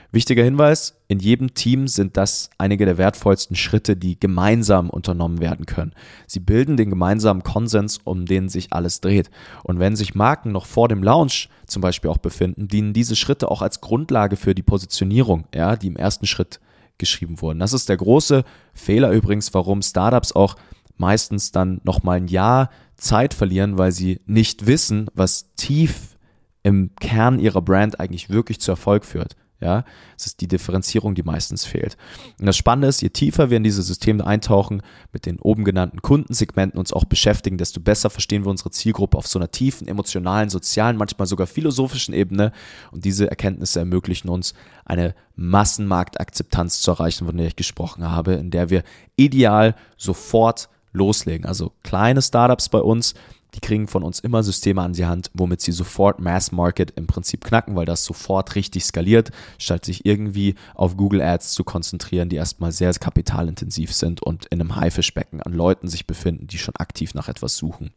Wichtiger 0.10 0.44
Hinweis, 0.44 1.02
in 1.10 1.20
jedem 1.20 1.54
Team 1.54 1.90
sind 1.90 2.16
das 2.16 2.50
einige 2.58 2.86
der 2.86 2.98
wertvollsten 2.98 3.58
Schritte, 3.58 3.98
die 3.98 4.18
gemeinsam 4.18 4.90
unternommen 4.90 5.42
werden 5.42 5.66
können. 5.66 5.94
Sie 6.28 6.40
bilden 6.40 6.78
den 6.78 6.90
gemeinsamen 6.90 7.44
Konsens, 7.44 8.00
um 8.06 8.26
den 8.26 8.48
sich 8.48 8.72
alles 8.72 9.02
dreht. 9.02 9.30
Und 9.64 9.80
wenn 9.80 9.98
sich 9.98 10.16
Marken 10.16 10.54
noch 10.54 10.66
vor 10.66 10.88
dem 10.88 11.04
Launch 11.04 11.50
zum 11.66 11.82
Beispiel 11.82 12.10
auch 12.10 12.20
befinden, 12.20 12.70
dienen 12.70 12.94
diese 12.94 13.18
Schritte 13.18 13.52
auch 13.52 13.62
als 13.62 13.82
Grundlage 13.82 14.38
für 14.38 14.56
die 14.56 14.64
Positionierung, 14.64 15.44
ja, 15.54 15.76
die 15.76 15.88
im 15.88 15.98
ersten 15.98 16.26
Schritt 16.26 16.62
geschrieben 16.98 17.42
wurden. 17.42 17.60
Das 17.60 17.74
ist 17.74 17.90
der 17.90 17.98
große 17.98 18.44
Fehler 18.74 19.12
übrigens, 19.12 19.54
warum 19.54 19.82
Startups 19.82 20.32
auch 20.32 20.56
meistens 20.98 21.52
dann 21.52 21.80
nochmal 21.84 22.18
ein 22.18 22.28
Jahr 22.28 22.70
Zeit 22.96 23.34
verlieren, 23.34 23.78
weil 23.78 23.92
sie 23.92 24.22
nicht 24.26 24.66
wissen, 24.66 25.08
was 25.14 25.54
tief 25.56 26.18
im 26.64 26.92
Kern 27.00 27.40
ihrer 27.40 27.62
Brand 27.62 28.00
eigentlich 28.00 28.30
wirklich 28.30 28.60
zu 28.60 28.72
Erfolg 28.72 29.06
führt. 29.06 29.36
Ja, 29.60 29.86
es 30.16 30.28
ist 30.28 30.42
die 30.42 30.48
Differenzierung, 30.48 31.16
die 31.16 31.24
meistens 31.24 31.66
fehlt. 31.66 31.98
Und 32.40 32.46
das 32.46 32.56
Spannende 32.56 32.88
ist, 32.90 33.02
je 33.02 33.10
tiefer 33.10 33.50
wir 33.50 33.58
in 33.58 33.64
diese 33.64 33.82
Systeme 33.82 34.26
eintauchen, 34.26 34.84
mit 35.12 35.26
den 35.26 35.40
oben 35.40 35.64
genannten 35.64 36.04
Kundensegmenten 36.04 36.78
uns 36.78 36.94
auch 36.94 37.06
beschäftigen, 37.06 37.58
desto 37.58 37.80
besser 37.80 38.12
verstehen 38.12 38.46
wir 38.46 38.52
unsere 38.52 38.70
Zielgruppe 38.70 39.18
auf 39.18 39.26
so 39.26 39.40
einer 39.40 39.50
tiefen, 39.50 39.88
emotionalen, 39.88 40.52
sozialen, 40.52 40.96
manchmal 40.96 41.28
sogar 41.28 41.48
philosophischen 41.48 42.14
Ebene. 42.14 42.52
Und 42.92 43.04
diese 43.04 43.32
Erkenntnisse 43.32 43.80
ermöglichen 43.80 44.30
uns, 44.30 44.54
eine 44.86 45.16
Massenmarktakzeptanz 45.36 46.82
zu 46.82 46.92
erreichen, 46.92 47.26
von 47.26 47.36
der 47.36 47.48
ich 47.48 47.56
gesprochen 47.56 48.08
habe, 48.08 48.34
in 48.34 48.52
der 48.52 48.70
wir 48.70 48.84
ideal 49.16 49.76
sofort 49.98 50.70
loslegen. 50.94 51.48
Also 51.48 51.74
kleine 51.84 52.22
Startups 52.22 52.70
bei 52.70 52.80
uns, 52.80 53.16
die 53.54 53.60
kriegen 53.60 53.88
von 53.88 54.04
uns 54.04 54.20
immer 54.20 54.44
Systeme 54.44 54.82
an 54.82 54.94
die 54.94 55.06
Hand, 55.06 55.32
womit 55.34 55.62
sie 55.62 55.72
sofort 55.72 56.20
Mass 56.20 56.52
Market 56.52 56.92
im 56.92 57.08
Prinzip 57.08 57.44
knacken, 57.44 57.76
weil 57.76 57.86
das 57.86 58.04
sofort 58.04 58.56
richtig 58.56 58.86
skaliert, 58.86 59.32
statt 59.58 59.86
sich 59.86 60.06
irgendwie 60.06 60.56
auf 60.76 60.98
Google 60.98 61.22
Ads 61.22 61.54
zu 61.54 61.64
konzentrieren, 61.64 62.30
die 62.30 62.36
erstmal 62.36 62.72
sehr 62.72 62.94
kapitalintensiv 62.94 63.94
sind 63.94 64.22
und 64.22 64.46
in 64.48 64.62
einem 64.62 64.76
Haifischbecken 64.76 65.42
an 65.42 65.54
Leuten 65.54 65.88
sich 65.88 66.08
befinden, 66.08 66.48
die 66.48 66.58
schon 66.58 66.76
aktiv 66.76 67.14
nach 67.14 67.30
etwas 67.30 67.58
suchen. 67.58 67.92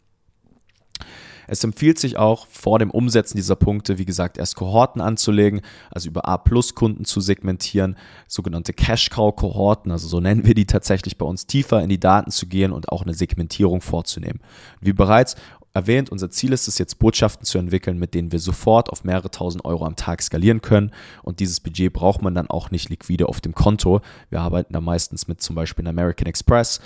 Es 1.50 1.64
empfiehlt 1.64 1.98
sich 1.98 2.16
auch 2.16 2.46
vor 2.46 2.78
dem 2.78 2.92
Umsetzen 2.92 3.36
dieser 3.36 3.56
Punkte, 3.56 3.98
wie 3.98 4.04
gesagt, 4.04 4.38
erst 4.38 4.54
Kohorten 4.54 5.00
anzulegen, 5.00 5.62
also 5.90 6.08
über 6.08 6.28
A-Plus-Kunden 6.28 7.04
zu 7.04 7.20
segmentieren, 7.20 7.96
sogenannte 8.28 8.72
Cash-Cow-Kohorten, 8.72 9.90
also 9.90 10.06
so 10.06 10.20
nennen 10.20 10.46
wir 10.46 10.54
die 10.54 10.66
tatsächlich 10.66 11.18
bei 11.18 11.26
uns, 11.26 11.48
tiefer 11.48 11.82
in 11.82 11.88
die 11.88 11.98
Daten 11.98 12.30
zu 12.30 12.46
gehen 12.46 12.70
und 12.70 12.90
auch 12.90 13.02
eine 13.02 13.14
Segmentierung 13.14 13.80
vorzunehmen. 13.80 14.38
Wie 14.80 14.92
bereits 14.92 15.34
erwähnt, 15.74 16.10
unser 16.10 16.30
Ziel 16.30 16.52
ist 16.52 16.68
es 16.68 16.78
jetzt, 16.78 17.00
Botschaften 17.00 17.44
zu 17.44 17.58
entwickeln, 17.58 17.98
mit 17.98 18.14
denen 18.14 18.30
wir 18.30 18.38
sofort 18.38 18.88
auf 18.88 19.02
mehrere 19.02 19.32
tausend 19.32 19.64
Euro 19.64 19.86
am 19.86 19.96
Tag 19.96 20.22
skalieren 20.22 20.62
können. 20.62 20.92
Und 21.24 21.40
dieses 21.40 21.58
Budget 21.58 21.92
braucht 21.92 22.22
man 22.22 22.34
dann 22.34 22.48
auch 22.48 22.70
nicht 22.70 22.90
liquide 22.90 23.28
auf 23.28 23.40
dem 23.40 23.54
Konto. 23.54 24.02
Wir 24.30 24.40
arbeiten 24.40 24.72
da 24.72 24.80
meistens 24.80 25.26
mit 25.26 25.40
zum 25.40 25.56
Beispiel 25.56 25.86
American 25.88 26.26
Express 26.28 26.80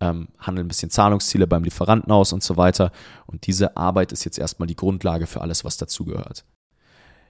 ähm, 0.00 0.28
handeln 0.38 0.66
ein 0.66 0.68
bisschen 0.68 0.90
Zahlungsziele 0.90 1.46
beim 1.46 1.64
Lieferanten 1.64 2.12
aus 2.12 2.32
und 2.32 2.42
so 2.42 2.56
weiter. 2.56 2.92
Und 3.26 3.46
diese 3.46 3.76
Arbeit 3.76 4.12
ist 4.12 4.24
jetzt 4.24 4.38
erstmal 4.38 4.66
die 4.66 4.76
Grundlage 4.76 5.26
für 5.26 5.40
alles, 5.40 5.64
was 5.64 5.76
dazugehört. 5.76 6.44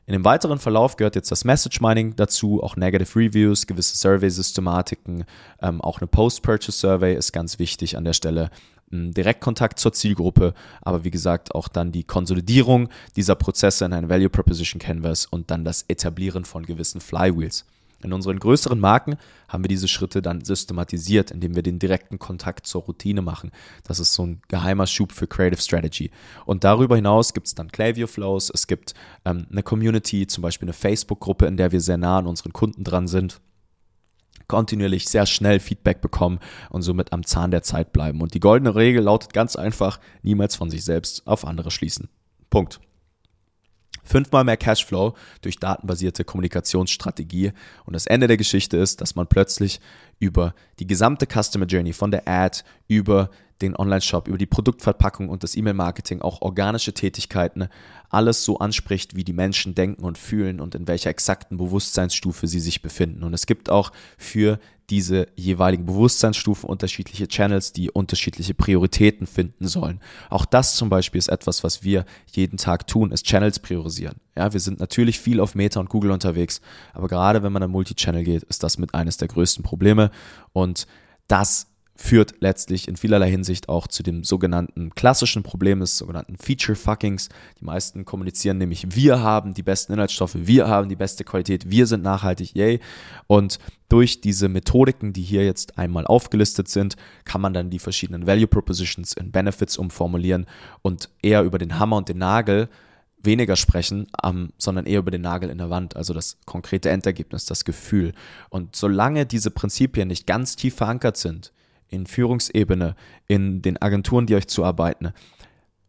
In 0.07 0.13
dem 0.15 0.25
weiteren 0.25 0.59
Verlauf 0.59 0.97
gehört 0.97 1.17
jetzt 1.17 1.31
das 1.31 1.45
Message 1.45 1.83
Mining 1.83 2.17
dazu, 2.17 2.63
auch 2.63 2.77
Negative 2.77 3.19
Reviews, 3.19 3.67
gewisse 3.67 3.95
Survey-Systematiken, 3.95 5.25
ähm, 5.61 5.83
auch 5.83 6.01
eine 6.01 6.07
Post-Purchase-Survey 6.07 7.15
ist 7.15 7.33
ganz 7.33 7.59
wichtig 7.59 7.97
an 7.97 8.05
der 8.05 8.15
Stelle. 8.15 8.51
Direktkontakt 8.91 9.79
zur 9.79 9.93
Zielgruppe, 9.93 10.55
aber 10.81 11.05
wie 11.05 11.11
gesagt 11.11 11.55
auch 11.55 11.69
dann 11.69 11.93
die 11.93 12.05
Konsolidierung 12.05 12.89
dieser 13.17 13.35
Prozesse 13.35 13.85
in 13.85 13.93
ein 13.93 14.09
Value 14.09 14.31
Proposition 14.31 14.81
Canvas 14.81 15.27
und 15.27 15.51
dann 15.51 15.63
das 15.63 15.85
Etablieren 15.89 16.47
von 16.47 16.65
gewissen 16.65 17.03
Flywheels. 17.03 17.67
In 18.03 18.13
unseren 18.13 18.39
größeren 18.39 18.79
Marken 18.79 19.17
haben 19.49 19.65
wir 19.65 19.69
diese 19.69 19.89
Schritte 19.89 20.23
dann 20.23 20.45
systematisiert, 20.45 21.31
indem 21.31 21.57
wir 21.57 21.63
den 21.63 21.79
direkten 21.79 22.19
Kontakt 22.19 22.67
zur 22.67 22.83
Routine 22.83 23.23
machen. 23.23 23.51
Das 23.83 23.99
ist 23.99 24.15
so 24.15 24.25
ein 24.25 24.41
geheimer 24.49 24.87
Schub 24.87 25.13
für 25.13 25.27
Creative 25.27 25.61
Strategy. 25.61 26.11
Und 26.47 26.63
darüber 26.63 26.95
hinaus 26.97 27.35
gibt 27.35 27.49
es 27.49 27.55
dann 27.55 27.73
Klaviyo 27.73 28.07
Flows, 28.07 28.51
es 28.55 28.69
gibt 28.69 28.95
ähm, 29.25 29.47
eine 29.51 29.63
Community, 29.63 30.27
zum 30.27 30.43
Beispiel 30.43 30.67
eine 30.67 30.75
Facebook-Gruppe, 30.75 31.47
in 31.47 31.57
der 31.57 31.73
wir 31.73 31.81
sehr 31.81 31.97
nah 31.97 32.19
an 32.19 32.27
unseren 32.27 32.53
Kunden 32.53 32.85
dran 32.85 33.09
sind 33.09 33.41
kontinuierlich 34.49 35.07
sehr 35.09 35.27
schnell 35.27 35.61
Feedback 35.61 36.01
bekommen 36.01 36.41
und 36.71 36.81
somit 36.83 37.13
am 37.13 37.25
Zahn 37.25 37.51
der 37.51 37.63
Zeit 37.63 37.93
bleiben. 37.93 38.23
Und 38.23 38.35
die 38.35 38.41
goldene 38.41 38.75
Regel 38.75 39.03
lautet 39.03 39.35
ganz 39.35 39.57
einfach, 39.57 40.01
niemals 40.23 40.57
von 40.57 40.71
sich 40.71 40.85
selbst 40.85 41.27
auf 41.27 41.47
andere 41.47 41.71
schließen. 41.71 42.09
Punkt. 42.51 42.81
Fünfmal 44.09 44.45
mehr 44.45 44.57
Cashflow 44.57 45.15
durch 45.43 45.59
datenbasierte 45.59 46.25
Kommunikationsstrategie. 46.25 47.53
Und 47.85 47.93
das 47.93 48.07
Ende 48.07 48.27
der 48.27 48.37
Geschichte 48.37 48.77
ist, 48.77 49.01
dass 49.01 49.15
man 49.15 49.27
plötzlich 49.27 49.81
über 50.19 50.55
die 50.79 50.87
gesamte 50.87 51.27
Customer 51.27 51.67
Journey 51.67 51.93
von 51.93 52.11
der 52.11 52.27
Ad 52.27 52.61
über 52.89 53.31
den 53.63 53.77
Online-Shop, 53.77 54.29
über 54.29 54.39
die 54.39 54.47
Produktverpackung 54.47 55.29
und 55.29 55.43
das 55.43 55.57
E-Mail-Marketing, 55.57 56.23
auch 56.23 56.43
organische 56.43 56.93
Tätigkeiten, 56.93 57.69
alles 58.09 58.45
so 58.45 58.59
anspricht, 58.59 59.17
wie 59.17 59.25
die 59.25 59.33
Menschen 59.33 59.75
denken 59.75 60.05
und 60.05 60.19
fühlen 60.19 60.61
und 60.61 60.75
in 60.75 60.87
welcher 60.89 61.11
exakten 61.11 61.59
Bewusstseinsstufe 61.59 62.47
sie 62.47 62.61
sich 62.61 62.83
befinden. 62.83 63.25
Und 63.25 63.35
es 63.35 63.47
gibt 63.47 63.71
auch 63.71 63.93
für 64.17 64.59
diese 64.91 65.27
jeweiligen 65.37 65.85
Bewusstseinsstufen 65.85 66.69
unterschiedliche 66.69 67.29
Channels, 67.29 67.73
die 67.73 67.91
unterschiedliche 67.91 68.55
Prioritäten 68.55 69.27
finden 69.27 69.69
sollen. 69.69 70.01
Auch 70.31 70.47
das 70.47 70.77
zum 70.77 70.89
Beispiel 70.89 71.19
ist 71.19 71.29
etwas, 71.29 71.63
was 71.63 71.83
wir 71.83 72.07
jeden 72.33 72.57
Tag 72.57 72.87
tun, 72.87 73.13
ist 73.13 73.27
Channels 73.27 73.59
priorisieren. 73.59 74.17
Ja, 74.35 74.53
wir 74.53 74.61
sind 74.61 74.81
natürlich 74.81 75.21
viel 75.21 75.41
auf 75.41 75.55
Meta 75.55 75.79
und 75.79 75.91
Google 75.91 76.11
unterwegs, 76.11 76.63
aber 76.95 77.09
gerade 77.09 77.43
wenn 77.43 77.53
man 77.53 77.63
an 77.63 77.71
Multichannel 77.71 78.25
geht, 78.25 78.45
ist 78.45 78.63
das 78.63 78.79
mit 78.79 78.95
eines 78.95 79.19
der 79.19 79.29
größten 79.29 79.63
Probleme 79.63 80.11
und 80.53 80.87
das 81.27 81.67
führt 82.01 82.37
letztlich 82.39 82.87
in 82.87 82.97
vielerlei 82.97 83.29
Hinsicht 83.29 83.69
auch 83.69 83.89
zu 83.89 84.05
dem 84.05 84.23
sogenannten 84.23 84.95
klassischen 84.95 85.43
Problem 85.43 85.81
des 85.81 85.99
sogenannten 85.99 86.37
Feature 86.39 86.77
Fuckings. 86.77 87.29
Die 87.61 87.65
meisten 87.65 88.05
kommunizieren 88.05 88.57
nämlich, 88.57 88.95
wir 88.95 89.21
haben 89.21 89.53
die 89.53 89.65
besten 89.65 89.95
Inhaltsstoffe, 89.95 90.37
wir 90.37 90.69
haben 90.69 90.89
die 90.89 90.97
beste 90.97 91.25
Qualität, 91.25 91.71
wir 91.71 91.87
sind 91.89 92.05
nachhaltig, 92.05 92.55
yay. 92.55 92.79
Und 93.27 93.59
durch 93.89 94.21
diese 94.21 94.49
Methodiken, 94.49 95.13
die 95.13 95.23
hier 95.23 95.45
jetzt 95.45 95.77
einmal 95.77 96.07
aufgelistet 96.07 96.69
sind, 96.69 96.95
kann 97.25 97.41
man 97.41 97.53
dann 97.53 97.69
die 97.69 97.81
verschiedenen 97.81 98.29
Value 98.29 98.47
Propositions 98.47 99.13
in 99.15 99.33
Benefits 99.33 99.77
umformulieren 99.77 100.47
und 100.83 101.11
eher 101.21 101.43
über 101.43 101.59
den 101.59 101.81
Hammer 101.81 101.97
und 101.97 102.09
den 102.09 102.19
Nagel 102.19 102.69
weniger 103.21 103.57
sprechen, 103.57 104.07
ähm, 104.23 104.53
sondern 104.57 104.87
eher 104.87 105.01
über 105.01 105.11
den 105.11 105.23
Nagel 105.23 105.51
in 105.51 105.59
der 105.59 105.69
Wand, 105.71 105.97
also 105.97 106.15
das 106.15 106.39
konkrete 106.47 106.91
Endergebnis, 106.91 107.45
das 107.45 107.65
Gefühl. 107.65 108.13
Und 108.51 108.77
solange 108.77 109.27
diese 109.27 109.51
Prinzipien 109.51 110.07
nicht 110.07 110.29
ganz 110.29 110.55
tief 110.55 110.77
verankert 110.77 111.17
sind, 111.17 111.53
in 111.89 112.07
Führungsebene, 112.07 112.95
in 113.27 113.63
den 113.63 113.81
Agenturen, 113.81 114.27
die 114.27 114.35
euch 114.35 114.49
zuarbeiten, 114.49 115.13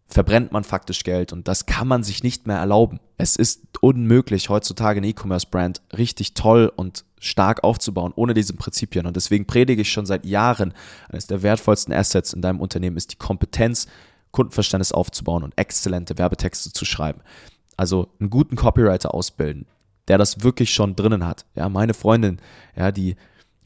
verbrennt 0.08 0.52
man 0.52 0.64
faktisch 0.64 1.04
Geld 1.04 1.32
und 1.32 1.48
das 1.48 1.68
kann 1.68 1.88
man 1.88 2.04
sich 2.04 2.24
nicht 2.24 2.48
mehr 2.48 2.58
erlauben. 2.58 3.00
Es 3.18 3.36
ist 3.36 3.62
unmöglich, 3.82 4.50
heutzutage 4.50 4.98
eine 4.98 5.08
E-Commerce-Brand 5.08 5.82
richtig 5.96 6.34
toll 6.34 6.72
und 6.76 7.06
stark 7.20 7.64
aufzubauen, 7.64 8.14
ohne 8.16 8.34
diese 8.34 8.54
Prinzipien. 8.54 9.06
Und 9.06 9.16
deswegen 9.16 9.46
predige 9.46 9.84
ich 9.84 9.92
schon 9.92 10.08
seit 10.08 10.26
Jahren, 10.26 10.74
eines 11.10 11.28
der 11.28 11.44
wertvollsten 11.44 11.94
Assets 11.94 12.34
in 12.34 12.42
deinem 12.42 12.60
Unternehmen 12.60 12.98
ist 12.98 13.12
die 13.12 13.18
Kompetenz, 13.18 13.88
Kundenverständnis 14.32 14.92
aufzubauen 14.92 15.44
und 15.44 15.58
exzellente 15.58 16.18
Werbetexte 16.18 16.72
zu 16.72 16.86
schreiben. 16.86 17.22
Also 17.78 18.10
einen 18.20 18.30
guten 18.30 18.56
Copywriter 18.56 19.14
ausbilden, 19.14 19.66
der 20.08 20.18
das 20.18 20.44
wirklich 20.44 20.74
schon 20.74 20.96
drinnen 20.96 21.26
hat. 21.26 21.46
Ja, 21.56 21.70
meine 21.70 21.94
Freundin, 21.94 22.40
ja, 22.76 22.92
die 22.92 23.16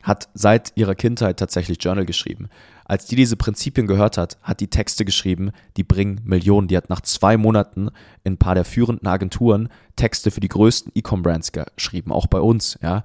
hat 0.04 0.30
seit 0.34 0.74
ihrer 0.76 0.96
Kindheit 0.96 1.40
tatsächlich 1.40 1.82
Journal 1.82 2.06
geschrieben. 2.06 2.50
Als 2.86 3.06
die 3.06 3.16
diese 3.16 3.38
Prinzipien 3.38 3.88
gehört 3.88 4.18
hat, 4.18 4.38
hat 4.44 4.60
die 4.60 4.70
Texte 4.70 5.06
geschrieben, 5.06 5.52
die 5.78 5.84
bringen 5.84 6.22
Millionen. 6.26 6.68
Die 6.68 6.78
hat 6.78 6.90
nach 6.90 7.02
zwei 7.02 7.38
Monaten 7.38 7.90
in 8.24 8.34
ein 8.34 8.38
paar 8.38 8.56
der 8.56 8.66
führenden 8.66 9.08
Agenturen 9.08 9.70
Texte 9.96 10.30
für 10.30 10.42
die 10.42 10.50
größten 10.50 10.92
E-Com-Brands 10.94 11.54
geschrieben, 11.54 12.12
auch 12.12 12.28
bei 12.28 12.40
uns, 12.40 12.78
ja. 12.84 13.04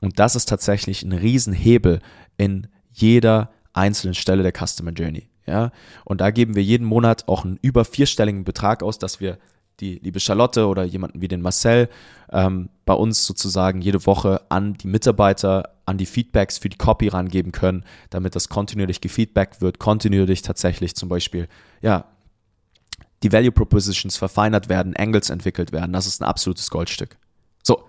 Und 0.00 0.18
das 0.18 0.34
ist 0.34 0.48
tatsächlich 0.48 1.02
ein 1.02 1.12
Riesenhebel 1.12 2.00
in 2.36 2.66
jeder 2.92 3.50
einzelnen 3.72 4.14
Stelle 4.14 4.42
der 4.42 4.52
Customer 4.52 4.90
Journey, 4.90 5.28
ja. 5.46 5.70
Und 6.04 6.20
da 6.20 6.30
geben 6.32 6.56
wir 6.56 6.64
jeden 6.64 6.86
Monat 6.86 7.28
auch 7.28 7.44
einen 7.44 7.58
über 7.62 7.84
vierstelligen 7.84 8.42
Betrag 8.42 8.82
aus, 8.82 8.98
dass 8.98 9.20
wir 9.20 9.38
die 9.80 9.98
liebe 10.02 10.20
Charlotte 10.20 10.66
oder 10.66 10.84
jemanden 10.84 11.20
wie 11.20 11.28
den 11.28 11.42
Marcel 11.42 11.88
ähm, 12.32 12.68
bei 12.84 12.94
uns 12.94 13.24
sozusagen 13.24 13.80
jede 13.80 14.06
Woche 14.06 14.42
an 14.48 14.74
die 14.74 14.86
Mitarbeiter, 14.86 15.76
an 15.86 15.98
die 15.98 16.06
Feedbacks 16.06 16.58
für 16.58 16.68
die 16.68 16.78
Copy 16.78 17.08
rangeben 17.08 17.52
können, 17.52 17.84
damit 18.10 18.36
das 18.36 18.48
kontinuierlich 18.48 19.00
gefeedbackt 19.00 19.60
wird, 19.60 19.78
kontinuierlich 19.78 20.42
tatsächlich 20.42 20.94
zum 20.94 21.08
Beispiel, 21.08 21.48
ja, 21.80 22.04
die 23.22 23.32
Value 23.32 23.52
Propositions 23.52 24.16
verfeinert 24.16 24.68
werden, 24.68 24.96
Angles 24.96 25.30
entwickelt 25.30 25.72
werden. 25.72 25.92
Das 25.92 26.06
ist 26.06 26.22
ein 26.22 26.28
absolutes 26.28 26.70
Goldstück. 26.70 27.18
So. 27.62 27.84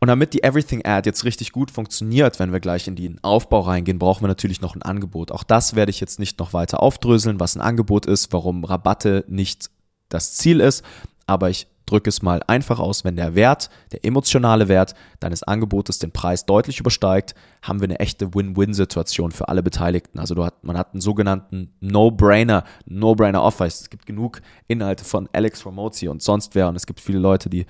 Und 0.00 0.08
damit 0.08 0.34
die 0.34 0.42
Everything 0.42 0.84
Ad 0.84 1.08
jetzt 1.08 1.24
richtig 1.24 1.52
gut 1.52 1.70
funktioniert, 1.70 2.38
wenn 2.38 2.52
wir 2.52 2.60
gleich 2.60 2.88
in 2.88 2.96
den 2.96 3.22
Aufbau 3.24 3.60
reingehen, 3.60 3.98
brauchen 3.98 4.22
wir 4.22 4.28
natürlich 4.28 4.60
noch 4.60 4.74
ein 4.74 4.82
Angebot. 4.82 5.32
Auch 5.32 5.44
das 5.44 5.76
werde 5.76 5.90
ich 5.90 6.00
jetzt 6.00 6.18
nicht 6.18 6.38
noch 6.38 6.52
weiter 6.52 6.82
aufdröseln, 6.82 7.40
was 7.40 7.56
ein 7.56 7.62
Angebot 7.62 8.04
ist, 8.04 8.32
warum 8.32 8.64
Rabatte 8.64 9.24
nicht 9.28 9.70
das 10.14 10.34
Ziel 10.34 10.60
ist, 10.60 10.84
aber 11.26 11.50
ich 11.50 11.66
drücke 11.86 12.08
es 12.08 12.22
mal 12.22 12.42
einfach 12.46 12.78
aus, 12.78 13.04
wenn 13.04 13.16
der 13.16 13.34
Wert, 13.34 13.68
der 13.92 14.04
emotionale 14.04 14.68
Wert 14.68 14.94
deines 15.20 15.42
Angebotes 15.42 15.98
den 15.98 16.12
Preis 16.12 16.46
deutlich 16.46 16.80
übersteigt, 16.80 17.34
haben 17.62 17.80
wir 17.80 17.84
eine 17.84 18.00
echte 18.00 18.34
Win-Win-Situation 18.34 19.32
für 19.32 19.48
alle 19.48 19.62
Beteiligten. 19.62 20.18
Also 20.18 20.42
hat, 20.44 20.64
man 20.64 20.78
hat 20.78 20.94
einen 20.94 21.00
sogenannten 21.00 21.72
No-Brainer, 21.80 22.64
No-Brainer-Offer. 22.86 23.66
Es 23.66 23.90
gibt 23.90 24.06
genug 24.06 24.40
Inhalte 24.66 25.04
von 25.04 25.28
Alex 25.32 25.66
Ramosi 25.66 26.08
und 26.08 26.22
sonst 26.22 26.54
wer 26.54 26.68
und 26.68 26.76
es 26.76 26.86
gibt 26.86 27.00
viele 27.00 27.18
Leute, 27.18 27.50
die 27.50 27.66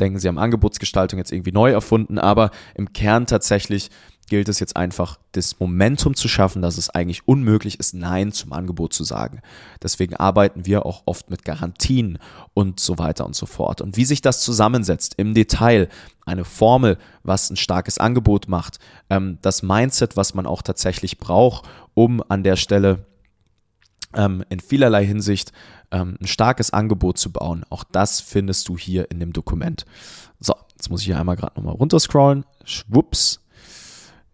denken, 0.00 0.18
sie 0.18 0.28
haben 0.28 0.38
Angebotsgestaltung 0.38 1.18
jetzt 1.18 1.32
irgendwie 1.32 1.52
neu 1.52 1.72
erfunden, 1.72 2.18
aber 2.18 2.50
im 2.74 2.92
Kern 2.92 3.26
tatsächlich 3.26 3.90
gilt 4.28 4.48
es 4.48 4.60
jetzt 4.60 4.76
einfach, 4.76 5.18
das 5.32 5.58
Momentum 5.58 6.14
zu 6.14 6.28
schaffen, 6.28 6.62
dass 6.62 6.78
es 6.78 6.90
eigentlich 6.90 7.26
unmöglich 7.26 7.78
ist, 7.78 7.94
Nein 7.94 8.32
zum 8.32 8.52
Angebot 8.52 8.92
zu 8.92 9.04
sagen. 9.04 9.40
Deswegen 9.82 10.16
arbeiten 10.16 10.66
wir 10.66 10.86
auch 10.86 11.02
oft 11.06 11.30
mit 11.30 11.44
Garantien 11.44 12.18
und 12.54 12.80
so 12.80 12.98
weiter 12.98 13.26
und 13.26 13.34
so 13.34 13.46
fort. 13.46 13.80
Und 13.80 13.96
wie 13.96 14.04
sich 14.04 14.20
das 14.20 14.40
zusammensetzt 14.40 15.14
im 15.16 15.34
Detail, 15.34 15.88
eine 16.26 16.44
Formel, 16.44 16.98
was 17.22 17.50
ein 17.50 17.56
starkes 17.56 17.98
Angebot 17.98 18.48
macht, 18.48 18.78
ähm, 19.10 19.38
das 19.42 19.62
Mindset, 19.62 20.16
was 20.16 20.34
man 20.34 20.46
auch 20.46 20.62
tatsächlich 20.62 21.18
braucht, 21.18 21.68
um 21.94 22.22
an 22.28 22.42
der 22.42 22.56
Stelle 22.56 23.06
ähm, 24.14 24.44
in 24.48 24.60
vielerlei 24.60 25.04
Hinsicht 25.04 25.52
ähm, 25.90 26.16
ein 26.20 26.26
starkes 26.26 26.70
Angebot 26.72 27.18
zu 27.18 27.32
bauen. 27.32 27.64
Auch 27.70 27.84
das 27.84 28.20
findest 28.20 28.68
du 28.68 28.76
hier 28.76 29.10
in 29.10 29.20
dem 29.20 29.32
Dokument. 29.32 29.84
So, 30.40 30.54
jetzt 30.72 30.90
muss 30.90 31.00
ich 31.00 31.06
hier 31.06 31.18
einmal 31.18 31.36
gerade 31.36 31.56
nochmal 31.56 31.74
runterscrollen. 31.74 32.44
Schwupps. 32.64 33.40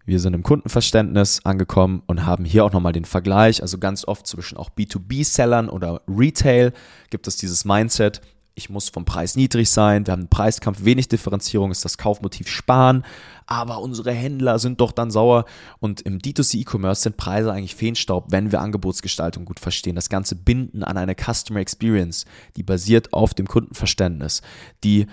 Wir 0.06 0.20
sind 0.20 0.34
im 0.34 0.42
Kundenverständnis 0.42 1.40
angekommen 1.44 2.02
und 2.06 2.26
haben 2.26 2.44
hier 2.44 2.64
auch 2.64 2.72
nochmal 2.72 2.92
den 2.92 3.06
Vergleich. 3.06 3.62
Also 3.62 3.78
ganz 3.78 4.06
oft 4.06 4.26
zwischen 4.26 4.58
auch 4.58 4.68
B2B-Sellern 4.70 5.70
oder 5.70 6.02
Retail 6.06 6.72
gibt 7.08 7.26
es 7.26 7.36
dieses 7.36 7.64
Mindset, 7.64 8.20
ich 8.54 8.70
muss 8.70 8.88
vom 8.88 9.04
Preis 9.04 9.34
niedrig 9.34 9.70
sein, 9.70 10.06
wir 10.06 10.12
haben 10.12 10.20
einen 10.20 10.28
Preiskampf, 10.28 10.84
wenig 10.84 11.08
Differenzierung, 11.08 11.70
ist 11.70 11.84
das 11.84 11.98
Kaufmotiv 11.98 12.48
sparen, 12.48 13.04
aber 13.46 13.80
unsere 13.80 14.12
Händler 14.12 14.58
sind 14.58 14.80
doch 14.80 14.92
dann 14.92 15.10
sauer. 15.10 15.44
Und 15.80 16.00
im 16.02 16.18
D2C 16.18 16.60
E-Commerce 16.60 17.02
sind 17.02 17.16
Preise 17.16 17.52
eigentlich 17.52 17.74
Feenstaub, 17.74 18.26
wenn 18.30 18.52
wir 18.52 18.60
Angebotsgestaltung 18.60 19.44
gut 19.44 19.60
verstehen. 19.60 19.96
Das 19.96 20.08
Ganze 20.08 20.36
binden 20.36 20.82
an 20.82 20.96
eine 20.96 21.14
Customer 21.14 21.60
Experience, 21.60 22.24
die 22.56 22.62
basiert 22.62 23.12
auf 23.12 23.34
dem 23.34 23.46
Kundenverständnis, 23.46 24.42
die 24.82 25.06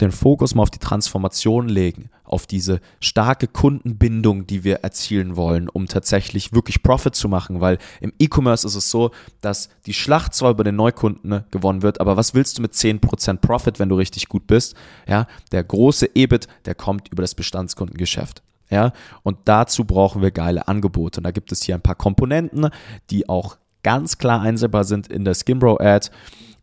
den 0.00 0.12
Fokus 0.12 0.54
mal 0.54 0.62
auf 0.62 0.70
die 0.70 0.78
Transformation 0.78 1.68
legen, 1.68 2.08
auf 2.24 2.46
diese 2.46 2.80
starke 3.00 3.46
Kundenbindung, 3.46 4.46
die 4.46 4.64
wir 4.64 4.76
erzielen 4.76 5.36
wollen, 5.36 5.68
um 5.68 5.86
tatsächlich 5.86 6.52
wirklich 6.52 6.82
Profit 6.82 7.14
zu 7.14 7.28
machen, 7.28 7.60
weil 7.60 7.78
im 8.00 8.12
E-Commerce 8.18 8.66
ist 8.66 8.74
es 8.74 8.90
so, 8.90 9.10
dass 9.42 9.68
die 9.86 9.92
Schlacht 9.92 10.34
zwar 10.34 10.50
über 10.50 10.64
den 10.64 10.76
Neukunden 10.76 11.28
ne, 11.28 11.44
gewonnen 11.50 11.82
wird, 11.82 12.00
aber 12.00 12.16
was 12.16 12.34
willst 12.34 12.58
du 12.58 12.62
mit 12.62 12.72
10% 12.72 13.36
Profit, 13.38 13.78
wenn 13.78 13.90
du 13.90 13.96
richtig 13.96 14.28
gut 14.28 14.46
bist? 14.46 14.74
Ja, 15.06 15.26
der 15.52 15.62
große 15.62 16.10
EBIT, 16.14 16.48
der 16.64 16.74
kommt 16.74 17.08
über 17.08 17.22
das 17.22 17.34
Bestandskundengeschäft. 17.44 18.42
Ja, 18.70 18.92
und 19.22 19.36
dazu 19.44 19.84
brauchen 19.84 20.22
wir 20.22 20.30
geile 20.30 20.66
Angebote. 20.66 21.20
Und 21.20 21.24
da 21.24 21.30
gibt 21.30 21.52
es 21.52 21.62
hier 21.62 21.74
ein 21.74 21.82
paar 21.82 21.94
Komponenten, 21.94 22.70
die 23.10 23.28
auch 23.28 23.58
ganz 23.82 24.16
klar 24.16 24.40
einsehbar 24.40 24.84
sind 24.84 25.08
in 25.08 25.24
der 25.24 25.34
Skimbro 25.34 25.76
Ad. 25.78 26.08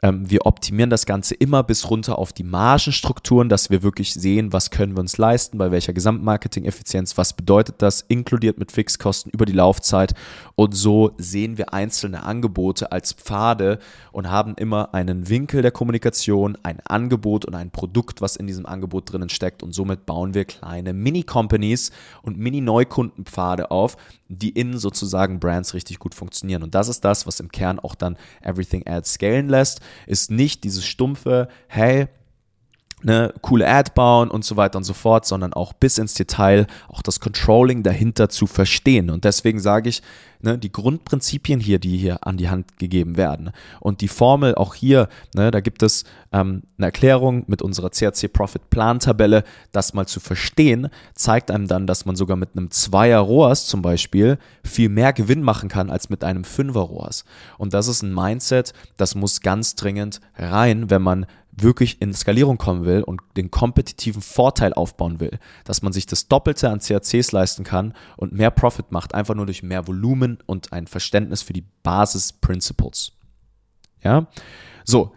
Ähm, 0.04 0.28
wir 0.28 0.48
optimieren 0.48 0.90
das 0.90 1.06
Ganze 1.06 1.36
immer 1.36 1.62
bis 1.62 1.92
runter 1.92 2.18
auf 2.18 2.34
die 2.34 2.44
Margenstrukturen, 2.44 3.50
dass 3.50 3.70
wir 3.70 3.84
wirklich 3.84 4.16
sehen, 4.16 4.52
was 4.52 4.72
können 4.72 4.96
wir 4.96 5.00
uns 5.00 5.20
leisten, 5.20 5.60
bei 5.60 5.70
welcher 5.70 5.94
Gesamtmarketing-Effizienz, 5.94 7.20
was 7.20 7.34
bedeutet 7.34 7.76
das, 7.84 8.02
inkludiert 8.02 8.58
mit 8.58 8.72
Fixkosten 8.72 9.32
über 9.32 9.46
die 9.46 9.54
Laufzeit. 9.54 10.16
Und 10.56 10.74
so 10.74 11.12
sehen 11.18 11.60
wir 11.60 11.74
einzelne 11.74 12.24
Angebote 12.24 12.92
als 12.92 13.14
Pfade 13.14 13.78
und 14.12 14.32
haben 14.32 14.56
immer 14.56 14.96
einen 14.96 15.30
Winkel 15.30 15.62
der 15.62 15.72
Kommunikation, 15.72 16.58
ein 16.64 16.80
Angebot 16.80 17.46
und 17.46 17.54
ein 17.54 17.70
Produkt, 17.70 18.22
was 18.22 18.36
in 18.36 18.48
diesem 18.48 18.66
Angebot 18.66 19.12
drinnen 19.12 19.30
steckt. 19.30 19.62
Und 19.62 19.74
somit 19.74 20.08
bauen 20.08 20.34
wir 20.34 20.46
kleine 20.46 20.94
Mini-Companies 20.94 21.92
und 22.24 22.40
Mini-Neukundenpfade 22.40 23.70
auf, 23.70 23.98
die 24.32 24.50
in 24.50 24.78
sozusagen 24.78 25.40
Brands 25.40 25.74
richtig 25.74 26.00
gut 26.00 26.16
funktionieren. 26.16 26.64
Und 26.64 26.74
das 26.74 26.88
ist 26.88 27.04
das, 27.04 27.28
was 27.28 27.40
im 27.40 27.52
Kern 27.52 27.80
auch 27.80 27.96
dann 27.96 28.18
Everything 28.42 28.88
Ads 28.88 29.14
scalen 29.14 29.50
lässt, 29.50 29.82
ist 30.08 30.32
nicht 30.32 30.64
dieses 30.64 30.86
stumpfe, 30.86 31.50
hey, 31.68 32.08
eine 33.04 33.34
coole 33.42 33.68
Ad 33.68 33.92
bauen 33.96 34.30
und 34.30 34.46
so 34.46 34.58
weiter 34.58 34.78
und 34.78 34.84
so 34.84 34.94
fort, 34.94 35.26
sondern 35.26 35.54
auch 35.54 35.74
bis 35.74 35.98
ins 35.98 36.14
Detail 36.14 36.68
auch 36.88 37.02
das 37.02 37.20
Controlling 37.20 37.84
dahinter 37.84 38.30
zu 38.30 38.48
verstehen. 38.48 39.10
Und 39.10 39.24
deswegen 39.24 39.60
sage 39.60 39.90
ich, 39.90 40.02
ne, 40.44 40.58
die 40.58 40.72
Grundprinzipien 40.72 41.60
hier, 41.60 41.80
die 41.80 41.98
hier 41.98 42.26
an 42.26 42.38
die 42.38 42.50
Hand 42.50 42.78
gegeben 42.78 43.18
werden 43.18 43.52
und 43.80 44.02
die 44.02 44.08
Formel 44.08 44.56
auch 44.56 44.76
hier, 44.76 45.08
ne, 45.36 45.52
da 45.52 45.60
gibt 45.60 45.84
es 45.84 46.04
ähm, 46.32 46.64
eine 46.78 46.88
Erklärung 46.88 47.44
mit 47.48 47.62
unserer 47.62 47.90
CRC 47.90 48.32
Profit 48.32 48.70
Plan 48.70 49.00
Tabelle, 49.00 49.44
das 49.72 49.94
mal 49.94 50.08
zu 50.08 50.20
verstehen, 50.20 50.90
zeigt 51.16 51.52
einem 51.52 51.68
dann, 51.68 51.88
dass 51.88 52.06
man 52.06 52.16
sogar 52.16 52.38
mit 52.38 52.50
einem 52.56 52.72
Zweier 52.72 53.20
ROAS 53.20 53.66
zum 53.66 53.82
Beispiel 53.82 54.38
viel 54.64 54.90
mehr 54.90 55.14
Gewinn 55.14 55.44
machen 55.44 55.70
kann 55.70 55.90
als 55.90 56.10
mit 56.10 56.24
einem 56.24 56.44
Fünfer 56.44 56.82
ROAS. 56.82 57.26
Und 57.58 57.74
das 57.74 57.88
ist 57.88 58.02
ein 58.02 58.14
Mindset, 58.14 58.74
das 58.98 59.16
muss 59.16 59.42
ganz 59.42 59.76
dringend 59.76 60.22
rein, 60.36 60.90
wenn 60.90 61.02
man 61.02 61.26
wirklich 61.62 62.02
in 62.02 62.14
Skalierung 62.14 62.58
kommen 62.58 62.86
will 62.86 63.04
und 63.04 63.22
den 63.38 63.52
kompetitiven 63.52 64.22
Vorteil 64.22 64.74
aufbauen 64.74 65.20
will, 65.20 65.40
dass 65.64 65.82
man 65.82 65.94
sich 65.94 66.06
das 66.06 66.28
Doppelte 66.28 66.70
an 66.70 66.80
CACs 66.80 67.32
leisten 67.32 67.64
kann 67.64 67.94
und 68.18 68.34
mehr 68.34 68.52
Profit 68.52 68.92
macht, 68.92 69.14
einfach 69.16 69.36
nur 69.36 69.46
durch 69.46 69.64
mehr 69.64 69.88
Volumen 69.88 70.40
und 70.46 70.74
ein 70.74 70.88
Verständnis 70.88 71.42
für 71.42 71.54
die 71.54 71.66
Basis-Principles. 71.84 73.14
Ja, 74.04 74.28
so. 74.84 75.14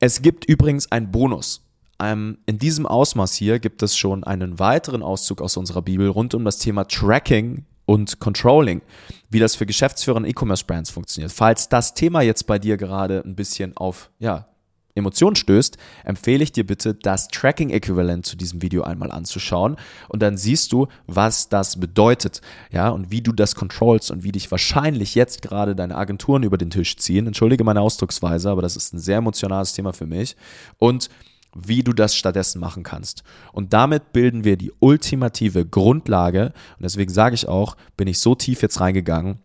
Es 0.00 0.20
gibt 0.20 0.44
übrigens 0.46 0.90
einen 0.90 1.12
Bonus. 1.12 1.64
Ähm, 2.00 2.38
in 2.46 2.58
diesem 2.58 2.86
Ausmaß 2.86 3.34
hier 3.34 3.60
gibt 3.60 3.82
es 3.82 3.96
schon 3.96 4.24
einen 4.24 4.58
weiteren 4.58 5.02
Auszug 5.02 5.40
aus 5.40 5.56
unserer 5.56 5.82
Bibel 5.82 6.08
rund 6.08 6.34
um 6.34 6.44
das 6.44 6.58
Thema 6.58 6.84
Tracking 6.84 7.64
und 7.84 8.18
Controlling, 8.18 8.82
wie 9.30 9.38
das 9.38 9.54
für 9.54 9.66
Geschäftsführer 9.66 10.16
und 10.16 10.24
E-Commerce-Brands 10.24 10.90
funktioniert. 10.90 11.30
Falls 11.30 11.68
das 11.68 11.94
Thema 11.94 12.22
jetzt 12.22 12.46
bei 12.46 12.58
dir 12.58 12.76
gerade 12.76 13.22
ein 13.24 13.36
bisschen 13.36 13.76
auf 13.76 14.10
ja, 14.18 14.48
Emotionen 14.94 15.36
stößt, 15.36 15.78
empfehle 16.04 16.44
ich 16.44 16.52
dir 16.52 16.66
bitte, 16.66 16.94
das 16.94 17.28
Tracking-Äquivalent 17.28 18.26
zu 18.26 18.36
diesem 18.36 18.60
Video 18.60 18.82
einmal 18.82 19.10
anzuschauen 19.10 19.76
und 20.08 20.20
dann 20.20 20.36
siehst 20.36 20.72
du, 20.72 20.88
was 21.06 21.48
das 21.48 21.80
bedeutet, 21.80 22.42
ja, 22.70 22.90
und 22.90 23.10
wie 23.10 23.22
du 23.22 23.32
das 23.32 23.54
controllst 23.54 24.10
und 24.10 24.22
wie 24.22 24.32
dich 24.32 24.50
wahrscheinlich 24.50 25.14
jetzt 25.14 25.40
gerade 25.40 25.74
deine 25.74 25.96
Agenturen 25.96 26.42
über 26.42 26.58
den 26.58 26.70
Tisch 26.70 26.96
ziehen. 26.96 27.26
Entschuldige 27.26 27.64
meine 27.64 27.80
Ausdrucksweise, 27.80 28.50
aber 28.50 28.60
das 28.60 28.76
ist 28.76 28.92
ein 28.92 28.98
sehr 28.98 29.18
emotionales 29.18 29.72
Thema 29.72 29.92
für 29.92 30.06
mich 30.06 30.36
und 30.78 31.08
wie 31.54 31.82
du 31.82 31.92
das 31.92 32.14
stattdessen 32.14 32.60
machen 32.60 32.82
kannst. 32.82 33.24
Und 33.52 33.72
damit 33.72 34.12
bilden 34.12 34.44
wir 34.44 34.56
die 34.56 34.72
ultimative 34.80 35.66
Grundlage 35.66 36.52
und 36.76 36.82
deswegen 36.82 37.12
sage 37.12 37.34
ich 37.34 37.48
auch, 37.48 37.76
bin 37.96 38.08
ich 38.08 38.18
so 38.18 38.34
tief 38.34 38.62
jetzt 38.62 38.80
reingegangen 38.80 39.38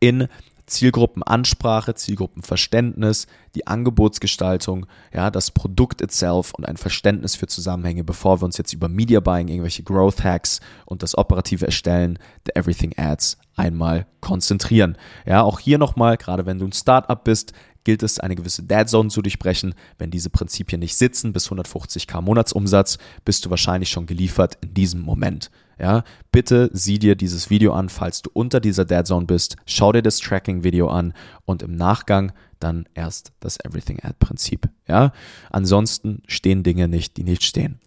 in 0.00 0.28
Zielgruppenansprache, 0.72 1.94
Zielgruppenverständnis, 1.94 3.26
die 3.54 3.66
Angebotsgestaltung, 3.66 4.86
ja, 5.12 5.30
das 5.30 5.50
Produkt 5.50 6.00
itself 6.00 6.52
und 6.54 6.66
ein 6.66 6.76
Verständnis 6.76 7.36
für 7.36 7.46
Zusammenhänge, 7.46 8.04
bevor 8.04 8.40
wir 8.40 8.46
uns 8.46 8.58
jetzt 8.58 8.72
über 8.72 8.88
Media 8.88 9.20
Buying, 9.20 9.48
irgendwelche 9.48 9.82
Growth 9.82 10.24
Hacks 10.24 10.60
und 10.86 11.02
das 11.02 11.16
operative 11.16 11.66
Erstellen 11.66 12.18
der 12.46 12.56
Everything 12.56 12.94
Ads 12.96 13.38
einmal 13.54 14.06
konzentrieren. 14.20 14.96
Ja, 15.26 15.42
auch 15.42 15.60
hier 15.60 15.78
nochmal, 15.78 16.16
gerade 16.16 16.46
wenn 16.46 16.58
du 16.58 16.66
ein 16.66 16.72
Startup 16.72 17.22
bist, 17.22 17.52
gilt 17.84 18.02
es, 18.02 18.18
eine 18.18 18.36
gewisse 18.36 18.62
Dead 18.62 18.88
Zone 18.88 19.10
zu 19.10 19.22
durchbrechen. 19.22 19.74
Wenn 19.98 20.10
diese 20.10 20.30
Prinzipien 20.30 20.80
nicht 20.80 20.96
sitzen, 20.96 21.32
bis 21.32 21.50
150k 21.50 22.20
Monatsumsatz, 22.20 22.98
bist 23.24 23.44
du 23.44 23.50
wahrscheinlich 23.50 23.90
schon 23.90 24.06
geliefert 24.06 24.58
in 24.62 24.74
diesem 24.74 25.00
Moment. 25.00 25.50
Ja, 25.78 26.04
bitte 26.30 26.70
sieh 26.72 26.98
dir 26.98 27.16
dieses 27.16 27.50
Video 27.50 27.72
an, 27.72 27.88
falls 27.88 28.22
du 28.22 28.30
unter 28.32 28.60
dieser 28.60 28.84
Dead 28.84 29.06
Zone 29.06 29.26
bist. 29.26 29.56
Schau 29.66 29.92
dir 29.92 30.02
das 30.02 30.18
Tracking-Video 30.18 30.88
an 30.88 31.14
und 31.44 31.62
im 31.62 31.74
Nachgang 31.74 32.32
dann 32.60 32.88
erst 32.94 33.32
das 33.40 33.58
Everything 33.64 33.98
Ad-Prinzip. 34.02 34.68
Ja, 34.86 35.12
ansonsten 35.50 36.22
stehen 36.26 36.62
Dinge 36.62 36.88
nicht, 36.88 37.16
die 37.16 37.24
nicht 37.24 37.44
stehen. 37.44 37.80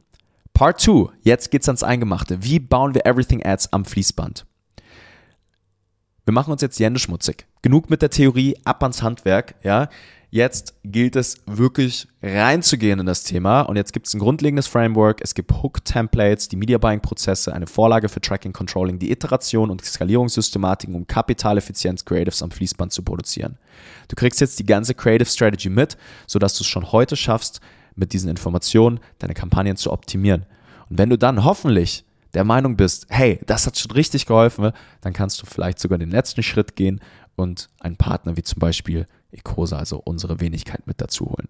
Part 0.53 0.79
2. 0.79 1.09
Jetzt 1.21 1.51
geht's 1.51 1.67
ans 1.67 1.83
Eingemachte. 1.83 2.43
Wie 2.43 2.59
bauen 2.59 2.93
wir 2.93 3.05
Everything 3.05 3.45
Ads 3.45 3.73
am 3.73 3.85
Fließband? 3.85 4.45
Wir 6.25 6.33
machen 6.33 6.51
uns 6.51 6.61
jetzt 6.61 6.79
die 6.79 6.85
Hände 6.85 6.99
schmutzig. 6.99 7.45
Genug 7.61 7.89
mit 7.89 8.01
der 8.01 8.09
Theorie, 8.09 8.57
ab 8.63 8.81
ans 8.81 9.03
Handwerk, 9.03 9.55
ja. 9.63 9.89
Jetzt 10.29 10.73
gilt 10.83 11.15
es 11.15 11.37
wirklich 11.45 12.07
reinzugehen 12.21 12.99
in 12.99 13.05
das 13.05 13.23
Thema 13.23 13.61
und 13.61 13.75
jetzt 13.75 13.93
gibt 13.93 14.07
es 14.07 14.13
ein 14.13 14.19
grundlegendes 14.19 14.67
Framework, 14.67 15.21
es 15.21 15.35
gibt 15.35 15.51
Hook-Templates, 15.51 16.49
die 16.49 16.55
Media 16.55 16.77
Buying-Prozesse, 16.77 17.53
eine 17.53 17.67
Vorlage 17.67 18.09
für 18.09 18.19
Tracking, 18.19 18.51
Controlling, 18.51 18.99
die 18.99 19.11
Iteration 19.11 19.69
und 19.69 19.83
Skalierungssystematiken, 19.83 20.95
um 20.95 21.07
Kapitaleffizienz 21.07 22.03
Creatives 22.03 22.41
am 22.41 22.51
Fließband 22.51 22.91
zu 22.91 23.03
produzieren. 23.03 23.57
Du 24.07 24.15
kriegst 24.15 24.41
jetzt 24.41 24.59
die 24.59 24.65
ganze 24.65 24.93
Creative 24.93 25.29
Strategy 25.29 25.69
mit, 25.69 25.97
sodass 26.27 26.57
du 26.57 26.63
es 26.63 26.67
schon 26.67 26.91
heute 26.91 27.15
schaffst, 27.15 27.61
mit 27.95 28.11
diesen 28.11 28.29
Informationen 28.29 28.99
deine 29.19 29.33
Kampagnen 29.33 29.77
zu 29.77 29.91
optimieren. 29.91 30.45
Und 30.89 30.97
wenn 30.97 31.09
du 31.09 31.17
dann 31.17 31.43
hoffentlich 31.43 32.03
der 32.33 32.43
Meinung 32.43 32.75
bist, 32.75 33.07
hey, 33.09 33.39
das 33.45 33.65
hat 33.65 33.77
schon 33.77 33.91
richtig 33.91 34.25
geholfen, 34.25 34.71
dann 35.01 35.13
kannst 35.13 35.41
du 35.41 35.45
vielleicht 35.45 35.79
sogar 35.79 35.97
den 35.97 36.11
letzten 36.11 36.43
Schritt 36.43 36.75
gehen 36.75 36.99
und 37.35 37.69
einen 37.79 37.95
Partner 37.95 38.37
wie 38.37 38.43
zum 38.43 38.59
Beispiel 38.59 39.05
Ecosa, 39.35 39.77
also 39.77 40.01
unsere 40.03 40.39
Wenigkeit 40.39 40.85
mit 40.87 41.01
dazu 41.01 41.25
holen. 41.25 41.47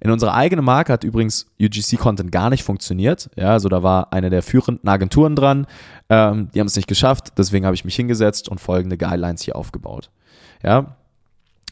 In 0.00 0.10
unserer 0.10 0.34
eigenen 0.34 0.64
Marke 0.64 0.92
hat 0.92 1.04
übrigens 1.04 1.46
UGC-Content 1.60 2.30
gar 2.30 2.50
nicht 2.50 2.64
funktioniert. 2.64 3.30
Ja, 3.36 3.52
also 3.52 3.68
da 3.68 3.82
war 3.82 4.12
eine 4.12 4.28
der 4.28 4.42
führenden 4.42 4.88
Agenturen 4.88 5.34
dran. 5.34 5.66
Ähm, 6.10 6.50
die 6.54 6.60
haben 6.60 6.66
es 6.66 6.76
nicht 6.76 6.88
geschafft. 6.88 7.32
Deswegen 7.38 7.64
habe 7.64 7.74
ich 7.74 7.84
mich 7.84 7.96
hingesetzt 7.96 8.48
und 8.48 8.60
folgende 8.60 8.98
Guidelines 8.98 9.42
hier 9.42 9.56
aufgebaut. 9.56 10.10
Ja, 10.62 10.96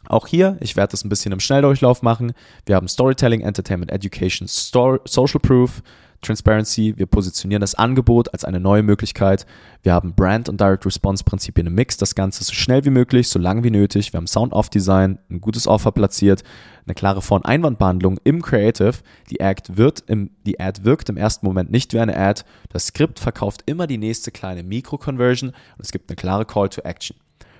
auch 0.06 0.26
hier, 0.26 0.58
ich 0.60 0.76
werde 0.76 0.90
das 0.90 1.04
ein 1.04 1.08
bisschen 1.08 1.32
im 1.32 1.40
Schnelldurchlauf 1.40 2.02
machen. 2.02 2.32
Wir 2.66 2.76
haben 2.76 2.88
Storytelling, 2.88 3.40
Entertainment, 3.40 3.90
Education, 3.90 4.48
Story, 4.48 5.00
Social 5.04 5.40
Proof, 5.40 5.82
Transparency, 6.24 6.94
wir 6.96 7.06
positionieren 7.06 7.60
das 7.60 7.74
Angebot 7.74 8.32
als 8.32 8.44
eine 8.44 8.60
neue 8.60 8.82
Möglichkeit. 8.82 9.46
Wir 9.82 9.92
haben 9.92 10.14
Brand- 10.14 10.48
und 10.48 10.60
Direct-Response-Prinzipien 10.60 11.66
im 11.66 11.74
Mix, 11.74 11.96
das 11.96 12.14
Ganze 12.14 12.42
so 12.44 12.52
schnell 12.52 12.84
wie 12.84 12.90
möglich, 12.90 13.28
so 13.28 13.38
lang 13.38 13.62
wie 13.62 13.70
nötig. 13.70 14.12
Wir 14.12 14.18
haben 14.18 14.26
Sound-Off-Design, 14.26 15.18
ein 15.30 15.40
gutes 15.40 15.66
Offer 15.66 15.92
platziert, 15.92 16.42
eine 16.86 16.94
klare 16.94 17.22
Vor- 17.22 17.42
und 17.44 18.20
im 18.24 18.42
Creative. 18.42 18.94
Die 19.30 19.40
Ad, 19.40 19.76
wird 19.76 20.04
im, 20.06 20.30
die 20.44 20.58
Ad 20.58 20.84
wirkt 20.84 21.08
im 21.08 21.16
ersten 21.16 21.46
Moment 21.46 21.70
nicht 21.70 21.92
wie 21.92 22.00
eine 22.00 22.16
Ad. 22.16 22.42
Das 22.70 22.86
Skript 22.86 23.18
verkauft 23.18 23.62
immer 23.66 23.86
die 23.86 23.98
nächste 23.98 24.30
kleine 24.30 24.62
Mikro-Conversion 24.62 25.50
und 25.50 25.56
es 25.78 25.92
gibt 25.92 26.10
eine 26.10 26.16
klare 26.16 26.44
Call 26.44 26.68
to 26.68 26.82
Action. 26.82 27.16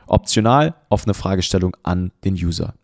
Optional 0.07 0.75
offene 0.89 1.15
Fragestellung 1.15 1.77
an 1.83 2.13
den 2.25 2.35
User. 2.35 2.75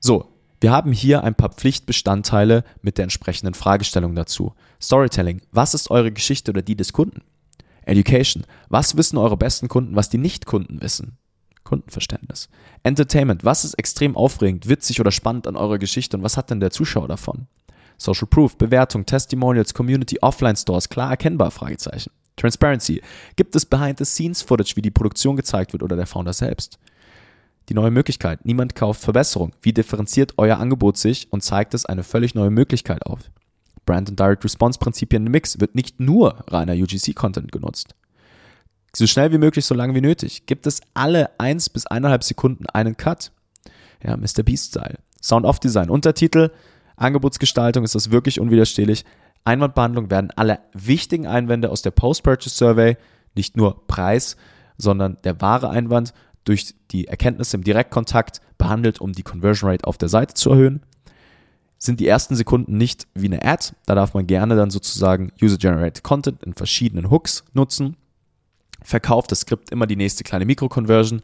So, 0.00 0.35
wir 0.60 0.70
haben 0.70 0.92
hier 0.92 1.22
ein 1.22 1.34
paar 1.34 1.50
Pflichtbestandteile 1.50 2.64
mit 2.82 2.98
der 2.98 3.04
entsprechenden 3.04 3.54
Fragestellung 3.54 4.14
dazu. 4.14 4.54
Storytelling, 4.80 5.42
was 5.52 5.74
ist 5.74 5.90
eure 5.90 6.12
Geschichte 6.12 6.50
oder 6.50 6.62
die 6.62 6.76
des 6.76 6.92
Kunden? 6.92 7.22
Education, 7.84 8.44
was 8.68 8.96
wissen 8.96 9.18
eure 9.18 9.36
besten 9.36 9.68
Kunden, 9.68 9.94
was 9.94 10.08
die 10.08 10.18
Nicht-Kunden 10.18 10.80
wissen? 10.82 11.18
Kundenverständnis. 11.62 12.48
Entertainment, 12.82 13.44
was 13.44 13.64
ist 13.64 13.74
extrem 13.74 14.16
aufregend, 14.16 14.68
witzig 14.68 15.00
oder 15.00 15.10
spannend 15.10 15.46
an 15.46 15.56
eurer 15.56 15.78
Geschichte 15.78 16.16
und 16.16 16.22
was 16.22 16.36
hat 16.36 16.50
denn 16.50 16.60
der 16.60 16.70
Zuschauer 16.70 17.08
davon? 17.08 17.48
Social 17.98 18.26
Proof, 18.28 18.56
Bewertung, 18.56 19.06
Testimonials, 19.06 19.74
Community, 19.74 20.18
Offline-Stores, 20.20 20.88
klar 20.88 21.10
erkennbar, 21.10 21.50
Fragezeichen. 21.50 22.10
Transparency, 22.36 23.02
gibt 23.36 23.56
es 23.56 23.64
Behind-the-Scenes-Footage, 23.64 24.76
wie 24.76 24.82
die 24.82 24.90
Produktion 24.90 25.36
gezeigt 25.36 25.72
wird 25.72 25.82
oder 25.82 25.96
der 25.96 26.06
Founder 26.06 26.34
selbst? 26.34 26.78
Die 27.68 27.74
neue 27.74 27.90
Möglichkeit. 27.90 28.44
Niemand 28.44 28.74
kauft 28.74 29.00
Verbesserung. 29.00 29.52
Wie 29.62 29.72
differenziert 29.72 30.34
euer 30.36 30.58
Angebot 30.58 30.96
sich 30.96 31.32
und 31.32 31.42
zeigt 31.42 31.74
es 31.74 31.86
eine 31.86 32.04
völlig 32.04 32.34
neue 32.34 32.50
Möglichkeit 32.50 33.04
auf? 33.06 33.20
Brand 33.84 34.08
and 34.08 34.18
Direct 34.18 34.44
Response 34.44 34.78
Prinzipien 34.78 35.26
im 35.26 35.32
Mix 35.32 35.60
wird 35.60 35.74
nicht 35.74 36.00
nur 36.00 36.44
reiner 36.48 36.74
UGC-Content 36.74 37.52
genutzt. 37.52 37.94
So 38.94 39.06
schnell 39.06 39.32
wie 39.32 39.38
möglich, 39.38 39.64
so 39.64 39.74
lange 39.74 39.94
wie 39.94 40.00
nötig. 40.00 40.46
Gibt 40.46 40.66
es 40.66 40.80
alle 40.94 41.38
1 41.38 41.70
bis 41.70 41.86
1,5 41.86 42.24
Sekunden 42.24 42.66
einen 42.66 42.96
Cut? 42.96 43.30
Ja, 44.02 44.16
Mr. 44.16 44.42
Beast-Style. 44.42 44.98
Sound-Off-Design, 45.22 45.90
Untertitel, 45.90 46.50
Angebotsgestaltung, 46.96 47.84
ist 47.84 47.94
das 47.94 48.10
wirklich 48.10 48.40
unwiderstehlich? 48.40 49.04
Einwandbehandlung 49.44 50.10
werden 50.10 50.32
alle 50.34 50.60
wichtigen 50.72 51.26
Einwände 51.26 51.70
aus 51.70 51.82
der 51.82 51.90
Post-Purchase-Survey, 51.90 52.96
nicht 53.34 53.56
nur 53.56 53.86
Preis, 53.86 54.36
sondern 54.78 55.18
der 55.24 55.40
wahre 55.40 55.70
Einwand 55.70 56.12
durch 56.46 56.74
die 56.92 57.08
Erkenntnisse 57.08 57.56
im 57.56 57.64
Direktkontakt 57.64 58.40
behandelt, 58.56 59.00
um 59.00 59.12
die 59.12 59.22
Conversion 59.22 59.70
Rate 59.70 59.86
auf 59.86 59.98
der 59.98 60.08
Seite 60.08 60.34
zu 60.34 60.50
erhöhen. 60.50 60.80
Sind 61.78 62.00
die 62.00 62.06
ersten 62.08 62.34
Sekunden 62.36 62.78
nicht 62.78 63.06
wie 63.14 63.26
eine 63.26 63.44
Ad, 63.44 63.72
da 63.84 63.94
darf 63.94 64.14
man 64.14 64.26
gerne 64.26 64.56
dann 64.56 64.70
sozusagen 64.70 65.30
User-Generated 65.42 66.02
Content 66.02 66.42
in 66.42 66.54
verschiedenen 66.54 67.10
Hooks 67.10 67.44
nutzen. 67.52 67.96
Verkauft 68.82 69.30
das 69.32 69.40
Skript 69.40 69.70
immer 69.70 69.86
die 69.86 69.96
nächste 69.96 70.24
kleine 70.24 70.46
Mikro-Conversion 70.46 71.20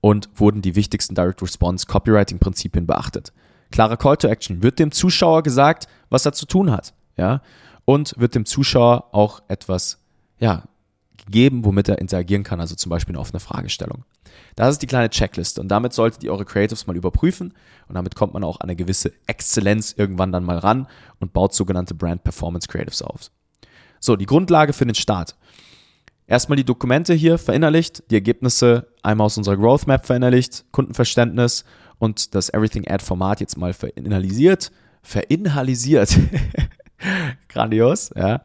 und 0.00 0.28
wurden 0.34 0.60
die 0.60 0.74
wichtigsten 0.74 1.14
Direct 1.14 1.40
Response 1.40 1.86
Copywriting-Prinzipien 1.86 2.86
beachtet. 2.86 3.32
Klarer 3.70 3.96
Call 3.96 4.16
to 4.16 4.28
Action. 4.28 4.62
Wird 4.62 4.78
dem 4.78 4.92
Zuschauer 4.92 5.42
gesagt, 5.42 5.88
was 6.10 6.26
er 6.26 6.32
zu 6.32 6.46
tun 6.46 6.70
hat, 6.70 6.92
ja? 7.16 7.40
Und 7.84 8.14
wird 8.18 8.34
dem 8.34 8.44
Zuschauer 8.44 9.14
auch 9.14 9.42
etwas, 9.48 10.00
ja, 10.38 10.64
gegeben, 11.16 11.64
womit 11.64 11.88
er 11.88 11.98
interagieren 11.98 12.42
kann, 12.42 12.60
also 12.60 12.74
zum 12.74 12.90
Beispiel 12.90 13.14
eine 13.14 13.20
offene 13.20 13.40
Fragestellung. 13.40 14.04
Das 14.54 14.70
ist 14.70 14.82
die 14.82 14.86
kleine 14.86 15.10
Checkliste 15.10 15.60
und 15.60 15.68
damit 15.68 15.92
solltet 15.92 16.24
ihr 16.24 16.32
eure 16.32 16.44
Creatives 16.44 16.86
mal 16.86 16.96
überprüfen 16.96 17.54
und 17.88 17.94
damit 17.94 18.14
kommt 18.14 18.34
man 18.34 18.44
auch 18.44 18.60
an 18.60 18.68
eine 18.68 18.76
gewisse 18.76 19.12
Exzellenz 19.26 19.94
irgendwann 19.96 20.32
dann 20.32 20.44
mal 20.44 20.58
ran 20.58 20.86
und 21.20 21.32
baut 21.32 21.54
sogenannte 21.54 21.94
Brand 21.94 22.24
Performance 22.24 22.68
Creatives 22.68 23.02
auf. 23.02 23.30
So, 24.00 24.16
die 24.16 24.26
Grundlage 24.26 24.72
für 24.72 24.86
den 24.86 24.94
Start. 24.94 25.36
Erstmal 26.26 26.56
die 26.56 26.64
Dokumente 26.64 27.14
hier 27.14 27.38
verinnerlicht, 27.38 28.02
die 28.10 28.16
Ergebnisse 28.16 28.88
einmal 29.02 29.26
aus 29.26 29.38
unserer 29.38 29.56
Growth 29.56 29.86
Map 29.86 30.06
verinnerlicht, 30.06 30.64
Kundenverständnis 30.72 31.64
und 31.98 32.34
das 32.34 32.52
Everything 32.52 32.88
Ad 32.88 33.04
Format 33.04 33.40
jetzt 33.40 33.56
mal 33.56 33.72
verinhalisiert. 33.72 34.72
Verinhalisiert. 35.02 36.18
Grandios, 37.48 38.10
ja. 38.16 38.42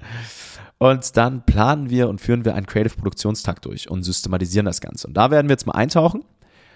Und 0.82 1.16
dann 1.16 1.46
planen 1.46 1.92
wir 1.92 2.10
und 2.10 2.20
führen 2.20 2.44
wir 2.44 2.56
einen 2.56 2.66
Creative 2.66 2.96
Produktionstag 2.96 3.62
durch 3.62 3.88
und 3.92 4.02
systematisieren 4.02 4.66
das 4.66 4.82
Ganze. 4.82 5.06
Und 5.06 5.14
da 5.14 5.30
werden 5.30 5.48
wir 5.48 5.54
jetzt 5.54 5.68
mal 5.68 5.76
eintauchen. 5.76 6.26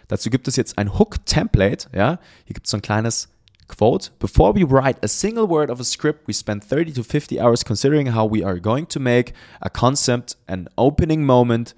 Dazu 0.08 0.30
gibt 0.30 0.48
es 0.48 0.56
jetzt 0.58 0.78
ein 0.78 1.00
Hook-Template. 1.00 1.88
Ja? 1.92 2.20
Hier 2.46 2.54
gibt 2.54 2.68
es 2.68 2.72
so 2.72 2.78
ein 2.78 2.84
kleines 2.84 3.30
Quote. 3.68 4.12
Before 4.20 4.54
we 4.54 4.62
write 4.62 5.00
a 5.02 5.08
single 5.08 5.50
word 5.50 5.72
of 5.72 5.80
a 5.80 5.84
script, 5.84 6.28
we 6.28 6.36
spend 6.36 6.64
30 6.64 6.94
to 6.94 7.02
50 7.02 7.42
hours 7.42 7.66
considering 7.66 8.14
how 8.14 8.32
we 8.32 8.46
are 8.46 8.62
going 8.62 8.88
to 8.90 9.00
make 9.00 9.34
a 9.60 9.70
concept 9.72 10.38
an 10.46 10.70
opening 10.76 11.26
moment 11.26 11.76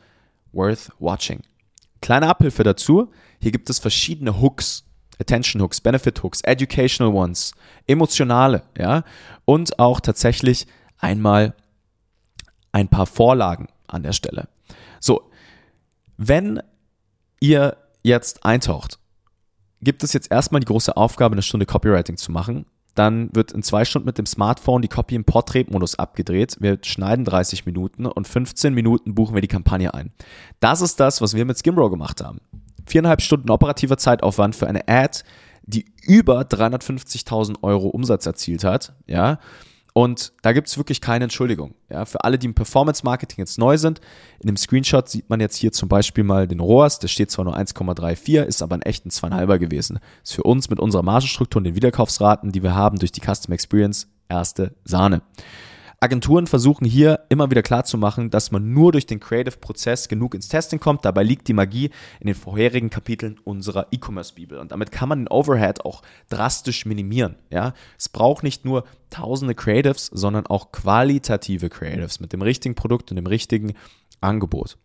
worth 0.52 0.92
watching. 1.00 1.44
Kleine 2.02 2.28
Abhilfe 2.28 2.64
dazu. 2.64 3.10
Hier 3.40 3.54
gibt 3.54 3.70
es 3.70 3.80
verschiedene 3.80 4.42
Hooks. 4.42 4.84
Attention 5.18 5.62
Hooks, 5.62 5.80
Benefit 5.80 6.22
Hooks, 6.24 6.42
Educational 6.42 7.14
Ones, 7.14 7.54
emotionale, 7.88 8.64
ja, 8.78 9.04
und 9.46 9.80
auch 9.80 10.02
tatsächlich 10.02 10.68
einmal 11.00 11.56
ein 12.78 12.90
paar 12.90 13.08
Vorlagen 13.08 13.70
an 13.88 14.04
der 14.04 14.14
Stelle. 14.14 14.48
So, 15.00 15.32
wenn 16.18 16.62
ihr 17.40 17.78
jetzt 18.04 18.46
eintaucht, 18.46 19.00
gibt 19.82 20.04
es 20.04 20.14
jetzt 20.14 20.32
erstmal 20.32 20.60
die 20.60 20.68
große 20.68 20.96
Aufgabe, 20.96 21.34
eine 21.34 21.42
Stunde 21.42 21.66
Copywriting 21.66 22.18
zu 22.18 22.32
machen. 22.32 22.68
Dann 22.94 23.30
wird 23.34 23.52
in 23.52 23.64
zwei 23.64 23.84
Stunden 23.84 24.06
mit 24.06 24.18
dem 24.18 24.26
Smartphone 24.28 24.82
die 24.82 24.88
Copy 24.88 25.16
im 25.16 25.24
Portrait-Modus 25.24 25.96
abgedreht. 25.96 26.58
Wir 26.60 26.78
schneiden 26.84 27.26
30 27.26 27.66
Minuten 27.66 28.06
und 28.06 28.28
15 28.28 28.74
Minuten 28.74 29.16
buchen 29.16 29.36
wir 29.36 29.42
die 29.42 29.48
Kampagne 29.48 29.94
ein. 29.94 30.12
Das 30.60 30.82
ist 30.82 31.00
das, 31.00 31.22
was 31.22 31.36
wir 31.36 31.46
mit 31.46 31.58
Skimrow 31.58 31.90
gemacht 31.90 32.24
haben. 32.24 32.40
Viereinhalb 32.86 33.22
Stunden 33.22 33.50
operativer 33.50 33.98
Zeitaufwand 33.98 34.56
für 34.56 34.68
eine 34.68 34.88
Ad, 34.88 35.20
die 35.64 35.86
über 36.02 36.42
350.000 36.42 37.62
Euro 37.62 37.88
Umsatz 37.88 38.26
erzielt 38.26 38.64
hat. 38.64 38.94
Ja, 39.06 39.40
und 39.98 40.32
da 40.44 40.54
gibt 40.54 40.68
es 40.68 40.78
wirklich 40.78 41.02
keine 41.02 41.24
Entschuldigung. 41.24 41.74
Ja, 41.90 42.06
für 42.06 42.24
alle, 42.24 42.38
die 42.38 42.46
im 42.46 42.54
Performance-Marketing 42.54 43.40
jetzt 43.40 43.58
neu 43.58 43.80
sind, 43.80 44.00
in 44.40 44.46
dem 44.46 44.56
Screenshot 44.56 45.10
sieht 45.10 45.28
man 45.28 45.40
jetzt 45.40 45.56
hier 45.56 45.72
zum 45.72 45.90
Beispiel 45.90 46.24
mal 46.24 46.48
den 46.48 46.60
ROAS, 46.60 47.00
der 47.00 47.08
steht 47.08 47.32
zwar 47.32 47.46
nur 47.46 47.58
1,34, 47.58 48.44
ist 48.44 48.62
aber 48.62 48.76
ein 48.76 48.84
echten 48.84 49.10
2,5er 49.10 49.58
gewesen. 49.58 49.98
Ist 50.24 50.36
für 50.36 50.44
uns 50.44 50.70
mit 50.70 50.80
unserer 50.80 51.02
Margenstruktur 51.02 51.62
und 51.62 51.64
den 51.64 51.74
Wiederkaufsraten, 51.74 52.52
die 52.52 52.62
wir 52.62 52.76
haben 52.76 53.00
durch 53.00 53.12
die 53.12 53.22
Custom 53.22 53.54
Experience, 53.54 54.08
erste 54.30 54.76
Sahne. 54.84 55.24
Agenturen 56.00 56.46
versuchen 56.46 56.86
hier 56.86 57.22
immer 57.30 57.50
wieder 57.50 57.64
klarzumachen, 57.64 58.30
dass 58.30 58.52
man 58.52 58.72
nur 58.72 58.92
durch 58.92 59.08
den 59.08 59.20
Creative-Prozess 59.20 60.08
genug 60.08 60.36
ins 60.36 60.48
Testing 60.48 60.80
kommt. 60.80 61.06
Dabei 61.06 61.24
liegt 61.24 61.48
die 61.48 61.54
Magie 61.54 61.90
in 62.20 62.28
den 62.28 62.36
vorherigen 62.36 62.92
Kapiteln 62.92 63.40
unserer 63.44 63.88
E-Commerce-Bibel. 63.92 64.60
Und 64.60 64.72
damit 64.72 64.92
kann 64.92 65.10
man 65.10 65.22
den 65.22 65.28
Overhead 65.28 65.84
auch 65.86 66.04
drastisch 66.30 66.86
minimieren. 66.86 67.36
Ja? 67.50 67.74
Es 67.98 68.10
braucht 68.10 68.44
nicht 68.44 68.64
nur 68.64 68.84
tausende 69.10 69.56
Creatives, 69.56 70.06
sondern 70.14 70.46
auch 70.46 70.72
qualitative 70.72 71.70
Creatives 71.70 72.20
mit 72.20 72.32
dem 72.32 72.44
richtigen 72.44 72.76
Produkt 72.76 73.10
und 73.10 73.16
dem 73.16 73.26
richtigen 73.26 73.74
Angebot. 74.22 74.78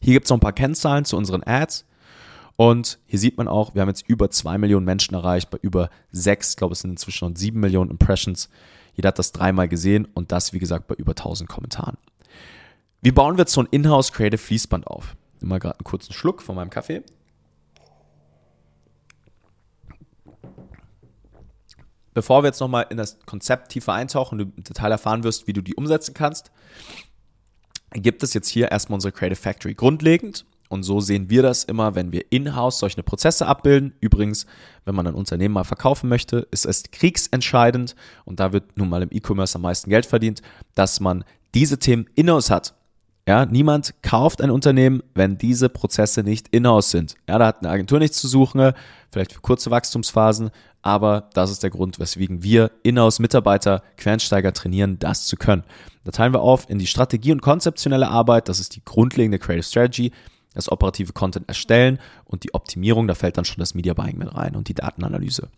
Hier 0.00 0.14
gibt 0.14 0.24
es 0.24 0.30
noch 0.30 0.38
ein 0.38 0.40
paar 0.40 0.52
Kennzahlen 0.52 1.04
zu 1.04 1.18
unseren 1.18 1.42
Ads. 1.44 1.84
Und 2.56 2.98
hier 3.04 3.18
sieht 3.18 3.36
man 3.36 3.48
auch, 3.48 3.74
wir 3.74 3.82
haben 3.82 3.88
jetzt 3.88 4.08
über 4.08 4.30
zwei 4.30 4.56
Millionen 4.56 4.86
Menschen 4.86 5.14
erreicht, 5.14 5.50
bei 5.50 5.58
über 5.60 5.90
sechs, 6.12 6.50
ich 6.50 6.56
glaube 6.56 6.72
es 6.72 6.80
sind 6.80 6.90
inzwischen 6.90 7.18
schon 7.18 7.36
sieben 7.36 7.60
Millionen 7.60 7.90
Impressions. 7.90 8.48
Jeder 8.94 9.08
hat 9.08 9.18
das 9.18 9.32
dreimal 9.32 9.68
gesehen 9.68 10.06
und 10.14 10.32
das, 10.32 10.52
wie 10.52 10.58
gesagt, 10.58 10.86
bei 10.86 10.94
über 10.94 11.12
1000 11.12 11.48
Kommentaren. 11.48 11.96
Wie 13.02 13.12
bauen 13.12 13.36
wir 13.36 13.42
jetzt 13.42 13.52
so 13.52 13.60
ein 13.60 13.68
Inhouse 13.70 14.12
Creative 14.12 14.38
Fließband 14.38 14.86
auf? 14.86 15.16
Nehme 15.40 15.50
mal 15.50 15.58
gerade 15.58 15.78
einen 15.78 15.84
kurzen 15.84 16.12
Schluck 16.12 16.42
von 16.42 16.56
meinem 16.56 16.70
Kaffee. 16.70 17.02
Bevor 22.14 22.42
wir 22.42 22.46
jetzt 22.46 22.60
nochmal 22.60 22.86
in 22.90 22.96
das 22.96 23.18
Konzept 23.26 23.70
tiefer 23.72 23.92
eintauchen 23.92 24.38
und 24.40 24.46
du 24.46 24.56
im 24.56 24.64
Detail 24.64 24.92
erfahren 24.92 25.24
wirst, 25.24 25.48
wie 25.48 25.52
du 25.52 25.60
die 25.60 25.74
umsetzen 25.74 26.14
kannst, 26.14 26.52
gibt 27.92 28.22
es 28.22 28.32
jetzt 28.34 28.48
hier 28.48 28.70
erstmal 28.70 28.96
unsere 28.96 29.12
Creative 29.12 29.36
Factory. 29.36 29.74
Grundlegend 29.74 30.46
und 30.74 30.82
so 30.82 31.00
sehen 31.00 31.30
wir 31.30 31.42
das 31.42 31.64
immer, 31.64 31.94
wenn 31.94 32.12
wir 32.12 32.24
in-house 32.30 32.80
solche 32.80 33.02
Prozesse 33.02 33.46
abbilden. 33.46 33.94
Übrigens, 34.00 34.44
wenn 34.84 34.96
man 34.96 35.06
ein 35.06 35.14
Unternehmen 35.14 35.54
mal 35.54 35.64
verkaufen 35.64 36.08
möchte, 36.08 36.48
ist 36.50 36.66
es 36.66 36.82
kriegsentscheidend 36.90 37.94
und 38.24 38.40
da 38.40 38.52
wird 38.52 38.76
nun 38.76 38.88
mal 38.88 39.02
im 39.02 39.08
E-Commerce 39.12 39.54
am 39.54 39.62
meisten 39.62 39.88
Geld 39.88 40.04
verdient, 40.04 40.42
dass 40.74 40.98
man 40.98 41.24
diese 41.54 41.78
Themen 41.78 42.06
in-house 42.16 42.50
hat. 42.50 42.74
Ja, 43.26 43.46
niemand 43.46 43.94
kauft 44.02 44.42
ein 44.42 44.50
Unternehmen, 44.50 45.02
wenn 45.14 45.38
diese 45.38 45.70
Prozesse 45.70 46.22
nicht 46.24 46.48
in-house 46.48 46.90
sind. 46.90 47.14
Ja, 47.26 47.38
da 47.38 47.46
hat 47.46 47.60
eine 47.60 47.70
Agentur 47.70 48.00
nichts 48.00 48.18
zu 48.18 48.28
suchen, 48.28 48.72
vielleicht 49.12 49.32
für 49.32 49.40
kurze 49.40 49.70
Wachstumsphasen, 49.70 50.50
aber 50.82 51.30
das 51.32 51.50
ist 51.50 51.62
der 51.62 51.70
Grund, 51.70 51.98
weswegen 52.00 52.42
wir 52.42 52.72
in-house 52.82 53.20
Mitarbeiter, 53.20 53.82
Quernsteiger 53.96 54.52
trainieren, 54.52 54.98
das 54.98 55.24
zu 55.24 55.36
können. 55.36 55.62
Da 56.04 56.10
teilen 56.10 56.34
wir 56.34 56.42
auf 56.42 56.68
in 56.68 56.78
die 56.78 56.86
Strategie 56.86 57.32
und 57.32 57.40
konzeptionelle 57.40 58.08
Arbeit, 58.08 58.48
das 58.50 58.60
ist 58.60 58.76
die 58.76 58.84
grundlegende 58.84 59.38
Creative 59.38 59.62
Strategy 59.62 60.12
das 60.54 60.70
operative 60.70 61.12
Content 61.12 61.48
erstellen 61.48 61.98
und 62.24 62.44
die 62.44 62.54
Optimierung, 62.54 63.06
da 63.06 63.14
fällt 63.14 63.36
dann 63.36 63.44
schon 63.44 63.60
das 63.60 63.74
Media 63.74 63.94
Buying 63.94 64.18
mit 64.18 64.34
rein 64.34 64.56
und 64.56 64.68
die 64.68 64.74
Datenanalyse. 64.74 65.48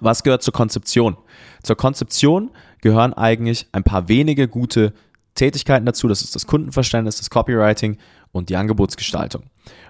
Was 0.00 0.22
gehört 0.22 0.42
zur 0.42 0.54
Konzeption? 0.54 1.16
Zur 1.62 1.76
Konzeption 1.76 2.50
gehören 2.80 3.12
eigentlich 3.12 3.66
ein 3.72 3.84
paar 3.84 4.08
wenige 4.08 4.48
gute 4.48 4.92
Tätigkeiten 5.34 5.86
dazu. 5.86 6.08
Das 6.08 6.22
ist 6.22 6.34
das 6.34 6.46
Kundenverständnis, 6.46 7.16
das 7.16 7.30
Copywriting 7.30 7.98
und 8.32 8.48
die 8.48 8.56
Angebotsgestaltung. 8.56 9.44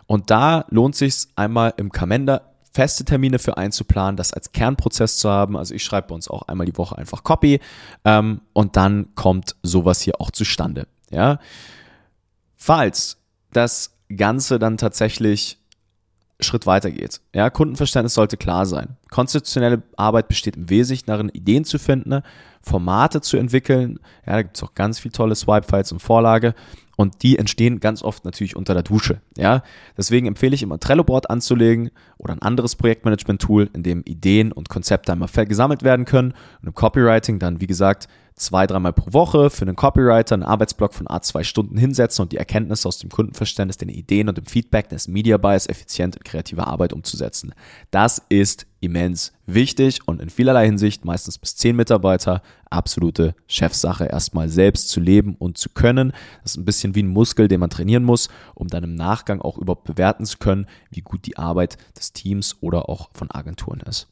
Und 0.06 0.30
da 0.30 0.64
lohnt 0.70 0.96
sich 0.96 1.28
einmal 1.36 1.74
im 1.76 1.92
Kalender 1.92 2.50
feste 2.72 3.04
Termine 3.04 3.38
für 3.38 3.56
einzuplanen, 3.56 4.16
das 4.16 4.32
als 4.32 4.52
Kernprozess 4.52 5.18
zu 5.18 5.28
haben. 5.28 5.56
Also 5.56 5.74
ich 5.74 5.82
schreibe 5.82 6.08
bei 6.08 6.14
uns 6.14 6.28
auch 6.28 6.42
einmal 6.42 6.66
die 6.66 6.76
Woche 6.76 6.96
einfach 6.96 7.24
Copy 7.24 7.60
ähm, 8.04 8.42
und 8.52 8.76
dann 8.76 9.14
kommt 9.14 9.56
sowas 9.62 10.00
hier 10.00 10.20
auch 10.20 10.30
zustande. 10.30 10.86
Ja, 11.10 11.40
falls 12.56 13.18
das 13.52 13.96
Ganze 14.16 14.58
dann 14.58 14.76
tatsächlich 14.76 15.58
Schritt 16.42 16.66
weiter 16.66 16.90
geht. 16.90 17.20
Ja, 17.34 17.50
Kundenverständnis 17.50 18.14
sollte 18.14 18.36
klar 18.36 18.66
sein. 18.66 18.96
Konzeptionelle 19.10 19.82
Arbeit 19.96 20.28
besteht 20.28 20.56
im 20.56 20.70
Wesentlichen 20.70 21.06
darin, 21.06 21.28
Ideen 21.28 21.64
zu 21.64 21.78
finden, 21.78 22.22
Formate 22.62 23.20
zu 23.20 23.36
entwickeln. 23.36 23.98
Ja, 24.26 24.34
da 24.34 24.42
gibt 24.42 24.56
es 24.56 24.62
auch 24.62 24.74
ganz 24.74 24.98
viele 24.98 25.12
tolle 25.12 25.34
Swipe-Files 25.34 25.92
und 25.92 26.00
Vorlage. 26.00 26.54
Und 26.96 27.22
die 27.22 27.38
entstehen 27.38 27.80
ganz 27.80 28.02
oft 28.02 28.26
natürlich 28.26 28.56
unter 28.56 28.74
der 28.74 28.82
Dusche. 28.82 29.22
Ja, 29.36 29.62
deswegen 29.96 30.26
empfehle 30.26 30.54
ich 30.54 30.62
immer 30.62 30.78
Trello-Board 30.78 31.30
anzulegen 31.30 31.90
oder 32.18 32.34
ein 32.34 32.42
anderes 32.42 32.76
Projektmanagement-Tool, 32.76 33.70
in 33.72 33.82
dem 33.82 34.02
Ideen 34.02 34.52
und 34.52 34.68
Konzepte 34.68 35.12
einmal 35.12 35.28
gesammelt 35.46 35.82
werden 35.82 36.04
können. 36.04 36.34
Und 36.60 36.68
im 36.68 36.74
Copywriting 36.74 37.38
dann, 37.38 37.60
wie 37.62 37.66
gesagt, 37.66 38.06
zwei, 38.40 38.66
dreimal 38.66 38.92
pro 38.92 39.12
Woche 39.12 39.50
für 39.50 39.62
einen 39.62 39.76
Copywriter 39.76 40.34
einen 40.34 40.42
Arbeitsblock 40.42 40.94
von 40.94 41.06
A2 41.06 41.44
Stunden 41.44 41.76
hinsetzen 41.76 42.22
und 42.22 42.32
die 42.32 42.38
Erkenntnisse 42.38 42.88
aus 42.88 42.98
dem 42.98 43.10
Kundenverständnis, 43.10 43.76
den 43.76 43.88
Ideen 43.88 44.28
und 44.28 44.38
dem 44.38 44.46
Feedback 44.46 44.88
des 44.88 45.08
Media 45.08 45.36
Buyers 45.36 45.68
effizient 45.68 46.16
in 46.16 46.24
kreativer 46.24 46.66
Arbeit 46.66 46.92
umzusetzen. 46.92 47.54
Das 47.90 48.22
ist 48.28 48.66
immens 48.80 49.32
wichtig 49.46 50.00
und 50.06 50.22
in 50.22 50.30
vielerlei 50.30 50.66
Hinsicht, 50.66 51.04
meistens 51.04 51.38
bis 51.38 51.56
zehn 51.56 51.76
Mitarbeiter, 51.76 52.42
absolute 52.70 53.34
Chefsache, 53.46 54.06
erstmal 54.06 54.48
selbst 54.48 54.88
zu 54.88 55.00
leben 55.00 55.36
und 55.38 55.58
zu 55.58 55.68
können. 55.68 56.12
Das 56.42 56.52
ist 56.52 56.56
ein 56.56 56.64
bisschen 56.64 56.94
wie 56.94 57.02
ein 57.02 57.08
Muskel, 57.08 57.48
den 57.48 57.60
man 57.60 57.70
trainieren 57.70 58.04
muss, 58.04 58.28
um 58.54 58.68
dann 58.68 58.84
im 58.84 58.94
Nachgang 58.94 59.40
auch 59.40 59.58
überhaupt 59.58 59.84
bewerten 59.84 60.24
zu 60.24 60.38
können, 60.38 60.66
wie 60.90 61.02
gut 61.02 61.26
die 61.26 61.36
Arbeit 61.36 61.76
des 61.96 62.12
Teams 62.12 62.56
oder 62.60 62.88
auch 62.88 63.10
von 63.12 63.30
Agenturen 63.30 63.80
ist. 63.80 64.08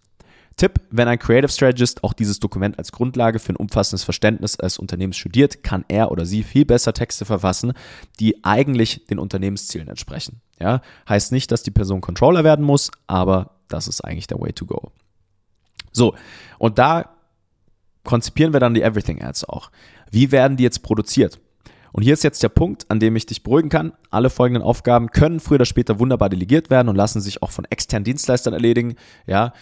Tipp, 0.58 0.80
wenn 0.90 1.08
ein 1.08 1.18
Creative 1.18 1.50
Strategist 1.50 2.04
auch 2.04 2.12
dieses 2.12 2.40
Dokument 2.40 2.78
als 2.78 2.92
Grundlage 2.92 3.38
für 3.38 3.54
ein 3.54 3.56
umfassendes 3.56 4.04
Verständnis 4.04 4.60
eines 4.60 4.78
Unternehmens 4.78 5.16
studiert, 5.16 5.62
kann 5.62 5.84
er 5.88 6.10
oder 6.10 6.26
sie 6.26 6.42
viel 6.42 6.66
besser 6.66 6.92
Texte 6.92 7.24
verfassen, 7.24 7.72
die 8.20 8.44
eigentlich 8.44 9.06
den 9.06 9.18
Unternehmenszielen 9.18 9.88
entsprechen. 9.88 10.42
Ja, 10.60 10.82
heißt 11.08 11.32
nicht, 11.32 11.50
dass 11.50 11.62
die 11.62 11.70
Person 11.70 12.00
Controller 12.00 12.44
werden 12.44 12.64
muss, 12.64 12.90
aber 13.06 13.52
das 13.68 13.88
ist 13.88 14.02
eigentlich 14.02 14.26
der 14.26 14.40
Way 14.40 14.52
to 14.52 14.66
go. 14.66 14.92
So, 15.92 16.14
und 16.58 16.78
da 16.78 17.10
konzipieren 18.04 18.52
wir 18.52 18.60
dann 18.60 18.74
die 18.74 18.82
Everything 18.82 19.22
Ads 19.22 19.44
auch. 19.44 19.70
Wie 20.10 20.32
werden 20.32 20.56
die 20.56 20.64
jetzt 20.64 20.82
produziert? 20.82 21.38
Und 21.92 22.02
hier 22.02 22.14
ist 22.14 22.24
jetzt 22.24 22.42
der 22.42 22.48
Punkt, 22.48 22.90
an 22.90 23.00
dem 23.00 23.16
ich 23.16 23.26
dich 23.26 23.42
beruhigen 23.42 23.70
kann. 23.70 23.92
Alle 24.10 24.30
folgenden 24.30 24.62
Aufgaben 24.62 25.10
können 25.10 25.40
früher 25.40 25.56
oder 25.56 25.64
später 25.64 25.98
wunderbar 25.98 26.28
delegiert 26.28 26.70
werden 26.70 26.88
und 26.88 26.96
lassen 26.96 27.20
sich 27.20 27.42
auch 27.42 27.50
von 27.50 27.64
externen 27.66 28.04
Dienstleistern 28.04 28.52
erledigen. 28.52 28.96
Ja, 29.26 29.52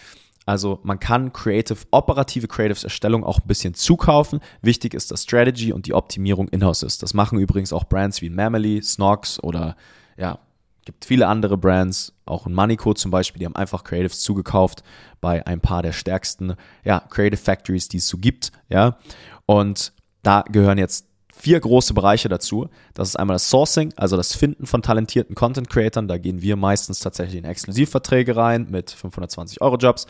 also 0.46 0.78
man 0.84 1.00
kann 1.00 1.32
Creative, 1.32 1.78
operative 1.90 2.46
Creatives 2.46 2.84
Erstellung 2.84 3.24
auch 3.24 3.40
ein 3.40 3.48
bisschen 3.48 3.74
zukaufen. 3.74 4.40
Wichtig 4.62 4.94
ist, 4.94 5.10
dass 5.10 5.24
Strategy 5.24 5.72
und 5.72 5.86
die 5.86 5.92
Optimierung 5.92 6.48
in-house 6.48 6.84
ist. 6.84 7.02
Das 7.02 7.14
machen 7.14 7.38
übrigens 7.38 7.72
auch 7.72 7.84
Brands 7.84 8.22
wie 8.22 8.30
Mamily, 8.30 8.80
Snox 8.80 9.42
oder 9.42 9.76
ja, 10.16 10.38
gibt 10.84 11.04
viele 11.04 11.26
andere 11.26 11.58
Brands, 11.58 12.14
auch 12.24 12.46
ein 12.46 12.54
Moneyco 12.54 12.94
zum 12.94 13.10
Beispiel, 13.10 13.40
die 13.40 13.44
haben 13.44 13.56
einfach 13.56 13.82
Creatives 13.84 14.20
zugekauft 14.20 14.84
bei 15.20 15.44
ein 15.46 15.60
paar 15.60 15.82
der 15.82 15.92
stärksten 15.92 16.54
ja, 16.84 17.00
Creative 17.00 17.40
Factories, 17.40 17.88
die 17.88 17.98
es 17.98 18.08
so 18.08 18.16
gibt. 18.16 18.52
Ja, 18.68 18.98
und 19.46 19.92
da 20.22 20.42
gehören 20.42 20.78
jetzt 20.78 21.05
vier 21.46 21.60
große 21.60 21.94
Bereiche 21.94 22.28
dazu. 22.28 22.68
Das 22.92 23.06
ist 23.06 23.14
einmal 23.14 23.36
das 23.36 23.48
Sourcing, 23.48 23.92
also 23.94 24.16
das 24.16 24.34
Finden 24.34 24.66
von 24.66 24.82
talentierten 24.82 25.36
Content 25.36 25.70
Creatern. 25.70 26.08
Da 26.08 26.18
gehen 26.18 26.42
wir 26.42 26.56
meistens 26.56 26.98
tatsächlich 26.98 27.38
in 27.38 27.44
Exklusivverträge 27.44 28.34
rein 28.34 28.66
mit 28.68 28.90
520 28.90 29.60
Euro 29.60 29.76
Jobs. 29.76 30.08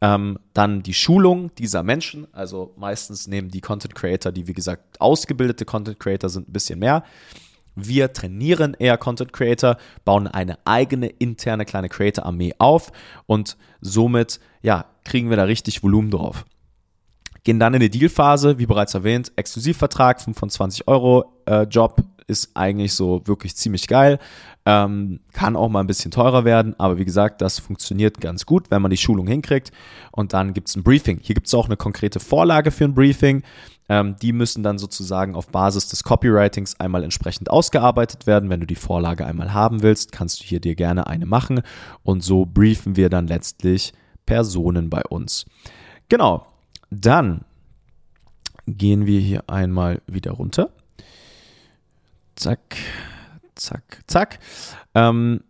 Ähm, 0.00 0.36
dann 0.52 0.82
die 0.82 0.92
Schulung 0.92 1.54
dieser 1.54 1.84
Menschen, 1.84 2.26
also 2.32 2.74
meistens 2.76 3.28
nehmen 3.28 3.52
die 3.52 3.60
Content 3.60 3.94
Creator, 3.94 4.32
die 4.32 4.48
wie 4.48 4.52
gesagt 4.52 5.00
ausgebildete 5.00 5.64
Content 5.64 6.00
Creator 6.00 6.28
sind, 6.28 6.48
ein 6.48 6.52
bisschen 6.52 6.80
mehr. 6.80 7.04
Wir 7.76 8.12
trainieren 8.12 8.74
eher 8.76 8.98
Content 8.98 9.32
Creator, 9.32 9.76
bauen 10.04 10.26
eine 10.26 10.58
eigene 10.64 11.06
interne 11.06 11.66
kleine 11.66 11.88
Creator 11.88 12.26
Armee 12.26 12.52
auf 12.58 12.90
und 13.26 13.56
somit 13.80 14.40
ja, 14.60 14.86
kriegen 15.04 15.30
wir 15.30 15.36
da 15.36 15.44
richtig 15.44 15.84
Volumen 15.84 16.10
drauf 16.10 16.44
gehen 17.44 17.60
dann 17.60 17.74
in 17.74 17.80
die 17.80 17.90
Dealphase, 17.90 18.58
wie 18.58 18.66
bereits 18.66 18.94
erwähnt, 18.94 19.32
Exklusivvertrag, 19.36 20.20
25 20.20 20.88
Euro 20.88 21.32
äh, 21.46 21.62
Job 21.64 22.02
ist 22.26 22.50
eigentlich 22.54 22.94
so 22.94 23.22
wirklich 23.26 23.54
ziemlich 23.54 23.86
geil. 23.86 24.18
Ähm, 24.66 25.20
kann 25.34 25.56
auch 25.56 25.68
mal 25.68 25.80
ein 25.80 25.86
bisschen 25.86 26.10
teurer 26.10 26.46
werden, 26.46 26.74
aber 26.78 26.96
wie 26.96 27.04
gesagt, 27.04 27.42
das 27.42 27.58
funktioniert 27.58 28.18
ganz 28.20 28.46
gut, 28.46 28.70
wenn 28.70 28.80
man 28.80 28.90
die 28.90 28.96
Schulung 28.96 29.26
hinkriegt. 29.26 29.72
Und 30.10 30.32
dann 30.32 30.54
gibt 30.54 30.68
es 30.68 30.76
ein 30.76 30.82
Briefing. 30.82 31.20
Hier 31.22 31.34
gibt 31.34 31.48
es 31.48 31.54
auch 31.54 31.66
eine 31.66 31.76
konkrete 31.76 32.20
Vorlage 32.20 32.70
für 32.70 32.84
ein 32.84 32.94
Briefing. 32.94 33.42
Ähm, 33.90 34.16
die 34.22 34.32
müssen 34.32 34.62
dann 34.62 34.78
sozusagen 34.78 35.34
auf 35.34 35.48
Basis 35.48 35.88
des 35.88 36.02
Copywritings 36.02 36.80
einmal 36.80 37.04
entsprechend 37.04 37.50
ausgearbeitet 37.50 38.26
werden. 38.26 38.48
Wenn 38.48 38.60
du 38.60 38.66
die 38.66 38.74
Vorlage 38.74 39.26
einmal 39.26 39.52
haben 39.52 39.82
willst, 39.82 40.12
kannst 40.12 40.40
du 40.40 40.44
hier 40.44 40.60
dir 40.60 40.74
gerne 40.74 41.06
eine 41.06 41.26
machen. 41.26 41.60
Und 42.02 42.22
so 42.22 42.46
briefen 42.46 42.96
wir 42.96 43.10
dann 43.10 43.26
letztlich 43.26 43.92
Personen 44.24 44.88
bei 44.88 45.02
uns. 45.02 45.44
Genau. 46.08 46.53
Dann 47.00 47.44
gehen 48.66 49.06
wir 49.06 49.20
hier 49.20 49.48
einmal 49.48 50.00
wieder 50.06 50.32
runter. 50.32 50.70
Zack, 52.36 52.76
zack, 53.54 54.02
zack. 54.06 54.38
Ähm, 54.94 55.40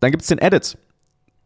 dann 0.00 0.10
gibt 0.10 0.22
es 0.22 0.28
den 0.28 0.38
Edit. 0.38 0.76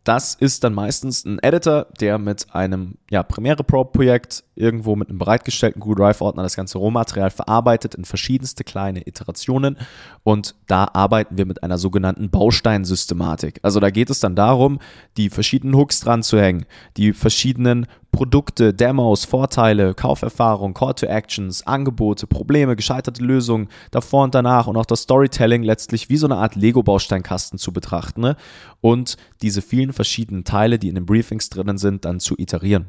Das 0.04 0.34
ist 0.34 0.64
dann 0.64 0.72
meistens 0.72 1.26
ein 1.26 1.38
Editor, 1.40 1.86
der 2.00 2.16
mit 2.16 2.54
einem 2.54 2.94
ja, 3.10 3.22
Premiere 3.22 3.62
Pro 3.62 3.84
Projekt 3.84 4.42
irgendwo 4.54 4.96
mit 4.96 5.10
einem 5.10 5.18
bereitgestellten 5.18 5.80
Google 5.80 5.96
Drive 5.96 6.22
Ordner 6.22 6.42
das 6.42 6.56
ganze 6.56 6.78
Rohmaterial 6.78 7.28
verarbeitet 7.28 7.94
in 7.94 8.06
verschiedenste 8.06 8.64
kleine 8.64 9.06
Iterationen 9.06 9.76
und 10.22 10.54
da 10.66 10.88
arbeiten 10.94 11.36
wir 11.36 11.44
mit 11.44 11.62
einer 11.62 11.76
sogenannten 11.76 12.30
Bausteinsystematik. 12.30 13.60
Also 13.62 13.80
da 13.80 13.90
geht 13.90 14.08
es 14.08 14.18
dann 14.20 14.34
darum, 14.34 14.78
die 15.18 15.28
verschiedenen 15.28 15.74
Hooks 15.74 16.00
dran 16.00 16.22
zu 16.22 16.40
hängen, 16.40 16.64
die 16.96 17.12
verschiedenen 17.12 17.86
Produkte, 18.12 18.74
Demos, 18.74 19.24
Vorteile, 19.24 19.94
Kauferfahrung, 19.94 20.74
Call 20.74 20.94
to 20.94 21.06
Actions, 21.06 21.66
Angebote, 21.66 22.26
Probleme, 22.26 22.74
gescheiterte 22.74 23.22
Lösungen, 23.22 23.68
davor 23.90 24.24
und 24.24 24.34
danach 24.34 24.66
und 24.66 24.76
auch 24.76 24.86
das 24.86 25.02
Storytelling 25.02 25.62
letztlich 25.62 26.08
wie 26.08 26.16
so 26.16 26.26
eine 26.26 26.36
Art 26.36 26.56
Lego-Bausteinkasten 26.56 27.58
zu 27.58 27.72
betrachten 27.72 28.22
ne? 28.22 28.36
und 28.80 29.16
diese 29.42 29.62
vielen 29.62 29.92
verschiedenen 29.92 30.44
Teile, 30.44 30.78
die 30.78 30.88
in 30.88 30.96
den 30.96 31.06
Briefings 31.06 31.48
drinnen 31.48 31.78
sind, 31.78 32.04
dann 32.04 32.20
zu 32.20 32.34
iterieren. 32.36 32.86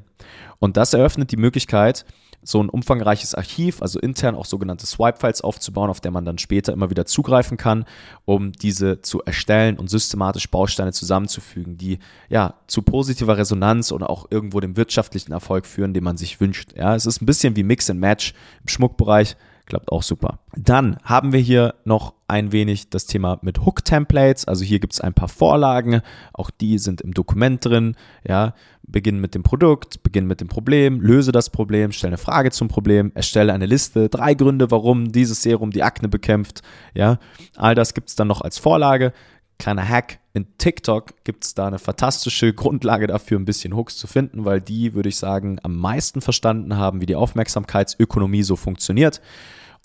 Und 0.59 0.77
das 0.77 0.93
eröffnet 0.93 1.31
die 1.31 1.37
Möglichkeit, 1.37 2.05
so 2.41 2.61
ein 2.63 2.69
umfangreiches 2.69 3.35
Archiv, 3.35 3.81
also 3.81 3.99
intern 3.99 4.35
auch 4.35 4.45
sogenannte 4.45 4.85
Swipe-Files 4.85 5.41
aufzubauen, 5.41 5.89
auf 5.89 5.99
der 5.99 6.11
man 6.11 6.25
dann 6.25 6.37
später 6.37 6.71
immer 6.71 6.89
wieder 6.89 7.05
zugreifen 7.05 7.57
kann, 7.57 7.85
um 8.25 8.53
diese 8.53 9.01
zu 9.01 9.21
erstellen 9.23 9.77
und 9.77 9.89
systematisch 9.89 10.49
Bausteine 10.49 10.93
zusammenzufügen, 10.93 11.77
die 11.77 11.99
ja 12.29 12.55
zu 12.67 12.81
positiver 12.81 13.37
Resonanz 13.37 13.91
oder 13.91 14.09
auch 14.09 14.27
irgendwo 14.29 14.59
dem 14.61 14.77
wirtschaftlichen 14.77 15.33
Erfolg 15.33 15.65
führen, 15.65 15.93
den 15.93 16.03
man 16.03 16.17
sich 16.17 16.39
wünscht. 16.39 16.73
Ja, 16.77 16.95
es 16.95 17.05
ist 17.05 17.21
ein 17.21 17.25
bisschen 17.25 17.55
wie 17.55 17.63
Mix 17.63 17.89
and 17.89 17.99
Match 17.99 18.33
im 18.61 18.69
Schmuckbereich. 18.69 19.35
Klappt 19.69 19.91
auch 19.91 20.01
super. 20.01 20.39
Dann 20.57 20.97
haben 21.03 21.31
wir 21.31 21.39
hier 21.39 21.75
noch 21.85 22.15
ein 22.27 22.51
wenig 22.51 22.89
das 22.89 23.05
Thema 23.05 23.37
mit 23.43 23.65
Hook-Templates. 23.65 24.45
Also 24.45 24.65
hier 24.65 24.79
gibt 24.79 24.93
es 24.93 24.99
ein 24.99 25.13
paar 25.13 25.27
Vorlagen. 25.27 26.01
Auch 26.33 26.49
die 26.49 26.79
sind 26.79 27.01
im 27.01 27.13
Dokument 27.13 27.63
drin. 27.63 27.95
Ja, 28.27 28.55
beginnen 28.81 29.21
mit 29.21 29.35
dem 29.35 29.43
Produkt, 29.43 30.01
beginnen 30.01 30.27
mit 30.27 30.41
dem 30.41 30.47
Problem, 30.47 30.99
löse 31.01 31.31
das 31.31 31.51
Problem, 31.51 31.91
stelle 31.91 32.09
eine 32.09 32.17
Frage 32.17 32.49
zum 32.49 32.67
Problem, 32.67 33.11
erstelle 33.13 33.53
eine 33.53 33.67
Liste, 33.67 34.09
drei 34.09 34.33
Gründe, 34.33 34.71
warum 34.71 35.11
dieses 35.11 35.43
Serum 35.43 35.69
die 35.69 35.83
Akne 35.83 36.09
bekämpft. 36.09 36.63
Ja, 36.95 37.19
all 37.55 37.75
das 37.75 37.93
gibt 37.93 38.09
es 38.09 38.15
dann 38.15 38.27
noch 38.27 38.41
als 38.41 38.57
Vorlage. 38.57 39.13
Kleiner 39.59 39.87
Hack, 39.87 40.19
in 40.33 40.47
TikTok 40.57 41.23
gibt 41.25 41.43
es 41.43 41.53
da 41.53 41.67
eine 41.67 41.79
fantastische 41.79 42.53
Grundlage 42.53 43.07
dafür, 43.07 43.37
ein 43.37 43.45
bisschen 43.45 43.75
Hooks 43.75 43.97
zu 43.97 44.07
finden, 44.07 44.45
weil 44.45 44.61
die, 44.61 44.93
würde 44.93 45.09
ich 45.09 45.17
sagen, 45.17 45.59
am 45.63 45.75
meisten 45.75 46.21
verstanden 46.21 46.77
haben, 46.77 47.01
wie 47.01 47.05
die 47.05 47.17
Aufmerksamkeitsökonomie 47.17 48.43
so 48.43 48.55
funktioniert. 48.55 49.21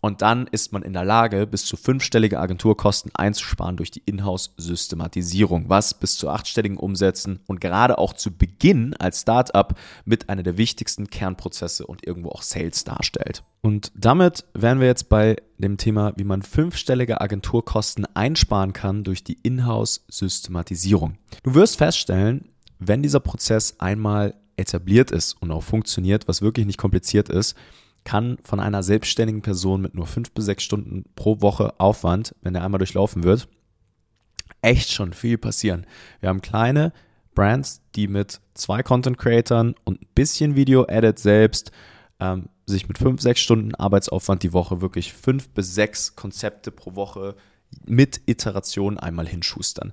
Und 0.04 0.20
dann 0.20 0.46
ist 0.48 0.70
man 0.70 0.82
in 0.82 0.92
der 0.92 1.06
Lage, 1.06 1.46
bis 1.46 1.64
zu 1.64 1.78
fünfstellige 1.78 2.38
Agenturkosten 2.38 3.10
einzusparen 3.14 3.78
durch 3.78 3.90
die 3.90 4.02
Inhouse-Systematisierung, 4.04 5.70
was 5.70 5.94
bis 5.94 6.18
zu 6.18 6.28
achtstelligen 6.28 6.76
Umsätzen 6.76 7.40
und 7.46 7.62
gerade 7.62 7.96
auch 7.96 8.12
zu 8.12 8.30
Beginn 8.30 8.92
als 8.98 9.22
Startup 9.22 9.74
mit 10.04 10.28
einer 10.28 10.42
der 10.42 10.58
wichtigsten 10.58 11.08
Kernprozesse 11.08 11.86
und 11.86 12.06
irgendwo 12.06 12.28
auch 12.28 12.42
Sales 12.42 12.84
darstellt. 12.84 13.44
Und 13.62 13.92
damit 13.94 14.44
wären 14.52 14.78
wir 14.78 14.88
jetzt 14.88 15.08
bei 15.08 15.38
dem 15.56 15.78
Thema, 15.78 16.12
wie 16.18 16.24
man 16.24 16.42
fünfstellige 16.42 17.22
Agenturkosten 17.22 18.04
einsparen 18.12 18.74
kann 18.74 19.04
durch 19.04 19.24
die 19.24 19.38
Inhouse-Systematisierung. 19.42 21.16
Du 21.44 21.54
wirst 21.54 21.78
feststellen, 21.78 22.50
wenn 22.78 23.02
dieser 23.02 23.20
Prozess 23.20 23.76
einmal 23.78 24.34
etabliert 24.58 25.12
ist 25.12 25.32
und 25.40 25.50
auch 25.50 25.62
funktioniert, 25.62 26.28
was 26.28 26.42
wirklich 26.42 26.66
nicht 26.66 26.78
kompliziert 26.78 27.30
ist, 27.30 27.56
kann 28.04 28.38
von 28.44 28.60
einer 28.60 28.82
selbstständigen 28.82 29.42
Person 29.42 29.80
mit 29.80 29.94
nur 29.94 30.06
fünf 30.06 30.30
bis 30.32 30.44
sechs 30.44 30.62
Stunden 30.62 31.04
pro 31.16 31.40
Woche 31.40 31.78
Aufwand, 31.78 32.34
wenn 32.42 32.54
er 32.54 32.62
einmal 32.64 32.78
durchlaufen 32.78 33.24
wird, 33.24 33.48
echt 34.62 34.90
schon 34.90 35.12
viel 35.12 35.38
passieren. 35.38 35.86
Wir 36.20 36.28
haben 36.28 36.42
kleine 36.42 36.92
Brands, 37.34 37.82
die 37.96 38.08
mit 38.08 38.40
zwei 38.54 38.82
Content 38.82 39.18
Creatern 39.18 39.74
und 39.84 40.02
ein 40.02 40.08
bisschen 40.14 40.54
Video-Edit 40.54 41.18
selbst 41.18 41.72
ähm, 42.20 42.48
sich 42.66 42.88
mit 42.88 42.98
fünf, 42.98 43.20
sechs 43.20 43.40
Stunden 43.40 43.74
Arbeitsaufwand 43.74 44.42
die 44.42 44.52
Woche 44.52 44.80
wirklich 44.80 45.12
fünf 45.12 45.48
bis 45.50 45.74
sechs 45.74 46.16
Konzepte 46.16 46.70
pro 46.70 46.94
Woche 46.94 47.34
mit 47.84 48.20
Iteration 48.26 48.98
einmal 48.98 49.26
hinschustern. 49.26 49.92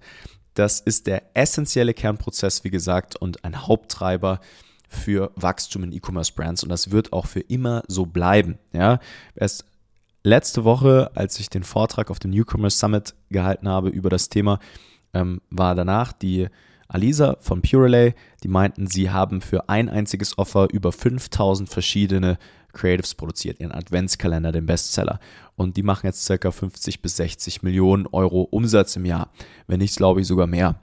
Das 0.54 0.80
ist 0.80 1.08
der 1.08 1.24
essentielle 1.34 1.94
Kernprozess, 1.94 2.64
wie 2.64 2.70
gesagt, 2.70 3.16
und 3.16 3.44
ein 3.44 3.68
Haupttreiber 3.68 4.40
für 4.92 5.32
Wachstum 5.36 5.84
in 5.84 5.94
E-Commerce-Brands 5.94 6.64
und 6.64 6.70
das 6.70 6.92
wird 6.92 7.14
auch 7.14 7.26
für 7.26 7.40
immer 7.40 7.84
so 7.88 8.06
bleiben. 8.06 8.58
Ja, 8.74 9.00
erst 9.36 9.66
letzte 10.24 10.64
Woche, 10.66 11.12
als 11.16 11.40
ich 11.40 11.50
den 11.50 11.64
Vortrag 11.64 12.12
auf 12.12 12.20
dem 12.20 12.32
Newcomers 12.32 12.78
Summit 12.78 13.16
gehalten 13.30 13.70
habe 13.70 13.90
über 13.90 14.10
das 14.10 14.28
Thema, 14.30 14.60
ähm, 15.14 15.42
war 15.50 15.76
danach 15.76 16.12
die 16.12 16.50
Alisa 16.90 17.38
von 17.40 17.62
Purelay, 17.62 18.14
die 18.44 18.50
meinten, 18.50 18.86
sie 18.86 19.10
haben 19.10 19.40
für 19.40 19.70
ein 19.70 19.88
einziges 19.88 20.38
Offer 20.38 20.68
über 20.72 20.92
5000 20.92 21.70
verschiedene 21.70 22.38
Creatives 22.74 23.16
produziert, 23.16 23.62
ihren 23.62 23.72
Adventskalender, 23.72 24.52
den 24.52 24.66
Bestseller. 24.66 25.20
Und 25.56 25.78
die 25.78 25.84
machen 25.84 26.08
jetzt 26.08 26.26
circa 26.26 26.52
50 26.52 27.02
bis 27.02 27.16
60 27.16 27.64
Millionen 27.64 28.08
Euro 28.08 28.42
Umsatz 28.44 28.98
im 28.98 29.06
Jahr. 29.06 29.32
Wenn 29.68 29.80
nicht, 29.80 29.96
glaube 29.96 30.20
ich, 30.20 30.28
sogar 30.28 30.48
mehr. 30.48 30.76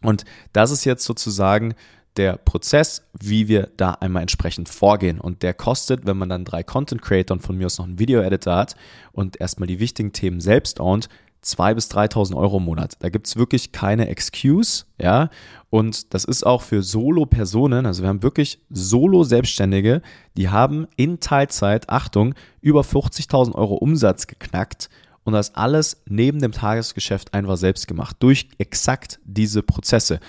Und 0.00 0.24
das 0.52 0.70
ist 0.70 0.84
jetzt 0.84 1.04
sozusagen 1.04 1.74
der 2.18 2.36
Prozess, 2.36 3.02
wie 3.18 3.48
wir 3.48 3.70
da 3.76 3.92
einmal 3.92 4.22
entsprechend 4.22 4.68
vorgehen. 4.68 5.20
Und 5.20 5.42
der 5.42 5.54
kostet, 5.54 6.06
wenn 6.06 6.18
man 6.18 6.28
dann 6.28 6.44
drei 6.44 6.62
Content 6.62 7.00
Creator 7.00 7.36
und 7.36 7.40
von 7.40 7.56
mir 7.56 7.66
aus 7.66 7.78
noch 7.78 7.86
einen 7.86 7.98
Video 7.98 8.20
Editor 8.20 8.56
hat 8.56 8.74
und 9.12 9.40
erstmal 9.40 9.68
die 9.68 9.80
wichtigen 9.80 10.12
Themen 10.12 10.40
selbst 10.40 10.80
ownt, 10.80 11.08
2.000 11.44 11.74
bis 11.74 11.90
3.000 11.90 12.36
Euro 12.36 12.58
im 12.58 12.64
Monat. 12.64 12.96
Da 12.98 13.10
gibt 13.10 13.28
es 13.28 13.36
wirklich 13.36 13.72
keine 13.72 14.08
Excuse, 14.08 14.84
ja. 15.00 15.30
Und 15.70 16.12
das 16.12 16.24
ist 16.24 16.44
auch 16.44 16.62
für 16.62 16.82
Solo-Personen, 16.82 17.86
also 17.86 18.02
wir 18.02 18.08
haben 18.08 18.22
wirklich 18.22 18.60
Solo-Selbstständige, 18.70 20.02
die 20.36 20.48
haben 20.48 20.86
in 20.96 21.20
Teilzeit, 21.20 21.88
Achtung, 21.88 22.34
über 22.60 22.80
50.000 22.80 23.54
Euro 23.54 23.74
Umsatz 23.74 24.26
geknackt 24.26 24.88
und 25.24 25.34
das 25.34 25.54
alles 25.54 26.02
neben 26.06 26.40
dem 26.40 26.52
Tagesgeschäft 26.52 27.34
einfach 27.34 27.56
selbst 27.56 27.86
gemacht, 27.86 28.16
durch 28.18 28.48
exakt 28.58 29.20
diese 29.24 29.62
Prozesse. 29.62 30.20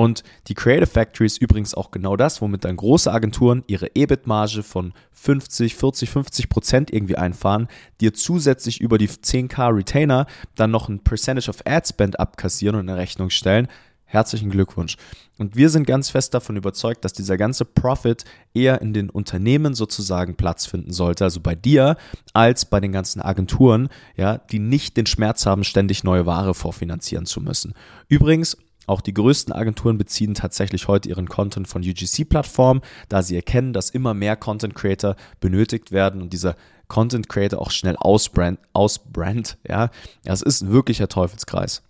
Und 0.00 0.24
die 0.48 0.54
Creative 0.54 0.86
Factory 0.86 1.26
ist 1.26 1.42
übrigens 1.42 1.74
auch 1.74 1.90
genau 1.90 2.16
das, 2.16 2.40
womit 2.40 2.64
dann 2.64 2.74
große 2.74 3.12
Agenturen 3.12 3.64
ihre 3.66 3.94
EBIT-Marge 3.94 4.62
von 4.62 4.94
50, 5.12 5.76
40, 5.76 6.08
50 6.08 6.48
Prozent 6.48 6.90
irgendwie 6.90 7.16
einfahren, 7.16 7.68
dir 8.00 8.14
zusätzlich 8.14 8.80
über 8.80 8.96
die 8.96 9.10
10k 9.10 9.76
Retainer 9.76 10.24
dann 10.54 10.70
noch 10.70 10.88
ein 10.88 11.00
Percentage 11.00 11.50
of 11.50 11.58
Ad 11.66 11.86
Spend 11.86 12.18
abkassieren 12.18 12.76
und 12.76 12.88
in 12.88 12.94
Rechnung 12.94 13.28
stellen. 13.28 13.68
Herzlichen 14.06 14.48
Glückwunsch. 14.48 14.96
Und 15.36 15.56
wir 15.56 15.68
sind 15.68 15.86
ganz 15.86 16.08
fest 16.08 16.32
davon 16.32 16.56
überzeugt, 16.56 17.04
dass 17.04 17.12
dieser 17.12 17.36
ganze 17.36 17.66
Profit 17.66 18.24
eher 18.54 18.80
in 18.80 18.94
den 18.94 19.10
Unternehmen 19.10 19.74
sozusagen 19.74 20.34
Platz 20.34 20.64
finden 20.64 20.92
sollte, 20.92 21.24
also 21.24 21.40
bei 21.40 21.54
dir, 21.54 21.98
als 22.32 22.64
bei 22.64 22.80
den 22.80 22.92
ganzen 22.92 23.20
Agenturen, 23.20 23.90
ja, 24.16 24.38
die 24.38 24.60
nicht 24.60 24.96
den 24.96 25.04
Schmerz 25.04 25.44
haben, 25.44 25.62
ständig 25.62 26.04
neue 26.04 26.24
Ware 26.24 26.54
vorfinanzieren 26.54 27.26
zu 27.26 27.42
müssen. 27.42 27.74
Übrigens, 28.08 28.56
auch 28.90 29.00
die 29.00 29.14
größten 29.14 29.54
Agenturen 29.54 29.96
beziehen 29.96 30.34
tatsächlich 30.34 30.88
heute 30.88 31.08
ihren 31.08 31.28
Content 31.28 31.68
von 31.68 31.82
UGC-Plattformen, 31.82 32.82
da 33.08 33.22
sie 33.22 33.36
erkennen, 33.36 33.72
dass 33.72 33.90
immer 33.90 34.14
mehr 34.14 34.36
Content 34.36 34.74
Creator 34.74 35.16
benötigt 35.40 35.92
werden 35.92 36.20
und 36.20 36.32
dieser 36.32 36.56
Content 36.88 37.28
Creator 37.28 37.60
auch 37.60 37.70
schnell 37.70 37.96
ausbrand, 37.96 38.58
ausbrand 38.72 39.58
ja. 39.66 39.90
Das 40.24 40.42
ist 40.42 40.60
ein 40.60 40.72
wirklicher 40.72 41.08
Teufelskreis. 41.08 41.82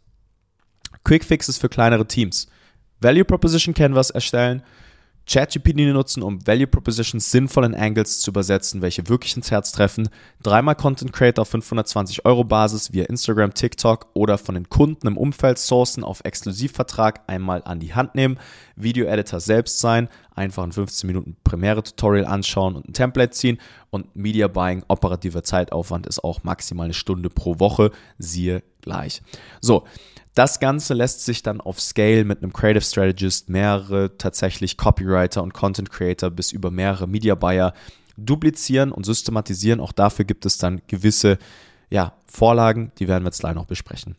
Quick 1.05 1.25
Fixes 1.25 1.59
für 1.59 1.69
kleinere 1.69 2.07
Teams. 2.07 2.49
Value 3.01 3.25
Proposition 3.25 3.75
Canvas 3.75 4.11
erstellen, 4.11 4.63
ChatGPT 5.31 5.77
nutzen, 5.93 6.25
um 6.25 6.45
Value 6.45 6.67
Propositions 6.67 7.31
sinnvoll 7.31 7.65
in 7.65 7.75
Angles 7.77 8.19
zu 8.19 8.33
übersetzen, 8.33 8.83
welche 8.83 9.09
wirklich 9.09 9.37
ins 9.37 9.53
Herz 9.53 9.71
treffen. 9.71 10.09
Dreimal 10.43 10.75
Content 10.75 11.13
Creator 11.13 11.43
auf 11.43 11.51
520 11.51 12.25
Euro 12.25 12.43
Basis 12.43 12.93
via 12.93 13.05
Instagram, 13.05 13.55
TikTok 13.55 14.09
oder 14.15 14.39
von 14.39 14.57
den 14.57 14.69
Kunden 14.69 15.07
im 15.07 15.17
Umfeld 15.17 15.59
sourcen 15.59 16.03
auf 16.03 16.23
Exklusivvertrag 16.25 17.21
einmal 17.29 17.63
an 17.65 17.79
die 17.79 17.95
Hand 17.95 18.17
nehmen. 18.17 18.39
Video 18.75 19.07
Editor 19.07 19.39
selbst 19.39 19.79
sein, 19.79 20.09
einfach 20.41 20.65
ein 20.65 20.73
15 20.73 21.07
Minuten 21.07 21.37
Premiere-Tutorial 21.45 22.27
anschauen 22.27 22.75
und 22.75 22.89
ein 22.89 22.93
Template 22.93 23.31
ziehen. 23.31 23.59
Und 23.91 24.15
Media 24.17 24.49
Buying, 24.49 24.83
operativer 24.89 25.45
Zeitaufwand 25.45 26.07
ist 26.07 26.25
auch 26.25 26.43
maximal 26.43 26.85
eine 26.85 26.95
Stunde 26.95 27.31
pro 27.31 27.61
Woche, 27.61 27.91
siehe 28.19 28.63
gleich. 28.81 29.23
So, 29.61 29.85
das 30.35 30.61
Ganze 30.61 30.95
lässt 30.95 31.25
sich 31.25 31.43
dann 31.43 31.61
auf 31.61 31.81
Scale 31.81 32.25
mit 32.25 32.43
einem 32.43 32.53
Creative 32.53 32.83
Strategist, 32.83 33.49
mehrere 33.49 34.17
tatsächlich 34.17 34.77
Copywriter 34.77 35.43
und 35.43 35.53
Content 35.55 35.91
Creator 35.91 36.31
bis 36.31 36.53
über 36.53 36.71
mehrere 36.71 37.07
Media 37.07 37.35
Buyer 37.35 37.75
duplizieren 38.17 38.93
und 38.93 39.05
systematisieren. 39.05 39.81
Auch 39.81 39.93
dafür 39.93 40.25
gibt 40.25 40.47
es 40.47 40.59
dann 40.59 40.83
gewisse 40.87 41.39
ja, 41.91 42.15
Vorlagen, 42.27 42.93
die 42.99 43.09
werden 43.09 43.25
wir 43.25 43.29
jetzt 43.29 43.41
gleich 43.41 43.55
noch 43.55 43.67
besprechen. 43.67 44.17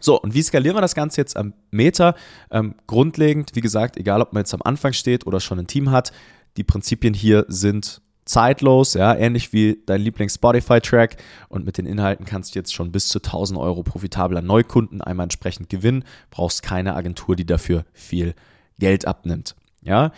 So, 0.00 0.20
und 0.20 0.34
wie 0.34 0.42
skalieren 0.42 0.76
wir 0.76 0.80
das 0.80 0.94
Ganze 0.94 1.20
jetzt 1.20 1.36
am 1.36 1.54
Meter? 1.70 2.14
Ähm, 2.50 2.74
grundlegend, 2.86 3.52
wie 3.54 3.60
gesagt, 3.60 3.96
egal 3.96 4.22
ob 4.22 4.32
man 4.32 4.42
jetzt 4.42 4.54
am 4.54 4.62
Anfang 4.62 4.92
steht 4.92 5.26
oder 5.26 5.40
schon 5.40 5.58
ein 5.58 5.66
Team 5.66 5.90
hat, 5.90 6.12
die 6.56 6.64
Prinzipien 6.64 7.14
hier 7.14 7.44
sind 7.48 8.02
zeitlos, 8.24 8.94
ja, 8.94 9.14
ähnlich 9.14 9.52
wie 9.52 9.82
dein 9.86 10.00
Lieblings-Spotify-Track 10.02 11.16
und 11.48 11.64
mit 11.64 11.78
den 11.78 11.86
Inhalten 11.86 12.26
kannst 12.26 12.54
du 12.54 12.58
jetzt 12.58 12.72
schon 12.72 12.92
bis 12.92 13.08
zu 13.08 13.18
1000 13.18 13.58
Euro 13.58 13.82
profitabler 13.82 14.40
Neukunden 14.40 15.00
einmal 15.00 15.24
entsprechend 15.24 15.68
gewinnen, 15.68 16.04
brauchst 16.30 16.62
keine 16.62 16.94
Agentur, 16.94 17.34
die 17.34 17.46
dafür 17.46 17.84
viel 17.92 18.34
Geld 18.78 19.06
abnimmt, 19.06 19.56
ja, 19.82 20.12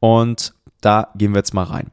und 0.00 0.54
da 0.80 1.08
gehen 1.16 1.32
wir 1.32 1.38
jetzt 1.38 1.54
mal 1.54 1.64
rein. 1.64 1.90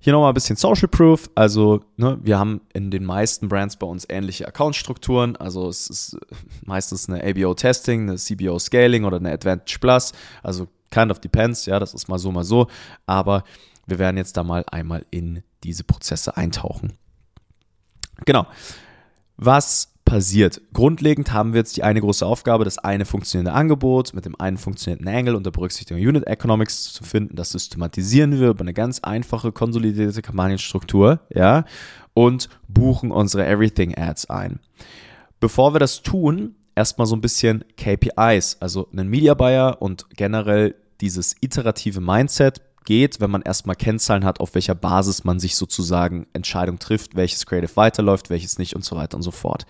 Hier 0.00 0.12
nochmal 0.12 0.30
ein 0.30 0.34
bisschen 0.34 0.56
Social 0.56 0.88
Proof. 0.88 1.28
Also, 1.34 1.80
ne, 1.96 2.18
wir 2.22 2.38
haben 2.38 2.60
in 2.72 2.90
den 2.90 3.04
meisten 3.04 3.48
Brands 3.48 3.76
bei 3.76 3.86
uns 3.86 4.06
ähnliche 4.08 4.46
Account-Strukturen. 4.46 5.36
Also, 5.36 5.68
es 5.68 5.90
ist 5.90 6.16
meistens 6.64 7.08
eine 7.08 7.22
ABO-Testing, 7.24 8.02
eine 8.02 8.16
CBO-Scaling 8.16 9.04
oder 9.04 9.16
eine 9.16 9.32
Advantage 9.32 9.78
Plus. 9.80 10.12
Also, 10.42 10.68
kind 10.90 11.10
of 11.10 11.18
depends. 11.18 11.66
Ja, 11.66 11.80
das 11.80 11.94
ist 11.94 12.08
mal 12.08 12.18
so, 12.18 12.30
mal 12.30 12.44
so. 12.44 12.68
Aber 13.06 13.42
wir 13.86 13.98
werden 13.98 14.16
jetzt 14.16 14.36
da 14.36 14.44
mal 14.44 14.64
einmal 14.70 15.04
in 15.10 15.42
diese 15.64 15.82
Prozesse 15.82 16.36
eintauchen. 16.36 16.92
Genau. 18.24 18.46
Was 19.36 19.94
passiert? 20.08 20.60
Grundlegend 20.72 21.32
haben 21.32 21.52
wir 21.52 21.58
jetzt 21.58 21.76
die 21.76 21.82
eine 21.82 22.00
große 22.00 22.24
Aufgabe, 22.24 22.64
das 22.64 22.78
eine 22.78 23.04
funktionierende 23.04 23.52
Angebot 23.52 24.14
mit 24.14 24.24
dem 24.24 24.40
einen 24.40 24.56
funktionierenden 24.56 25.14
Angle 25.14 25.36
unter 25.36 25.50
Berücksichtigung 25.50 26.02
Unit 26.02 26.26
Economics 26.26 26.92
zu 26.92 27.04
finden. 27.04 27.36
Das 27.36 27.50
systematisieren 27.50 28.40
wir 28.40 28.48
über 28.48 28.62
eine 28.62 28.74
ganz 28.74 29.00
einfache, 29.00 29.52
konsolidierte 29.52 30.22
Kampagnenstruktur, 30.22 31.20
ja, 31.34 31.64
und 32.14 32.48
buchen 32.68 33.10
unsere 33.10 33.46
Everything 33.46 33.96
Ads 33.96 34.30
ein. 34.30 34.60
Bevor 35.40 35.74
wir 35.74 35.78
das 35.78 36.02
tun, 36.02 36.56
erstmal 36.74 37.06
so 37.06 37.14
ein 37.14 37.20
bisschen 37.20 37.64
KPIs, 37.76 38.56
also 38.60 38.88
einen 38.92 39.08
Media 39.08 39.34
Buyer 39.34 39.80
und 39.80 40.06
generell 40.16 40.74
dieses 41.00 41.36
iterative 41.40 42.00
Mindset 42.00 42.60
geht, 42.84 43.20
wenn 43.20 43.30
man 43.30 43.42
erstmal 43.42 43.76
Kennzahlen 43.76 44.24
hat, 44.24 44.40
auf 44.40 44.54
welcher 44.54 44.74
Basis 44.74 45.24
man 45.24 45.40
sich 45.40 45.56
sozusagen 45.56 46.26
Entscheidung 46.32 46.78
trifft, 46.78 47.16
welches 47.16 47.46
Creative 47.46 47.76
weiterläuft, 47.76 48.30
welches 48.30 48.58
nicht 48.58 48.74
und 48.74 48.84
so 48.84 48.96
weiter 48.96 49.16
und 49.16 49.22
so 49.22 49.30
fort. 49.30 49.66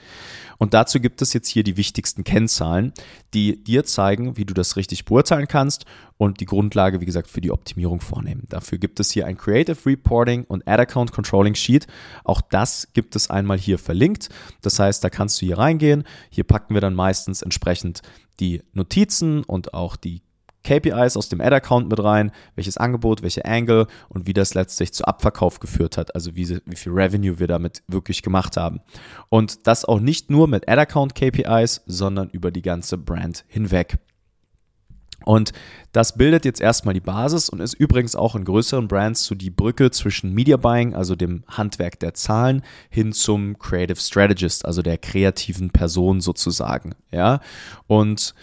Und 0.59 0.75
dazu 0.75 1.01
gibt 1.01 1.23
es 1.23 1.33
jetzt 1.33 1.49
hier 1.49 1.63
die 1.63 1.77
wichtigsten 1.77 2.25
Kennzahlen, 2.25 2.93
die 3.33 3.63
dir 3.63 3.85
zeigen, 3.85 4.37
wie 4.37 4.45
du 4.45 4.55
das 4.55 4.77
richtig 4.77 5.05
beurteilen 5.05 5.47
kannst 5.47 5.85
und 6.17 6.41
die 6.41 6.47
Grundlage, 6.47 7.01
wie 7.01 7.07
gesagt, 7.07 7.29
für 7.29 7.41
die 7.41 7.53
Optimierung 7.53 8.01
vornehmen. 8.01 8.45
Dafür 8.49 8.79
gibt 8.79 8.99
es 8.99 9.11
hier 9.13 9.27
ein 9.27 9.37
Creative 9.37 9.79
Reporting 9.87 10.45
und 10.45 10.67
Ad 10.67 10.83
Account 10.83 11.13
Controlling 11.13 11.55
Sheet. 11.55 11.87
Auch 12.25 12.41
das 12.41 12.89
gibt 12.93 13.15
es 13.15 13.31
einmal 13.31 13.59
hier 13.59 13.79
verlinkt. 13.79 14.29
Das 14.63 14.79
heißt, 14.79 15.03
da 15.03 15.11
kannst 15.11 15.41
du 15.41 15.47
hier 15.47 15.59
reingehen. 15.59 16.05
Hier 16.31 16.45
packen 16.45 16.75
wir 16.75 16.81
dann 16.81 16.95
meistens 16.95 17.43
entsprechend 17.43 18.03
die 18.41 18.63
Notizen 18.73 19.45
und 19.45 19.75
auch 19.75 19.97
die 19.97 20.23
KPIs 20.69 21.17
aus 21.17 21.31
dem 21.31 21.41
Ad-Account 21.41 21.89
mit 21.89 22.03
rein, 22.03 22.31
welches 22.55 22.77
Angebot, 22.77 23.23
welche 23.23 23.47
Angle 23.47 23.87
und 24.11 24.27
wie 24.27 24.35
das 24.35 24.53
letztlich 24.53 24.93
zu 24.93 25.05
Abverkauf 25.05 25.61
geführt 25.61 25.97
hat, 25.97 26.15
also 26.15 26.37
wie, 26.37 26.61
wie 26.67 26.77
viel 26.77 26.93
Revenue 26.93 27.39
wir 27.39 27.47
damit 27.47 27.83
wirklich 27.89 28.23
gemacht 28.23 28.59
haben. 28.59 28.81
Und 29.31 29.67
das 29.67 29.87
auch 29.87 30.01
nicht 30.01 30.31
nur 30.31 30.47
mit 30.47 30.69
Ad-Account 30.69 31.15
KPIs, 31.15 31.83
sondern 31.87 32.29
über 32.31 32.51
die 32.51 32.63
ganze 32.63 32.99
Brand 32.99 33.45
hinweg. 33.49 33.97
Und 35.25 35.53
das 35.93 36.17
bildet 36.17 36.45
jetzt 36.45 36.61
erstmal 36.61 36.95
die 36.95 37.01
Basis 37.01 37.49
und 37.49 37.61
ist 37.61 37.75
übrigens 37.75 38.15
auch 38.15 38.35
in 38.35 38.45
größeren 38.45 38.89
Brands 38.89 39.25
so 39.25 39.35
die 39.35 39.51
Brücke 39.51 39.91
zwischen 39.91 40.33
Media 40.33 40.57
Buying, 40.57 40.95
also 40.95 41.17
dem 41.17 41.45
Handwerk 41.49 41.99
der 41.99 42.15
Zahlen, 42.15 42.63
hin 42.89 43.13
zum 43.13 43.59
Creative 43.59 43.99
Strategist, 44.01 44.65
also 44.65 44.83
der 44.83 44.99
kreativen 44.99 45.71
Person 45.71 46.21
sozusagen. 46.21 46.95
Ja, 47.11 47.41
und 47.87 48.35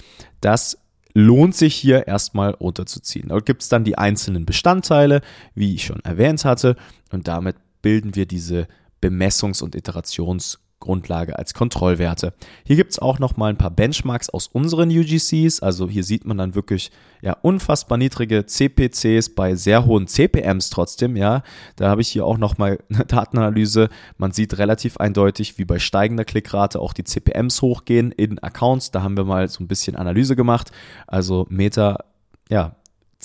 das 0.42 0.78
lohnt 1.16 1.56
sich 1.56 1.74
hier 1.74 2.08
erstmal 2.08 2.52
runterzuziehen. 2.52 3.30
Dort 3.30 3.46
gibt 3.46 3.64
es 3.64 3.70
dann 3.70 3.86
die 3.86 3.98
einzelnen 3.98 4.46
Bestandteile, 4.46 5.22
wie 5.56 5.74
ich 5.74 5.86
schon 5.86 6.02
erwähnt 6.02 6.46
hatte, 6.46 6.76
und 7.12 7.28
damit 7.28 7.56
bilden 7.82 8.16
wir 8.16 8.28
diese 8.28 8.68
Bemessungs- 9.02 9.64
und 9.64 9.76
Iterations- 9.76 10.60
Grundlage 10.86 11.38
als 11.38 11.54
Kontrollwerte. 11.54 12.34
Hier 12.64 12.76
gibt 12.76 12.92
es 12.92 13.00
auch 13.00 13.18
noch 13.18 13.38
mal 13.38 13.50
ein 13.50 13.58
paar 13.58 13.72
Benchmarks 13.72 14.30
aus 14.30 14.48
unseren 14.48 14.90
UGCs. 14.90 15.62
Also 15.62 15.90
hier 15.90 16.04
sieht 16.04 16.26
man 16.26 16.38
dann 16.38 16.54
wirklich 16.54 16.92
ja 17.22 17.36
unfassbar 17.42 17.98
niedrige 17.98 18.46
CPCs 18.46 19.34
bei 19.34 19.56
sehr 19.56 19.86
hohen 19.86 20.08
CPMs 20.08 20.70
trotzdem. 20.70 21.16
Ja, 21.16 21.42
da 21.76 21.90
habe 21.90 22.02
ich 22.02 22.10
hier 22.10 22.26
auch 22.26 22.38
noch 22.38 22.60
mal 22.60 22.78
eine 22.90 23.06
Datenanalyse. 23.06 23.90
Man 24.18 24.32
sieht 24.32 24.58
relativ 24.60 24.98
eindeutig, 24.98 25.58
wie 25.58 25.66
bei 25.66 25.80
steigender 25.80 26.24
Klickrate 26.24 26.80
auch 26.80 26.94
die 26.94 27.04
CPMs 27.04 27.62
hochgehen 27.62 28.12
in 28.12 28.38
Accounts. 28.42 28.92
Da 28.92 29.02
haben 29.02 29.18
wir 29.18 29.26
mal 29.26 29.48
so 29.50 29.64
ein 29.64 29.68
bisschen 29.68 29.96
Analyse 29.96 30.36
gemacht. 30.36 30.72
Also 31.08 31.48
Meta, 31.50 32.06
ja, 32.50 32.76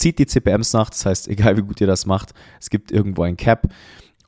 zieht 0.01 0.19
die 0.19 0.27
CPMs 0.27 0.73
nach. 0.73 0.91
Das 0.91 1.07
heißt, 1.07 1.29
egal 1.29 1.57
wie 1.57 1.63
gut 1.63 1.81
ihr 1.81 1.87
das 1.87 2.07
macht, 2.07 2.33
es 2.59 2.71
gibt 2.71 2.91
irgendwo 2.91 3.23
ein 3.23 3.37
Cap. 3.37 3.69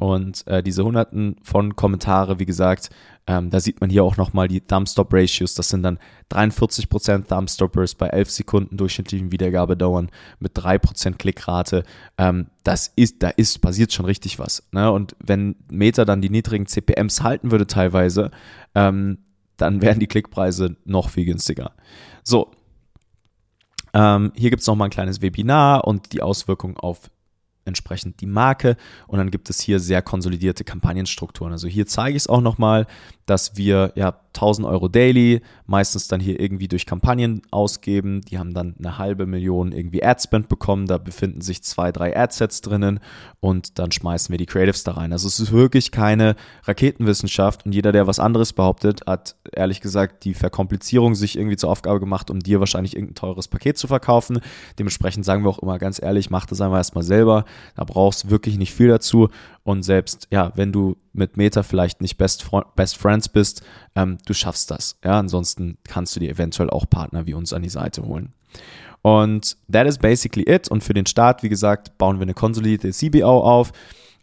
Und 0.03 0.45
äh, 0.49 0.65
diese 0.65 0.83
Hunderten 0.83 1.37
von 1.45 1.77
Kommentare, 1.77 2.41
wie 2.41 2.45
gesagt, 2.45 2.91
ähm, 3.29 3.51
da 3.51 3.61
sieht 3.61 3.81
man 3.81 3.89
hier 3.89 4.03
auch 4.03 4.17
nochmal 4.17 4.49
die 4.49 4.61
Thumbstop-Ratios. 4.61 5.55
Das 5.55 5.69
sind 5.69 5.85
dann 5.85 6.01
43% 6.33 7.29
Thumbstoppers 7.29 7.95
bei 7.95 8.09
11 8.09 8.29
Sekunden 8.33 8.77
durchschnittlichen 8.77 9.31
Wiedergabedauern 9.31 10.11
mit 10.41 10.59
3% 10.59 11.19
Klickrate. 11.19 11.85
Ähm, 12.19 12.49
das 12.65 12.93
ist, 12.97 13.23
da 13.23 13.29
ist, 13.29 13.61
passiert 13.61 13.93
schon 13.93 14.07
richtig 14.07 14.41
was. 14.41 14.65
Ne? 14.73 14.91
Und 14.91 15.15
wenn 15.25 15.55
Meta 15.71 16.05
dann 16.05 16.21
die 16.21 16.31
niedrigen 16.31 16.67
CPMs 16.67 17.23
halten 17.23 17.53
würde 17.53 17.69
teilweise, 17.69 18.33
ähm, 18.75 19.19
dann 19.57 19.83
wären 19.83 20.01
die 20.01 20.09
Klickpreise 20.09 20.75
noch 20.85 21.11
viel 21.11 21.27
günstiger. 21.27 21.71
So, 22.25 22.51
ähm, 23.95 24.33
hier 24.35 24.51
gibt 24.51 24.63
es 24.63 24.67
nochmal 24.67 24.89
ein 24.89 24.93
kleines 24.93 25.23
Webinar 25.23 25.87
und 25.87 26.13
die 26.13 26.23
Auswirkungen 26.23 26.77
auf 26.77 27.09
entsprechend 27.65 28.21
die 28.21 28.27
Marke 28.27 28.77
und 29.07 29.19
dann 29.19 29.31
gibt 29.31 29.51
es 29.51 29.61
hier 29.61 29.81
sehr 29.81 30.03
konsolidierte 30.03 30.65
Kampagnenstrukturen. 30.65 31.53
Also 31.53 31.69
hier 31.69 31.87
zeige 31.87 32.17
ich 32.17 32.23
es 32.25 32.27
auch 32.29 32.41
nochmal, 32.41 32.87
dass 33.33 33.57
wir 33.57 33.93
ja 33.95 34.19
1000 34.35 34.67
Euro 34.67 34.89
daily 34.89 35.41
meistens 35.65 36.07
dann 36.07 36.21
hier 36.21 36.39
irgendwie 36.39 36.69
durch 36.69 36.85
Kampagnen 36.85 37.41
ausgeben. 37.51 38.21
Die 38.21 38.39
haben 38.39 38.53
dann 38.53 38.75
eine 38.79 38.99
halbe 38.99 39.25
Million 39.25 39.73
irgendwie 39.73 40.05
Adspend 40.05 40.49
bekommen. 40.49 40.87
Da 40.87 40.99
befinden 40.99 41.41
sich 41.41 41.63
zwei, 41.63 41.93
drei 41.93 42.15
Adsets 42.15 42.61
drinnen 42.61 43.01
und 43.41 43.79
dann 43.79 43.91
schmeißen 43.91 44.31
wir 44.31 44.37
die 44.37 44.45
Creatives 44.45 44.85
da 44.85 44.93
rein. 44.93 45.13
Also 45.13 45.29
es 45.29 45.41
ist 45.41 45.51
wirklich 45.51 45.93
keine 45.93 46.37
Raketenwissenschaft 46.65 47.65
und 47.65 47.73
jeder, 47.73 47.91
der 47.91 48.07
was 48.07 48.19
anderes 48.19 48.53
behauptet, 48.53 49.01
hat 49.07 49.35
ehrlich 49.51 49.81
gesagt 49.81 50.25
die 50.25 50.35
Verkomplizierung 50.35 51.15
sich 51.15 51.39
irgendwie 51.39 51.57
zur 51.57 51.71
Aufgabe 51.71 52.01
gemacht, 52.01 52.31
um 52.31 52.41
dir 52.41 52.61
wahrscheinlich 52.61 52.95
irgendein 52.95 53.15
teures 53.15 53.49
Paket 53.49 53.79
zu 53.79 53.87
verkaufen. 53.87 54.41
Dementsprechend 54.79 55.25
sagen 55.25 55.43
wir 55.43 55.49
auch 55.49 55.61
immer 55.61 55.79
ganz 55.79 56.03
ehrlich, 56.03 56.29
mach 56.29 56.45
das 56.45 56.61
einmal 56.61 56.81
erstmal 56.81 57.05
selber. 57.05 57.47
Da 57.77 57.85
brauchst 57.85 58.25
du 58.25 58.31
wirklich 58.31 58.59
nicht 58.59 58.75
viel 58.75 58.89
dazu 58.89 59.31
und 59.65 59.83
selbst, 59.85 60.27
ja, 60.31 60.53
wenn 60.57 60.73
du 60.73 60.97
mit 61.13 61.37
Meta 61.37 61.63
vielleicht 61.63 62.01
nicht 62.01 62.19
Best, 62.19 62.51
Best 62.75 62.97
Friends 62.97 63.29
bist, 63.29 63.63
ähm, 63.95 64.19
du 64.27 64.35
schaffst 64.35 64.71
das. 64.71 64.99
Ja, 65.05 65.19
ansonsten 65.19 65.79
kannst 65.85 66.17
du 66.17 66.21
dir 66.21 66.31
eventuell 66.31 66.71
auch 66.71 66.89
Partner 66.89 67.27
wie 67.27 67.35
uns 67.35 67.53
an 67.53 67.63
die 67.63 67.69
Seite 67.69 68.05
holen. 68.05 68.33
Und 69.03 69.57
that 69.71 69.87
is 69.87 69.99
basically 69.99 70.45
it. 70.49 70.69
Und 70.69 70.83
für 70.83 70.95
den 70.95 71.07
Start, 71.07 71.43
wie 71.43 71.49
gesagt, 71.49 71.97
bauen 71.99 72.19
wir 72.19 72.23
eine 72.23 72.35
konsolidierte 72.35 72.91
CBO 72.91 73.41
auf. 73.41 73.73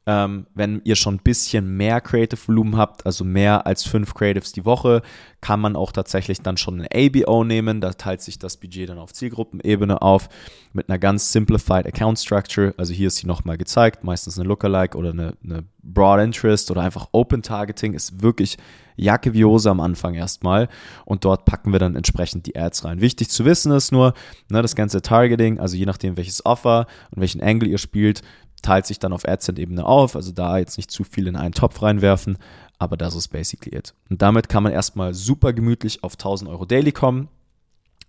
Ähm, 0.06 0.48
wenn 0.56 0.82
ihr 0.86 0.96
schon 0.96 1.16
ein 1.16 1.24
bisschen 1.24 1.78
mehr 1.78 2.02
Creative 2.02 2.40
Volumen 2.48 2.78
habt, 2.78 3.06
also 3.06 3.24
mehr 3.24 3.68
als 3.68 3.86
fünf 3.86 4.14
Creatives 4.14 4.52
die 4.52 4.66
Woche, 4.66 5.02
kann 5.42 5.60
man 5.60 5.76
auch 5.76 5.92
tatsächlich 5.92 6.42
dann 6.42 6.58
schon 6.58 6.82
eine 6.82 6.88
ABO 6.92 7.44
nehmen. 7.44 7.82
Da 7.82 7.94
teilt 7.94 8.22
sich 8.22 8.40
das 8.40 8.58
Budget 8.58 8.90
dann 8.90 8.98
auf 8.98 9.14
Zielgruppenebene 9.14 10.02
auf 10.02 10.30
mit 10.74 10.90
einer 10.90 11.00
ganz 11.00 11.32
simplified 11.32 11.86
Account 11.86 12.20
Structure. 12.20 12.74
Also 12.78 12.94
hier 12.94 13.08
ist 13.08 13.18
sie 13.18 13.28
nochmal 13.28 13.58
gezeigt, 13.58 14.04
meistens 14.04 14.40
eine 14.40 14.48
Lookalike 14.48 14.98
oder 14.98 15.12
eine, 15.12 15.34
eine 15.44 15.64
Broad 15.84 16.22
Interest 16.22 16.72
oder 16.72 16.82
einfach 16.82 17.10
Open 17.12 17.42
Targeting 17.42 17.94
ist 17.94 18.22
wirklich 18.22 18.58
Jacke 19.00 19.34
wie 19.34 19.46
Hose 19.46 19.70
am 19.70 19.80
Anfang 19.80 20.14
erstmal 20.14 20.68
und 21.06 21.24
dort 21.24 21.46
packen 21.46 21.72
wir 21.72 21.80
dann 21.80 21.96
entsprechend 21.96 22.46
die 22.46 22.58
Ads 22.58 22.84
rein. 22.84 23.02
Wichtig 23.02 23.30
zu 23.30 23.46
wissen 23.46 23.72
ist 23.72 23.92
nur, 23.92 24.14
ne, 24.50 24.62
das 24.62 24.76
ganze 24.76 25.02
Targeting, 25.02 25.60
also 25.60 25.78
je 25.78 25.86
nachdem 25.86 26.18
welches 26.18 26.46
Offer 26.46 26.86
und 27.12 27.22
welchen 27.22 27.42
Angle 27.42 27.70
ihr 27.70 27.78
spielt, 27.78 28.22
teilt 28.62 28.86
sich 28.86 29.00
dann 29.00 29.14
auf 29.14 29.28
AdSense-Ebene 29.28 29.86
auf, 29.86 30.16
also 30.16 30.32
da 30.32 30.58
jetzt 30.58 30.78
nicht 30.78 30.92
zu 30.92 31.04
viel 31.04 31.28
in 31.28 31.36
einen 31.36 31.54
Topf 31.54 31.82
reinwerfen, 31.82 32.38
aber 32.78 32.98
das 32.98 33.16
ist 33.16 33.30
basically 33.30 33.76
it. 33.76 33.94
Und 34.10 34.22
damit 34.22 34.50
kann 34.50 34.64
man 34.64 34.72
erstmal 34.72 35.14
super 35.14 35.54
gemütlich 35.54 36.04
auf 36.04 36.14
1000 36.14 36.50
Euro 36.50 36.66
Daily 36.66 36.92
kommen. 36.92 37.28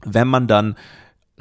Wenn 0.04 0.28
man 0.28 0.46
dann 0.46 0.76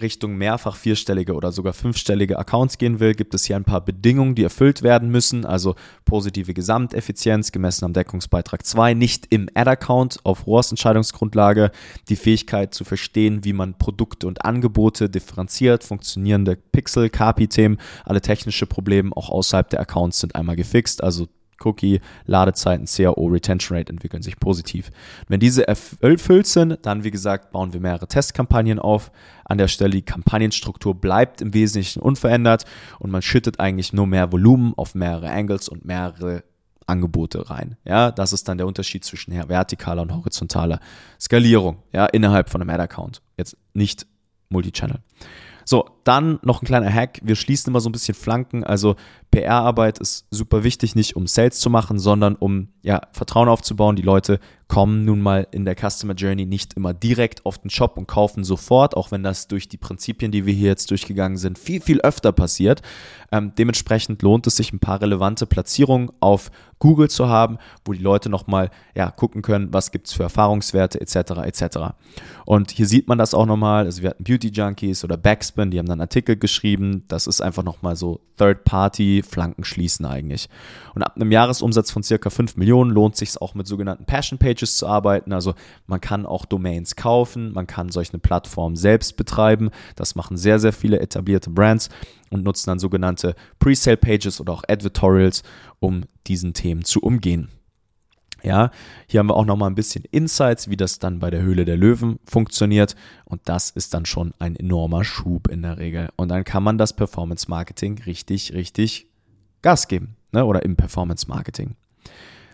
Richtung 0.01 0.35
mehrfach 0.35 0.75
vierstellige 0.75 1.33
oder 1.33 1.51
sogar 1.51 1.73
fünfstellige 1.73 2.37
Accounts 2.37 2.77
gehen 2.77 2.99
will, 2.99 3.13
gibt 3.13 3.33
es 3.33 3.45
hier 3.45 3.55
ein 3.55 3.63
paar 3.63 3.83
Bedingungen, 3.83 4.35
die 4.35 4.43
erfüllt 4.43 4.81
werden 4.81 5.09
müssen. 5.09 5.45
Also 5.45 5.75
positive 6.05 6.53
Gesamteffizienz 6.53 7.51
gemessen 7.51 7.85
am 7.85 7.93
Deckungsbeitrag 7.93 8.65
2, 8.65 8.93
nicht 8.93 9.27
im 9.29 9.49
Ad-Account 9.53 10.19
auf 10.23 10.47
ROAS-Entscheidungsgrundlage, 10.47 11.71
die 12.09 12.15
Fähigkeit 12.15 12.73
zu 12.73 12.83
verstehen, 12.83 13.43
wie 13.43 13.53
man 13.53 13.77
Produkte 13.77 14.27
und 14.27 14.45
Angebote 14.45 15.09
differenziert, 15.09 15.83
funktionierende 15.83 16.55
Pixel, 16.55 17.09
KPI-Themen, 17.09 17.77
alle 18.05 18.21
technische 18.21 18.65
Probleme 18.65 19.15
auch 19.15 19.29
außerhalb 19.29 19.69
der 19.69 19.81
Accounts 19.81 20.19
sind 20.19 20.35
einmal 20.35 20.55
gefixt, 20.55 21.03
also 21.03 21.27
Cookie, 21.63 22.01
Ladezeiten, 22.25 22.85
CAO, 22.85 23.27
Retention 23.27 23.77
Rate 23.77 23.91
entwickeln 23.91 24.23
sich 24.23 24.39
positiv. 24.39 24.91
Wenn 25.27 25.39
diese 25.39 25.67
erfüllt 25.67 26.47
sind, 26.47 26.79
dann 26.83 27.03
wie 27.03 27.11
gesagt 27.11 27.51
bauen 27.51 27.73
wir 27.73 27.79
mehrere 27.79 28.07
Testkampagnen 28.07 28.79
auf. 28.79 29.11
An 29.45 29.57
der 29.57 29.67
Stelle 29.67 29.91
die 29.91 30.01
Kampagnenstruktur 30.01 30.95
bleibt 30.95 31.41
im 31.41 31.53
Wesentlichen 31.53 32.01
unverändert 32.01 32.65
und 32.99 33.11
man 33.11 33.21
schüttet 33.21 33.59
eigentlich 33.59 33.93
nur 33.93 34.07
mehr 34.07 34.31
Volumen 34.31 34.73
auf 34.75 34.95
mehrere 34.95 35.29
Angles 35.29 35.69
und 35.69 35.85
mehrere 35.85 36.43
Angebote 36.85 37.49
rein. 37.49 37.77
Ja, 37.85 38.11
das 38.11 38.33
ist 38.33 38.47
dann 38.47 38.57
der 38.57 38.67
Unterschied 38.67 39.05
zwischen 39.05 39.31
vertikaler 39.31 40.01
und 40.01 40.13
horizontaler 40.13 40.79
Skalierung, 41.19 41.77
ja, 41.93 42.05
innerhalb 42.05 42.49
von 42.49 42.61
einem 42.61 42.69
Ad-Account. 42.71 43.21
Jetzt 43.37 43.57
nicht 43.73 44.07
Multichannel. 44.49 44.99
So, 45.65 45.85
dann 46.03 46.39
noch 46.41 46.63
ein 46.63 46.65
kleiner 46.65 46.91
Hack. 46.91 47.19
Wir 47.21 47.35
schließen 47.35 47.69
immer 47.69 47.79
so 47.79 47.89
ein 47.89 47.91
bisschen 47.91 48.15
Flanken. 48.15 48.63
Also 48.63 48.95
PR-Arbeit 49.31 49.99
ist 49.99 50.25
super 50.31 50.63
wichtig, 50.63 50.95
nicht 50.95 51.15
um 51.15 51.27
Sales 51.27 51.59
zu 51.59 51.69
machen, 51.69 51.99
sondern 51.99 52.35
um 52.35 52.69
ja, 52.81 53.01
Vertrauen 53.11 53.49
aufzubauen. 53.49 53.95
Die 53.95 54.01
Leute 54.01 54.39
kommen 54.67 55.03
nun 55.03 55.19
mal 55.19 55.47
in 55.51 55.65
der 55.65 55.75
Customer 55.75 56.13
Journey 56.13 56.45
nicht 56.45 56.75
immer 56.75 56.93
direkt 56.93 57.45
auf 57.45 57.57
den 57.57 57.69
Shop 57.69 57.97
und 57.97 58.07
kaufen 58.07 58.43
sofort, 58.43 58.95
auch 58.95 59.11
wenn 59.11 59.23
das 59.23 59.47
durch 59.47 59.67
die 59.67 59.77
Prinzipien, 59.77 60.31
die 60.31 60.45
wir 60.45 60.53
hier 60.53 60.69
jetzt 60.69 60.91
durchgegangen 60.91 61.37
sind, 61.37 61.57
viel, 61.57 61.81
viel 61.81 62.01
öfter 62.01 62.31
passiert. 62.31 62.81
Ähm, 63.31 63.51
dementsprechend 63.57 64.21
lohnt 64.21 64.47
es 64.47 64.55
sich, 64.55 64.71
ein 64.71 64.79
paar 64.79 65.01
relevante 65.01 65.47
Platzierungen 65.47 66.11
auf 66.19 66.51
Google 66.77 67.09
zu 67.09 67.27
haben, 67.27 67.57
wo 67.83 67.93
die 67.93 68.01
Leute 68.01 68.29
nochmal 68.29 68.69
ja, 68.95 69.11
gucken 69.11 69.41
können, 69.41 69.73
was 69.73 69.91
gibt 69.91 70.07
es 70.07 70.13
für 70.13 70.23
Erfahrungswerte 70.23 71.01
etc. 71.01 71.15
etc. 71.43 71.77
Und 72.45 72.71
hier 72.71 72.85
sieht 72.85 73.07
man 73.07 73.17
das 73.17 73.33
auch 73.33 73.45
nochmal. 73.45 73.85
Also 73.85 74.01
wir 74.01 74.11
hatten 74.11 74.23
Beauty 74.23 74.49
Junkies 74.49 75.03
oder 75.03 75.17
Backspin, 75.17 75.71
die 75.71 75.79
haben 75.79 75.87
dann 75.87 75.99
Artikel 75.99 76.37
geschrieben. 76.37 77.03
Das 77.07 77.27
ist 77.27 77.41
einfach 77.41 77.63
nochmal 77.63 77.95
so 77.95 78.21
Third-Party-Flanken 79.19 79.63
schließen 79.63 80.05
eigentlich. 80.05 80.49
Und 80.95 81.03
ab 81.03 81.15
einem 81.15 81.31
Jahresumsatz 81.31 81.91
von 81.91 82.03
circa 82.03 82.29
5 82.29 82.57
Millionen 82.57 82.91
lohnt 82.91 83.15
sich 83.15 83.39
auch 83.39 83.53
mit 83.53 83.67
sogenannten 83.67 84.05
Passion 84.05 84.39
Pages 84.39 84.77
zu 84.77 84.87
arbeiten. 84.87 85.33
Also 85.33 85.53
man 85.87 86.01
kann 86.01 86.25
auch 86.25 86.45
Domains 86.45 86.95
kaufen, 86.95 87.53
man 87.53 87.67
kann 87.67 87.89
solch 87.89 88.11
eine 88.11 88.19
Plattform 88.19 88.75
selbst 88.75 89.17
betreiben. 89.17 89.69
Das 89.95 90.15
machen 90.15 90.37
sehr, 90.37 90.59
sehr 90.59 90.73
viele 90.73 90.99
etablierte 90.99 91.49
Brands 91.49 91.89
und 92.29 92.43
nutzen 92.43 92.69
dann 92.69 92.79
sogenannte 92.79 93.35
Presale 93.59 93.97
Pages 93.97 94.39
oder 94.39 94.53
auch 94.53 94.63
Advertorials, 94.67 95.43
um 95.79 96.03
diesen 96.27 96.53
Themen 96.53 96.83
zu 96.83 96.99
umgehen. 97.01 97.49
Ja, 98.43 98.71
hier 99.07 99.19
haben 99.19 99.27
wir 99.27 99.35
auch 99.35 99.45
noch 99.45 99.57
mal 99.57 99.67
ein 99.67 99.75
bisschen 99.75 100.05
Insights, 100.11 100.69
wie 100.69 100.77
das 100.77 100.99
dann 100.99 101.19
bei 101.19 101.29
der 101.29 101.41
Höhle 101.41 101.65
der 101.65 101.77
Löwen 101.77 102.19
funktioniert. 102.25 102.95
Und 103.25 103.41
das 103.45 103.69
ist 103.69 103.93
dann 103.93 104.05
schon 104.05 104.33
ein 104.39 104.55
enormer 104.55 105.03
Schub 105.03 105.49
in 105.49 105.61
der 105.61 105.77
Regel. 105.77 106.09
Und 106.15 106.29
dann 106.29 106.43
kann 106.43 106.63
man 106.63 106.77
das 106.77 106.93
Performance 106.93 107.49
Marketing 107.49 108.01
richtig, 108.05 108.53
richtig 108.53 109.08
Gas 109.61 109.87
geben. 109.87 110.15
Ne? 110.31 110.45
Oder 110.45 110.63
im 110.63 110.75
Performance 110.75 111.27
Marketing. 111.27 111.75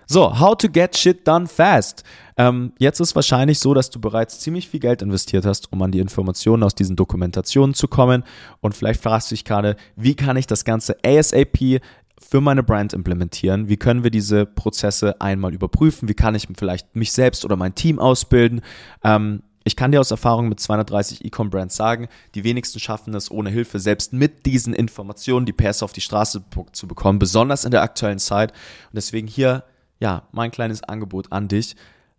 So, 0.08 0.40
how 0.40 0.56
to 0.56 0.70
get 0.70 0.96
shit 0.96 1.28
done 1.28 1.48
fast. 1.48 2.04
Ähm, 2.38 2.74
jetzt 2.78 3.00
ist 3.00 3.16
wahrscheinlich 3.16 3.60
so, 3.60 3.74
dass 3.74 3.90
du 3.90 4.00
bereits 4.00 4.40
ziemlich 4.40 4.70
viel 4.70 4.80
Geld 4.80 5.02
investiert 5.02 5.46
hast, 5.46 5.72
um 5.72 5.82
an 5.82 5.92
die 5.92 6.00
Informationen 6.00 6.62
aus 6.62 6.76
diesen 6.76 6.96
Dokumentationen 6.96 7.74
zu 7.74 7.88
kommen. 7.88 8.24
Und 8.62 8.76
vielleicht 8.76 9.02
fragst 9.02 9.32
du 9.32 9.36
dich 9.36 9.46
gerade, 9.46 9.76
wie 9.96 10.16
kann 10.16 10.38
ich 10.38 10.46
das 10.46 10.64
Ganze 10.64 10.98
ASAP 11.04 11.82
für 12.20 12.40
meine 12.40 12.62
Brand 12.62 12.94
implementieren? 12.94 13.68
Wie 13.68 13.78
können 13.78 14.04
wir 14.04 14.12
diese 14.12 14.46
Prozesse 14.46 15.20
einmal 15.22 15.54
überprüfen? 15.54 16.08
Wie 16.08 16.14
kann 16.14 16.36
ich 16.36 16.48
vielleicht 16.56 16.96
mich 16.96 17.12
selbst 17.12 17.44
oder 17.44 17.56
mein 17.56 17.74
Team 17.74 17.98
ausbilden? 17.98 18.62
Ähm, 19.04 19.42
ich 19.66 19.76
kann 19.76 19.92
dir 19.92 20.00
aus 20.00 20.12
Erfahrung 20.12 20.48
mit 20.48 20.60
230 20.60 21.26
E-Com-Brands 21.26 21.76
sagen, 21.76 22.08
die 22.36 22.44
wenigsten 22.44 22.80
schaffen 22.80 23.16
es 23.16 23.32
ohne 23.32 23.50
Hilfe, 23.50 23.80
selbst 23.80 24.14
mit 24.14 24.46
diesen 24.46 24.76
Informationen 24.76 25.48
die 25.48 25.54
PS 25.54 25.82
auf 25.82 25.92
die 25.92 26.02
Straße 26.02 26.44
zu 26.72 26.88
bekommen, 26.88 27.18
besonders 27.18 27.66
in 27.66 27.72
der 27.72 27.82
aktuellen 27.82 28.20
Zeit. 28.20 28.52
Und 28.52 28.96
deswegen 28.96 29.28
hier, 29.28 29.64
ja, 30.00 30.28
mein 30.32 30.52
kleines 30.52 30.84
Angebot 30.84 31.32
an 31.32 31.48
dich. 31.48 31.76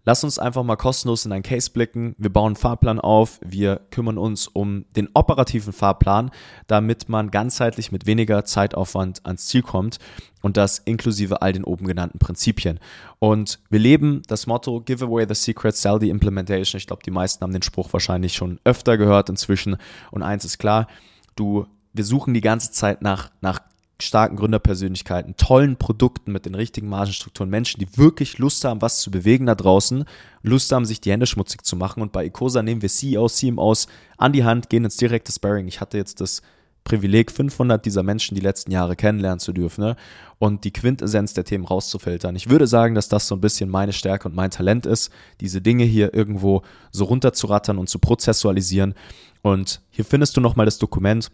Lass 0.08 0.22
uns 0.22 0.38
einfach 0.38 0.62
mal 0.62 0.76
kostenlos 0.76 1.26
in 1.26 1.32
ein 1.32 1.42
Case 1.42 1.68
blicken. 1.68 2.14
Wir 2.16 2.32
bauen 2.32 2.50
einen 2.50 2.56
Fahrplan 2.56 3.00
auf. 3.00 3.40
Wir 3.44 3.80
kümmern 3.90 4.18
uns 4.18 4.46
um 4.46 4.84
den 4.94 5.08
operativen 5.14 5.72
Fahrplan, 5.72 6.30
damit 6.68 7.08
man 7.08 7.32
ganzheitlich 7.32 7.90
mit 7.90 8.06
weniger 8.06 8.44
Zeitaufwand 8.44 9.26
ans 9.26 9.46
Ziel 9.46 9.62
kommt 9.62 9.98
und 10.42 10.56
das 10.56 10.78
inklusive 10.78 11.42
all 11.42 11.52
den 11.52 11.64
oben 11.64 11.88
genannten 11.88 12.20
Prinzipien. 12.20 12.78
Und 13.18 13.58
wir 13.68 13.80
leben 13.80 14.22
das 14.28 14.46
Motto 14.46 14.80
Give 14.80 15.04
away 15.04 15.26
the 15.28 15.34
secret, 15.34 15.74
sell 15.74 15.98
the 16.00 16.08
implementation. 16.08 16.78
Ich 16.78 16.86
glaube, 16.86 17.02
die 17.04 17.10
meisten 17.10 17.42
haben 17.42 17.52
den 17.52 17.62
Spruch 17.62 17.92
wahrscheinlich 17.92 18.34
schon 18.34 18.60
öfter 18.62 18.96
gehört 18.98 19.28
inzwischen. 19.28 19.76
Und 20.12 20.22
eins 20.22 20.44
ist 20.44 20.58
klar, 20.58 20.86
du, 21.34 21.66
wir 21.92 22.04
suchen 22.04 22.32
die 22.32 22.42
ganze 22.42 22.70
Zeit 22.70 23.02
nach, 23.02 23.32
nach 23.40 23.58
starken 24.00 24.36
Gründerpersönlichkeiten, 24.36 25.36
tollen 25.36 25.76
Produkten 25.76 26.32
mit 26.32 26.44
den 26.44 26.54
richtigen 26.54 26.88
Margenstrukturen, 26.88 27.48
Menschen, 27.48 27.80
die 27.80 27.96
wirklich 27.96 28.38
Lust 28.38 28.64
haben, 28.64 28.82
was 28.82 29.00
zu 29.00 29.10
bewegen 29.10 29.46
da 29.46 29.54
draußen, 29.54 30.04
Lust 30.42 30.70
haben, 30.72 30.84
sich 30.84 31.00
die 31.00 31.10
Hände 31.10 31.26
schmutzig 31.26 31.64
zu 31.64 31.76
machen. 31.76 32.02
Und 32.02 32.12
bei 32.12 32.26
Ecosa 32.26 32.62
nehmen 32.62 32.82
wir 32.82 32.90
CEOs, 32.90 33.36
CMOs 33.36 33.86
an 34.18 34.32
die 34.32 34.44
Hand, 34.44 34.68
gehen 34.68 34.84
ins 34.84 34.96
direkte 34.96 35.32
Sparring. 35.32 35.66
Ich 35.66 35.80
hatte 35.80 35.96
jetzt 35.96 36.20
das 36.20 36.42
Privileg, 36.84 37.32
500 37.32 37.84
dieser 37.84 38.04
Menschen 38.04 38.36
die 38.36 38.40
letzten 38.40 38.70
Jahre 38.70 38.94
kennenlernen 38.94 39.40
zu 39.40 39.52
dürfen 39.52 39.82
ne? 39.82 39.96
und 40.38 40.62
die 40.62 40.72
Quintessenz 40.72 41.34
der 41.34 41.44
Themen 41.44 41.64
rauszufiltern. 41.64 42.36
Ich 42.36 42.48
würde 42.48 42.68
sagen, 42.68 42.94
dass 42.94 43.08
das 43.08 43.26
so 43.26 43.34
ein 43.34 43.40
bisschen 43.40 43.68
meine 43.68 43.92
Stärke 43.92 44.28
und 44.28 44.36
mein 44.36 44.52
Talent 44.52 44.86
ist, 44.86 45.10
diese 45.40 45.60
Dinge 45.60 45.82
hier 45.82 46.14
irgendwo 46.14 46.62
so 46.92 47.04
runterzurattern 47.04 47.78
und 47.78 47.88
zu 47.88 47.98
prozessualisieren. 47.98 48.94
Und 49.42 49.80
hier 49.90 50.04
findest 50.04 50.36
du 50.36 50.40
nochmal 50.40 50.66
das 50.66 50.78
Dokument 50.78 51.32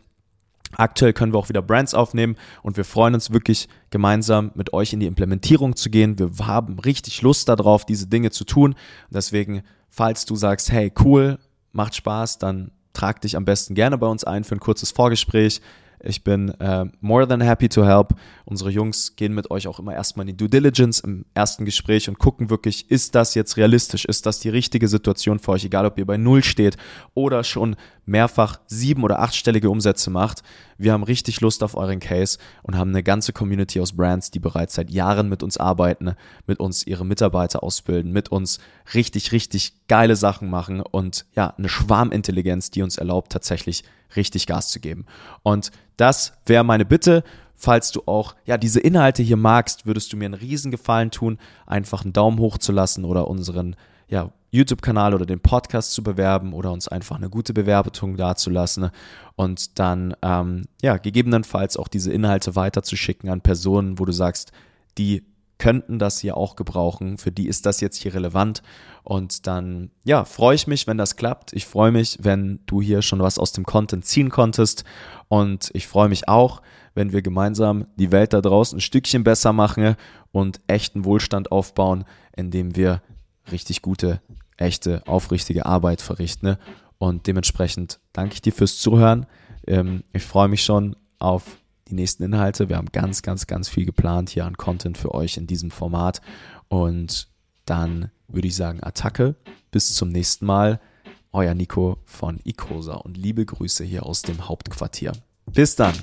Aktuell 0.77 1.13
können 1.13 1.33
wir 1.33 1.39
auch 1.39 1.49
wieder 1.49 1.63
Brands 1.63 1.95
aufnehmen 1.95 2.37
und 2.63 2.77
wir 2.77 2.85
freuen 2.85 3.15
uns 3.15 3.33
wirklich 3.33 3.69
gemeinsam 3.91 4.53
mit 4.55 4.73
euch 4.73 4.93
in 4.93 5.01
die 5.01 5.07
Implementierung 5.07 5.77
zu 5.77 5.91
gehen. 5.91 6.19
Wir 6.19 6.31
haben 6.47 6.79
richtig 6.79 7.23
Lust 7.23 7.49
darauf, 7.49 7.85
diese 7.85 8.07
Dinge 8.07 8.31
zu 8.31 8.45
tun. 8.45 8.75
Deswegen, 9.11 9.63
falls 9.91 10.25
du 10.25 10.37
sagst, 10.37 10.73
hey, 10.73 10.93
cool, 11.05 11.39
macht 11.73 11.95
Spaß, 11.95 12.39
dann 12.39 12.71
trag 12.93 13.21
dich 13.21 13.37
am 13.37 13.45
besten 13.45 13.75
gerne 13.75 13.99
bei 13.99 14.07
uns 14.07 14.25
ein 14.25 14.45
für 14.45 14.55
ein 14.55 14.61
kurzes 14.61 14.91
Vorgespräch. 14.91 15.61
Ich 16.05 16.25
bin 16.25 16.49
äh, 16.61 16.87
more 17.01 17.29
than 17.29 17.41
happy 17.41 17.69
to 17.69 17.85
help. 17.85 18.15
Unsere 18.45 18.71
Jungs 18.71 19.15
gehen 19.15 19.35
mit 19.35 19.51
euch 19.51 19.69
auch 19.69 19.79
immer 19.79 19.95
erstmal 19.95 20.29
in 20.29 20.37
die 20.37 20.37
Due 20.37 20.49
Diligence 20.49 21.01
im 21.01 21.25
ersten 21.35 21.65
Gespräch 21.65 22.09
und 22.09 22.19
gucken 22.19 22.51
wirklich, 22.51 22.91
ist 22.91 23.15
das 23.15 23.35
jetzt 23.35 23.57
realistisch? 23.57 24.05
Ist 24.05 24.27
das 24.27 24.41
die 24.41 24.49
richtige 24.49 24.89
Situation 24.89 25.39
für 25.39 25.53
euch? 25.53 25.65
Egal, 25.65 25.87
ob 25.87 25.99
ihr 25.99 26.07
bei 26.07 26.17
Null 26.17 26.43
steht 26.43 26.77
oder 27.15 27.45
schon 27.45 27.77
mehrfach 28.05 28.59
sieben- 28.67 29.05
oder 29.05 29.21
achtstellige 29.21 29.71
Umsätze 29.71 30.11
macht. 30.11 30.43
Wir 30.77 30.93
haben 30.93 31.05
richtig 31.05 31.41
Lust 31.41 31.63
auf 31.63 31.77
euren 31.77 32.01
Case 32.01 32.39
und 32.63 32.77
haben 32.77 32.91
eine 32.91 33.05
ganze 33.05 33.33
Community 33.33 33.81
aus 33.81 33.93
Brands, 33.93 34.33
die 34.33 34.41
bereits 34.41 34.75
seit 34.75 34.91
Jahren 34.91 35.29
mit 35.29 35.45
uns 35.45 35.57
arbeiten, 35.57 36.17
mit 36.47 36.59
uns 36.59 36.85
ihre 36.85 37.07
Mitarbeiter 37.07 37.63
ausbilden, 37.63 38.11
mit 38.11 38.31
uns 38.31 38.59
richtig, 38.95 39.31
richtig 39.31 39.87
geile 39.87 40.17
Sachen 40.17 40.51
machen 40.51 40.81
und 40.81 41.27
ja, 41.37 41.55
eine 41.57 41.69
Schwarmintelligenz, 41.69 42.71
die 42.71 42.83
uns 42.83 42.99
erlaubt, 42.99 43.31
tatsächlich 43.31 43.85
richtig 44.17 44.47
Gas 44.47 44.69
zu 44.69 44.81
geben. 44.81 45.07
Und 45.43 45.71
das 45.97 46.33
wäre 46.47 46.65
meine 46.65 46.85
Bitte. 46.85 47.25
Falls 47.55 47.93
du 47.93 48.03
auch 48.07 48.35
ja 48.45 48.59
diese 48.59 48.81
Inhalte 48.81 49.23
hier 49.23 49.37
magst, 49.37 49.87
würdest 49.87 50.13
du 50.13 50.17
mir 50.17 50.25
einen 50.25 50.35
Riesengefallen 50.35 51.11
tun, 51.13 51.39
einfach 51.65 52.03
einen 52.03 52.13
Daumen 52.13 52.39
hoch 52.39 52.59
zu 52.59 52.73
lassen 52.73 53.05
oder 53.05 53.29
unseren 53.29 53.77
ja, 54.09 54.33
YouTube-Kanal 54.51 55.15
oder 55.15 55.27
den 55.27 55.41
Podcast 55.41 55.93
zu 55.93 56.03
bewerben 56.03 56.53
oder 56.53 56.73
uns 56.73 56.89
einfach 56.89 57.17
eine 57.17 57.31
gute 57.31 57.55
Bewertung 57.55 58.17
dazulassen 58.17 58.91
und 59.37 59.79
dann 59.79 60.15
ähm, 60.23 60.65
ja 60.83 60.99
gegebenenfalls 60.99 61.77
auch 61.77 61.89
diese 61.89 62.13
Inhalte 62.13 62.55
weiterzuschicken 62.55 63.31
an 63.31 63.41
Personen, 63.41 63.99
wo 63.99 64.05
du 64.05 64.13
sagst, 64.13 64.53
die 64.99 65.25
könnten 65.63 66.01
das 66.01 66.19
hier 66.19 66.37
auch 66.37 66.57
gebrauchen. 66.57 67.19
Für 67.19 67.31
die 67.31 67.47
ist 67.47 67.67
das 67.67 67.81
jetzt 67.81 67.97
hier 67.97 68.15
relevant. 68.15 68.65
Und 69.05 69.47
dann, 69.47 69.93
ja, 70.03 70.25
freue 70.25 70.57
ich 70.57 70.67
mich, 70.67 70.89
wenn 70.89 70.99
das 70.99 71.15
klappt. 71.15 71.53
Ich 71.53 71.67
freue 71.67 71.93
mich, 71.93 72.19
wenn 72.21 72.59
du 72.67 72.83
hier 72.83 73.01
schon 73.01 73.21
was 73.21 73.39
aus 73.39 73.53
dem 73.53 73.65
Content 73.65 74.05
ziehen 74.05 74.29
konntest. 74.29 74.83
Und 75.29 75.71
ich 75.73 75.87
freue 75.87 76.09
mich 76.09 76.27
auch, 76.27 76.63
wenn 76.95 77.13
wir 77.13 77.23
gemeinsam 77.23 77.87
die 77.95 78.11
Welt 78.11 78.33
da 78.33 78.41
draußen 78.41 78.79
ein 78.79 78.81
Stückchen 78.81 79.23
besser 79.23 79.53
machen 79.53 79.95
und 80.33 80.59
echten 80.67 81.05
Wohlstand 81.05 81.53
aufbauen, 81.53 82.07
indem 82.37 82.75
wir 82.75 83.01
richtig 83.53 83.83
gute, 83.83 84.21
echte, 84.57 85.07
aufrichtige 85.07 85.65
Arbeit 85.65 86.03
verrichten. 86.03 86.57
Und 86.99 87.29
dementsprechend 87.29 88.01
danke 88.13 88.35
ich 88.35 88.43
dir 88.43 88.53
fürs 88.53 88.79
Zuhören. 88.79 89.27
Ähm, 89.69 90.03
ich 90.13 90.25
freue 90.25 90.49
mich 90.49 90.65
schon 90.65 90.97
auf 91.21 91.62
die 91.93 91.97
nächsten 91.97 92.23
Inhalte. 92.23 92.69
Wir 92.69 92.77
haben 92.77 92.91
ganz, 92.91 93.23
ganz, 93.23 93.47
ganz 93.47 93.69
viel 93.69 93.85
geplant 93.85 94.31
hier 94.31 94.47
an 94.47 94.57
Content 94.57 94.97
für 94.99 95.15
euch 95.15 95.37
in 95.37 95.47
diesem 95.47 95.71
Format. 95.71 96.21
Und 96.69 97.29
dann 97.67 98.11
würde 98.29 98.49
ich 98.49 98.57
sagen, 98.57 98.83
Attacke. 98.83 99.37
Bis 99.71 99.95
zum 99.95 100.09
nächsten 100.09 100.47
Mal. 100.47 100.81
Euer 101.33 101.55
Nico 101.55 101.99
von 102.05 102.41
Icosa 102.45 102.95
und 102.95 103.17
liebe 103.17 103.45
Grüße 103.47 103.85
hier 103.85 104.05
aus 104.05 104.23
dem 104.23 104.49
Hauptquartier. 104.49 105.13
Bis 105.47 105.77
dann. 105.77 105.95